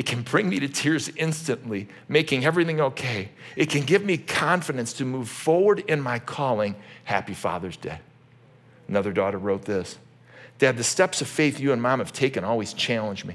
It 0.00 0.06
can 0.06 0.22
bring 0.22 0.48
me 0.48 0.58
to 0.60 0.66
tears 0.66 1.10
instantly, 1.14 1.86
making 2.08 2.46
everything 2.46 2.80
okay. 2.80 3.28
It 3.54 3.68
can 3.68 3.82
give 3.82 4.02
me 4.02 4.16
confidence 4.16 4.94
to 4.94 5.04
move 5.04 5.28
forward 5.28 5.80
in 5.80 6.00
my 6.00 6.18
calling. 6.18 6.74
Happy 7.04 7.34
Father's 7.34 7.76
Day. 7.76 7.98
Another 8.88 9.12
daughter 9.12 9.36
wrote 9.36 9.66
this 9.66 9.98
Dad, 10.58 10.78
the 10.78 10.84
steps 10.84 11.20
of 11.20 11.28
faith 11.28 11.60
you 11.60 11.70
and 11.70 11.82
mom 11.82 11.98
have 11.98 12.14
taken 12.14 12.44
always 12.44 12.72
challenge 12.72 13.26
me. 13.26 13.34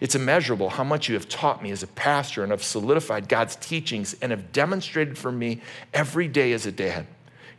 It's 0.00 0.14
immeasurable 0.14 0.70
how 0.70 0.84
much 0.84 1.06
you 1.06 1.16
have 1.16 1.28
taught 1.28 1.62
me 1.62 1.70
as 1.70 1.82
a 1.82 1.86
pastor 1.86 2.42
and 2.42 2.50
have 2.50 2.64
solidified 2.64 3.28
God's 3.28 3.56
teachings 3.56 4.16
and 4.22 4.30
have 4.30 4.52
demonstrated 4.52 5.18
for 5.18 5.30
me 5.30 5.60
every 5.92 6.28
day 6.28 6.54
as 6.54 6.64
a 6.64 6.72
dad. 6.72 7.06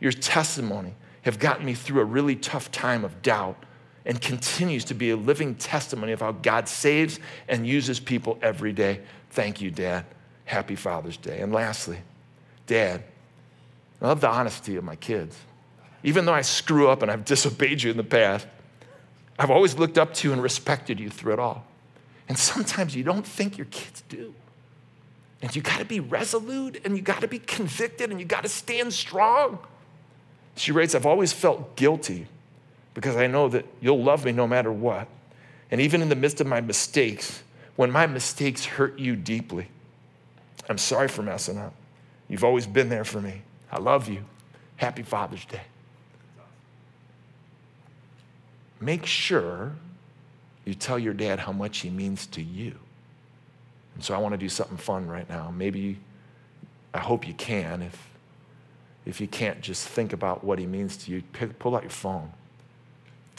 Your 0.00 0.10
testimony 0.10 0.94
have 1.22 1.38
gotten 1.38 1.64
me 1.64 1.74
through 1.74 2.00
a 2.00 2.04
really 2.04 2.34
tough 2.34 2.72
time 2.72 3.04
of 3.04 3.22
doubt 3.22 3.62
and 4.08 4.18
continues 4.22 4.86
to 4.86 4.94
be 4.94 5.10
a 5.10 5.16
living 5.16 5.54
testimony 5.54 6.12
of 6.12 6.20
how 6.20 6.32
God 6.32 6.66
saves 6.66 7.20
and 7.46 7.66
uses 7.66 8.00
people 8.00 8.38
every 8.40 8.72
day. 8.72 9.02
Thank 9.30 9.60
you, 9.60 9.70
Dad. 9.70 10.06
Happy 10.46 10.76
Father's 10.76 11.18
Day. 11.18 11.40
And 11.40 11.52
lastly, 11.52 11.98
Dad, 12.66 13.04
I 14.00 14.06
love 14.06 14.22
the 14.22 14.28
honesty 14.28 14.76
of 14.76 14.84
my 14.84 14.96
kids. 14.96 15.36
Even 16.02 16.24
though 16.24 16.32
I 16.32 16.40
screw 16.40 16.88
up 16.88 17.02
and 17.02 17.10
I've 17.10 17.26
disobeyed 17.26 17.82
you 17.82 17.90
in 17.90 17.98
the 17.98 18.04
past, 18.04 18.46
I've 19.38 19.50
always 19.50 19.76
looked 19.78 19.98
up 19.98 20.14
to 20.14 20.32
and 20.32 20.42
respected 20.42 20.98
you 20.98 21.10
through 21.10 21.34
it 21.34 21.38
all. 21.38 21.66
And 22.30 22.38
sometimes 22.38 22.96
you 22.96 23.04
don't 23.04 23.26
think 23.26 23.58
your 23.58 23.66
kids 23.66 24.02
do. 24.08 24.34
And 25.42 25.54
you 25.54 25.60
got 25.60 25.80
to 25.80 25.84
be 25.84 26.00
resolute 26.00 26.80
and 26.84 26.96
you 26.96 27.02
got 27.02 27.20
to 27.20 27.28
be 27.28 27.38
convicted 27.38 28.10
and 28.10 28.18
you 28.18 28.26
got 28.26 28.42
to 28.42 28.48
stand 28.48 28.92
strong. 28.94 29.58
She 30.56 30.72
writes, 30.72 30.94
I've 30.94 31.06
always 31.06 31.32
felt 31.32 31.76
guilty 31.76 32.26
because 32.98 33.14
I 33.14 33.28
know 33.28 33.48
that 33.50 33.64
you'll 33.80 34.02
love 34.02 34.24
me 34.24 34.32
no 34.32 34.48
matter 34.48 34.72
what. 34.72 35.06
And 35.70 35.80
even 35.80 36.02
in 36.02 36.08
the 36.08 36.16
midst 36.16 36.40
of 36.40 36.48
my 36.48 36.60
mistakes, 36.60 37.44
when 37.76 37.92
my 37.92 38.08
mistakes 38.08 38.64
hurt 38.64 38.98
you 38.98 39.14
deeply, 39.14 39.68
I'm 40.68 40.78
sorry 40.78 41.06
for 41.06 41.22
messing 41.22 41.58
up. 41.58 41.72
You've 42.26 42.42
always 42.42 42.66
been 42.66 42.88
there 42.88 43.04
for 43.04 43.20
me. 43.20 43.42
I 43.70 43.78
love 43.78 44.08
you. 44.08 44.24
Happy 44.74 45.04
Father's 45.04 45.44
Day. 45.44 45.60
Make 48.80 49.06
sure 49.06 49.76
you 50.64 50.74
tell 50.74 50.98
your 50.98 51.14
dad 51.14 51.38
how 51.38 51.52
much 51.52 51.78
he 51.78 51.90
means 51.90 52.26
to 52.26 52.42
you. 52.42 52.74
And 53.94 54.02
so 54.02 54.12
I 54.12 54.18
want 54.18 54.32
to 54.32 54.38
do 54.38 54.48
something 54.48 54.76
fun 54.76 55.06
right 55.06 55.28
now. 55.28 55.52
Maybe, 55.56 56.00
I 56.92 56.98
hope 56.98 57.28
you 57.28 57.34
can. 57.34 57.80
If, 57.80 58.08
if 59.06 59.20
you 59.20 59.28
can't, 59.28 59.60
just 59.60 59.86
think 59.86 60.12
about 60.12 60.42
what 60.42 60.58
he 60.58 60.66
means 60.66 60.96
to 60.96 61.12
you. 61.12 61.22
Pick, 61.32 61.60
pull 61.60 61.76
out 61.76 61.82
your 61.82 61.90
phone. 61.90 62.32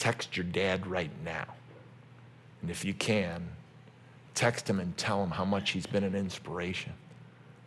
Text 0.00 0.34
your 0.34 0.44
dad 0.44 0.86
right 0.86 1.10
now. 1.26 1.44
And 2.62 2.70
if 2.70 2.86
you 2.86 2.94
can, 2.94 3.46
text 4.34 4.68
him 4.68 4.80
and 4.80 4.96
tell 4.96 5.22
him 5.22 5.30
how 5.30 5.44
much 5.44 5.72
he's 5.72 5.86
been 5.86 6.04
an 6.04 6.14
inspiration. 6.14 6.94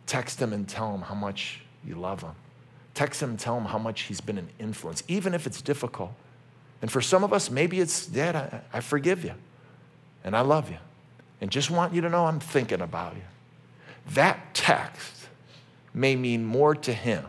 Text 0.06 0.42
him 0.42 0.52
and 0.52 0.68
tell 0.68 0.92
him 0.92 1.02
how 1.02 1.14
much 1.14 1.60
you 1.86 1.94
love 1.94 2.22
him. 2.22 2.32
Text 2.92 3.22
him 3.22 3.30
and 3.30 3.38
tell 3.38 3.56
him 3.56 3.66
how 3.66 3.78
much 3.78 4.02
he's 4.02 4.20
been 4.20 4.36
an 4.36 4.48
influence, 4.58 5.04
even 5.06 5.32
if 5.32 5.46
it's 5.46 5.62
difficult. 5.62 6.12
And 6.82 6.90
for 6.90 7.00
some 7.00 7.22
of 7.22 7.32
us, 7.32 7.52
maybe 7.52 7.78
it's, 7.78 8.04
Dad, 8.04 8.34
I, 8.34 8.62
I 8.72 8.80
forgive 8.80 9.24
you 9.24 9.34
and 10.24 10.36
I 10.36 10.40
love 10.40 10.68
you 10.68 10.78
and 11.40 11.52
just 11.52 11.70
want 11.70 11.94
you 11.94 12.00
to 12.00 12.08
know 12.08 12.26
I'm 12.26 12.40
thinking 12.40 12.80
about 12.80 13.14
you. 13.14 13.22
That 14.14 14.54
text 14.54 15.28
may 15.94 16.16
mean 16.16 16.44
more 16.44 16.74
to 16.74 16.92
him 16.92 17.26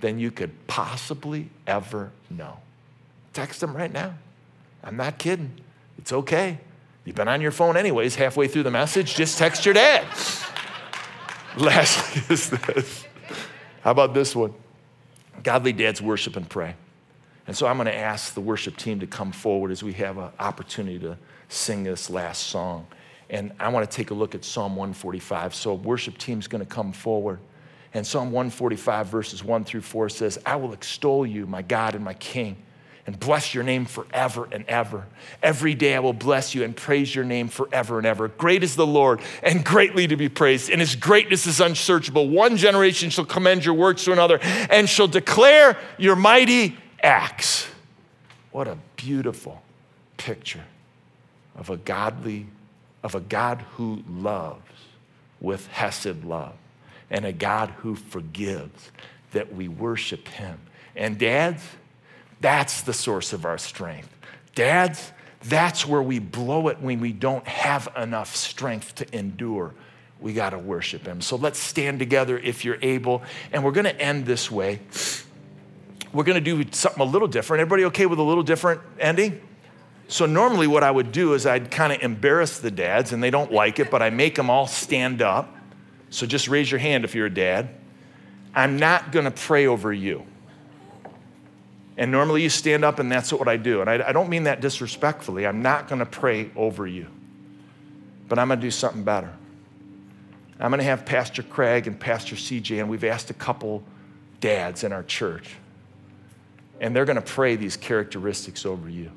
than 0.00 0.18
you 0.18 0.32
could 0.32 0.66
possibly 0.66 1.50
ever 1.68 2.10
know. 2.30 2.58
Text 3.32 3.62
him 3.62 3.76
right 3.76 3.92
now. 3.92 4.14
I'm 4.84 4.96
not 4.96 5.18
kidding. 5.18 5.50
It's 5.98 6.12
okay. 6.12 6.58
You've 7.04 7.16
been 7.16 7.28
on 7.28 7.40
your 7.40 7.50
phone 7.50 7.76
anyways, 7.76 8.14
halfway 8.14 8.48
through 8.48 8.64
the 8.64 8.70
message, 8.70 9.14
just 9.14 9.38
text 9.38 9.64
your 9.64 9.74
dad. 9.74 10.06
Lastly, 11.56 12.22
is 12.34 12.50
this. 12.50 13.06
How 13.80 13.90
about 13.90 14.14
this 14.14 14.36
one? 14.36 14.54
Godly 15.42 15.72
dads 15.72 16.00
worship 16.00 16.36
and 16.36 16.48
pray. 16.48 16.74
And 17.46 17.56
so 17.56 17.66
I'm 17.66 17.76
going 17.76 17.86
to 17.86 17.94
ask 17.94 18.34
the 18.34 18.40
worship 18.40 18.76
team 18.76 19.00
to 19.00 19.06
come 19.06 19.32
forward 19.32 19.70
as 19.70 19.82
we 19.82 19.92
have 19.94 20.16
an 20.16 20.30
opportunity 20.38 20.98
to 21.00 21.18
sing 21.48 21.84
this 21.84 22.08
last 22.08 22.44
song. 22.44 22.86
And 23.28 23.52
I 23.60 23.68
want 23.68 23.90
to 23.90 23.96
take 23.96 24.10
a 24.10 24.14
look 24.14 24.34
at 24.34 24.44
Psalm 24.44 24.76
145. 24.76 25.54
So, 25.54 25.74
worship 25.74 26.18
team's 26.18 26.46
going 26.46 26.60
to 26.64 26.70
come 26.70 26.92
forward. 26.92 27.40
And 27.94 28.06
Psalm 28.06 28.32
145, 28.32 29.06
verses 29.06 29.42
1 29.42 29.64
through 29.64 29.80
4 29.80 30.08
says, 30.08 30.38
I 30.44 30.56
will 30.56 30.72
extol 30.72 31.26
you, 31.26 31.46
my 31.46 31.62
God 31.62 31.94
and 31.94 32.04
my 32.04 32.14
King 32.14 32.56
and 33.06 33.18
bless 33.20 33.54
your 33.54 33.64
name 33.64 33.84
forever 33.84 34.48
and 34.50 34.64
ever. 34.66 35.06
Every 35.42 35.74
day 35.74 35.94
I 35.94 35.98
will 35.98 36.14
bless 36.14 36.54
you 36.54 36.64
and 36.64 36.74
praise 36.74 37.14
your 37.14 37.24
name 37.24 37.48
forever 37.48 37.98
and 37.98 38.06
ever. 38.06 38.28
Great 38.28 38.62
is 38.62 38.76
the 38.76 38.86
Lord 38.86 39.20
and 39.42 39.64
greatly 39.64 40.06
to 40.06 40.16
be 40.16 40.28
praised, 40.28 40.70
and 40.70 40.80
his 40.80 40.96
greatness 40.96 41.46
is 41.46 41.60
unsearchable. 41.60 42.28
One 42.28 42.56
generation 42.56 43.10
shall 43.10 43.26
commend 43.26 43.64
your 43.64 43.74
works 43.74 44.04
to 44.04 44.12
another 44.12 44.38
and 44.42 44.88
shall 44.88 45.08
declare 45.08 45.76
your 45.98 46.16
mighty 46.16 46.76
acts. 47.02 47.66
What 48.52 48.68
a 48.68 48.78
beautiful 48.96 49.62
picture 50.16 50.64
of 51.56 51.70
a 51.70 51.76
godly, 51.76 52.46
of 53.02 53.14
a 53.14 53.20
God 53.20 53.64
who 53.74 54.02
loves 54.08 54.60
with 55.40 55.66
Hesed 55.66 56.24
love 56.24 56.54
and 57.10 57.26
a 57.26 57.32
God 57.32 57.70
who 57.78 57.94
forgives, 57.94 58.90
that 59.32 59.54
we 59.54 59.68
worship 59.68 60.26
him. 60.28 60.58
And 60.96 61.18
dads, 61.18 61.62
that's 62.44 62.82
the 62.82 62.92
source 62.92 63.32
of 63.32 63.46
our 63.46 63.56
strength. 63.56 64.14
Dads, 64.54 65.12
that's 65.44 65.86
where 65.86 66.02
we 66.02 66.18
blow 66.18 66.68
it 66.68 66.78
when 66.78 67.00
we 67.00 67.10
don't 67.10 67.46
have 67.48 67.88
enough 67.96 68.36
strength 68.36 68.96
to 68.96 69.16
endure. 69.16 69.72
We 70.20 70.34
got 70.34 70.50
to 70.50 70.58
worship 70.58 71.06
Him. 71.06 71.22
So 71.22 71.36
let's 71.36 71.58
stand 71.58 72.00
together 72.00 72.36
if 72.36 72.62
you're 72.62 72.76
able. 72.82 73.22
And 73.50 73.64
we're 73.64 73.72
going 73.72 73.86
to 73.86 73.98
end 73.98 74.26
this 74.26 74.50
way. 74.50 74.80
We're 76.12 76.24
going 76.24 76.44
to 76.44 76.62
do 76.62 76.70
something 76.70 77.00
a 77.00 77.10
little 77.10 77.28
different. 77.28 77.62
Everybody 77.62 77.86
okay 77.86 78.04
with 78.04 78.18
a 78.18 78.22
little 78.22 78.42
different 78.42 78.82
ending? 79.00 79.40
So, 80.08 80.26
normally, 80.26 80.66
what 80.66 80.84
I 80.84 80.90
would 80.90 81.12
do 81.12 81.32
is 81.32 81.46
I'd 81.46 81.70
kind 81.70 81.94
of 81.94 82.02
embarrass 82.02 82.58
the 82.58 82.70
dads, 82.70 83.14
and 83.14 83.22
they 83.22 83.30
don't 83.30 83.50
like 83.50 83.78
it, 83.78 83.90
but 83.90 84.02
I 84.02 84.10
make 84.10 84.34
them 84.34 84.50
all 84.50 84.66
stand 84.66 85.22
up. 85.22 85.56
So, 86.10 86.26
just 86.26 86.46
raise 86.46 86.70
your 86.70 86.78
hand 86.78 87.04
if 87.04 87.14
you're 87.14 87.24
a 87.24 87.34
dad. 87.34 87.70
I'm 88.54 88.78
not 88.78 89.12
going 89.12 89.24
to 89.24 89.30
pray 89.30 89.66
over 89.66 89.94
you. 89.94 90.26
And 91.96 92.10
normally 92.10 92.42
you 92.42 92.50
stand 92.50 92.84
up 92.84 92.98
and 92.98 93.10
that's 93.10 93.32
what 93.32 93.46
I 93.46 93.56
do. 93.56 93.80
And 93.80 93.88
I, 93.88 94.08
I 94.08 94.12
don't 94.12 94.28
mean 94.28 94.44
that 94.44 94.60
disrespectfully. 94.60 95.46
I'm 95.46 95.62
not 95.62 95.88
going 95.88 96.00
to 96.00 96.06
pray 96.06 96.50
over 96.56 96.86
you. 96.86 97.06
But 98.28 98.38
I'm 98.38 98.48
going 98.48 98.58
to 98.58 98.66
do 98.66 98.70
something 98.70 99.04
better. 99.04 99.32
I'm 100.58 100.70
going 100.70 100.78
to 100.78 100.84
have 100.84 101.04
Pastor 101.04 101.42
Craig 101.42 101.86
and 101.86 101.98
Pastor 101.98 102.36
CJ, 102.36 102.80
and 102.80 102.88
we've 102.88 103.04
asked 103.04 103.30
a 103.30 103.34
couple 103.34 103.82
dads 104.40 104.84
in 104.84 104.92
our 104.92 105.02
church. 105.02 105.56
And 106.80 106.94
they're 106.94 107.04
going 107.04 107.16
to 107.16 107.22
pray 107.22 107.56
these 107.56 107.76
characteristics 107.76 108.66
over 108.66 108.88
you. 108.88 109.10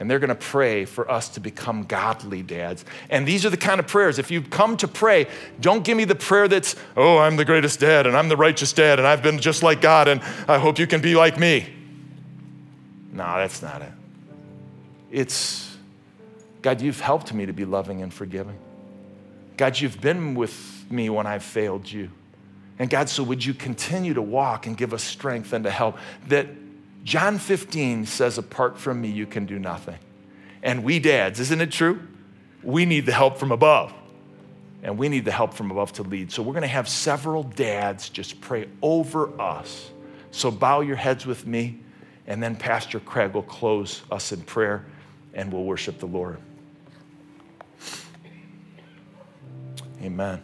And 0.00 0.10
they're 0.10 0.18
going 0.18 0.28
to 0.28 0.34
pray 0.34 0.84
for 0.86 1.08
us 1.08 1.28
to 1.30 1.40
become 1.40 1.84
godly 1.84 2.42
dads. 2.42 2.84
And 3.10 3.26
these 3.26 3.46
are 3.46 3.50
the 3.50 3.56
kind 3.56 3.78
of 3.78 3.86
prayers. 3.86 4.18
If 4.18 4.30
you 4.30 4.42
come 4.42 4.76
to 4.78 4.88
pray, 4.88 5.28
don't 5.60 5.84
give 5.84 5.96
me 5.96 6.04
the 6.04 6.16
prayer 6.16 6.48
that's, 6.48 6.74
oh, 6.96 7.18
I'm 7.18 7.36
the 7.36 7.44
greatest 7.44 7.78
dad 7.78 8.06
and 8.06 8.16
I'm 8.16 8.28
the 8.28 8.36
righteous 8.36 8.72
dad 8.72 8.98
and 8.98 9.06
I've 9.06 9.22
been 9.22 9.38
just 9.38 9.62
like 9.62 9.80
God 9.80 10.08
and 10.08 10.20
I 10.48 10.58
hope 10.58 10.80
you 10.80 10.86
can 10.88 11.00
be 11.00 11.14
like 11.14 11.38
me. 11.38 11.73
No, 13.14 13.36
that's 13.36 13.62
not 13.62 13.80
it. 13.80 13.92
It's, 15.12 15.76
God, 16.62 16.80
you've 16.80 17.00
helped 17.00 17.32
me 17.32 17.46
to 17.46 17.52
be 17.52 17.64
loving 17.64 18.02
and 18.02 18.12
forgiving. 18.12 18.58
God, 19.56 19.78
you've 19.78 20.00
been 20.00 20.34
with 20.34 20.84
me 20.90 21.08
when 21.08 21.24
I've 21.24 21.44
failed 21.44 21.90
you. 21.90 22.10
And 22.80 22.90
God, 22.90 23.08
so 23.08 23.22
would 23.22 23.44
you 23.44 23.54
continue 23.54 24.14
to 24.14 24.22
walk 24.22 24.66
and 24.66 24.76
give 24.76 24.92
us 24.92 25.04
strength 25.04 25.52
and 25.52 25.62
to 25.62 25.70
help? 25.70 25.96
That 26.26 26.48
John 27.04 27.38
15 27.38 28.04
says, 28.06 28.36
apart 28.36 28.76
from 28.76 29.00
me, 29.00 29.10
you 29.10 29.26
can 29.26 29.46
do 29.46 29.60
nothing. 29.60 29.98
And 30.64 30.82
we 30.82 30.98
dads, 30.98 31.38
isn't 31.38 31.60
it 31.60 31.70
true? 31.70 32.02
We 32.64 32.84
need 32.84 33.06
the 33.06 33.12
help 33.12 33.38
from 33.38 33.52
above. 33.52 33.94
And 34.82 34.98
we 34.98 35.08
need 35.08 35.24
the 35.24 35.30
help 35.30 35.54
from 35.54 35.70
above 35.70 35.92
to 35.94 36.02
lead. 36.02 36.32
So 36.32 36.42
we're 36.42 36.52
going 36.52 36.62
to 36.62 36.68
have 36.68 36.88
several 36.88 37.44
dads 37.44 38.08
just 38.08 38.40
pray 38.40 38.66
over 38.82 39.40
us. 39.40 39.90
So 40.32 40.50
bow 40.50 40.80
your 40.80 40.96
heads 40.96 41.26
with 41.26 41.46
me. 41.46 41.78
And 42.26 42.42
then 42.42 42.56
Pastor 42.56 43.00
Craig 43.00 43.34
will 43.34 43.42
close 43.42 44.02
us 44.10 44.32
in 44.32 44.40
prayer 44.42 44.84
and 45.34 45.52
we'll 45.52 45.64
worship 45.64 45.98
the 45.98 46.06
Lord. 46.06 46.38
Amen. 50.02 50.42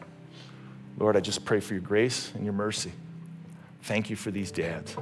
Lord, 0.99 1.17
I 1.17 1.21
just 1.21 1.45
pray 1.45 1.61
for 1.61 1.75
your 1.75 1.83
grace 1.83 2.33
and 2.35 2.45
your 2.45 2.53
mercy. 2.53 2.93
Thank 3.83 4.11
you 4.11 4.17
for 4.17 4.31
these 4.31 4.51
dads. 4.51 4.97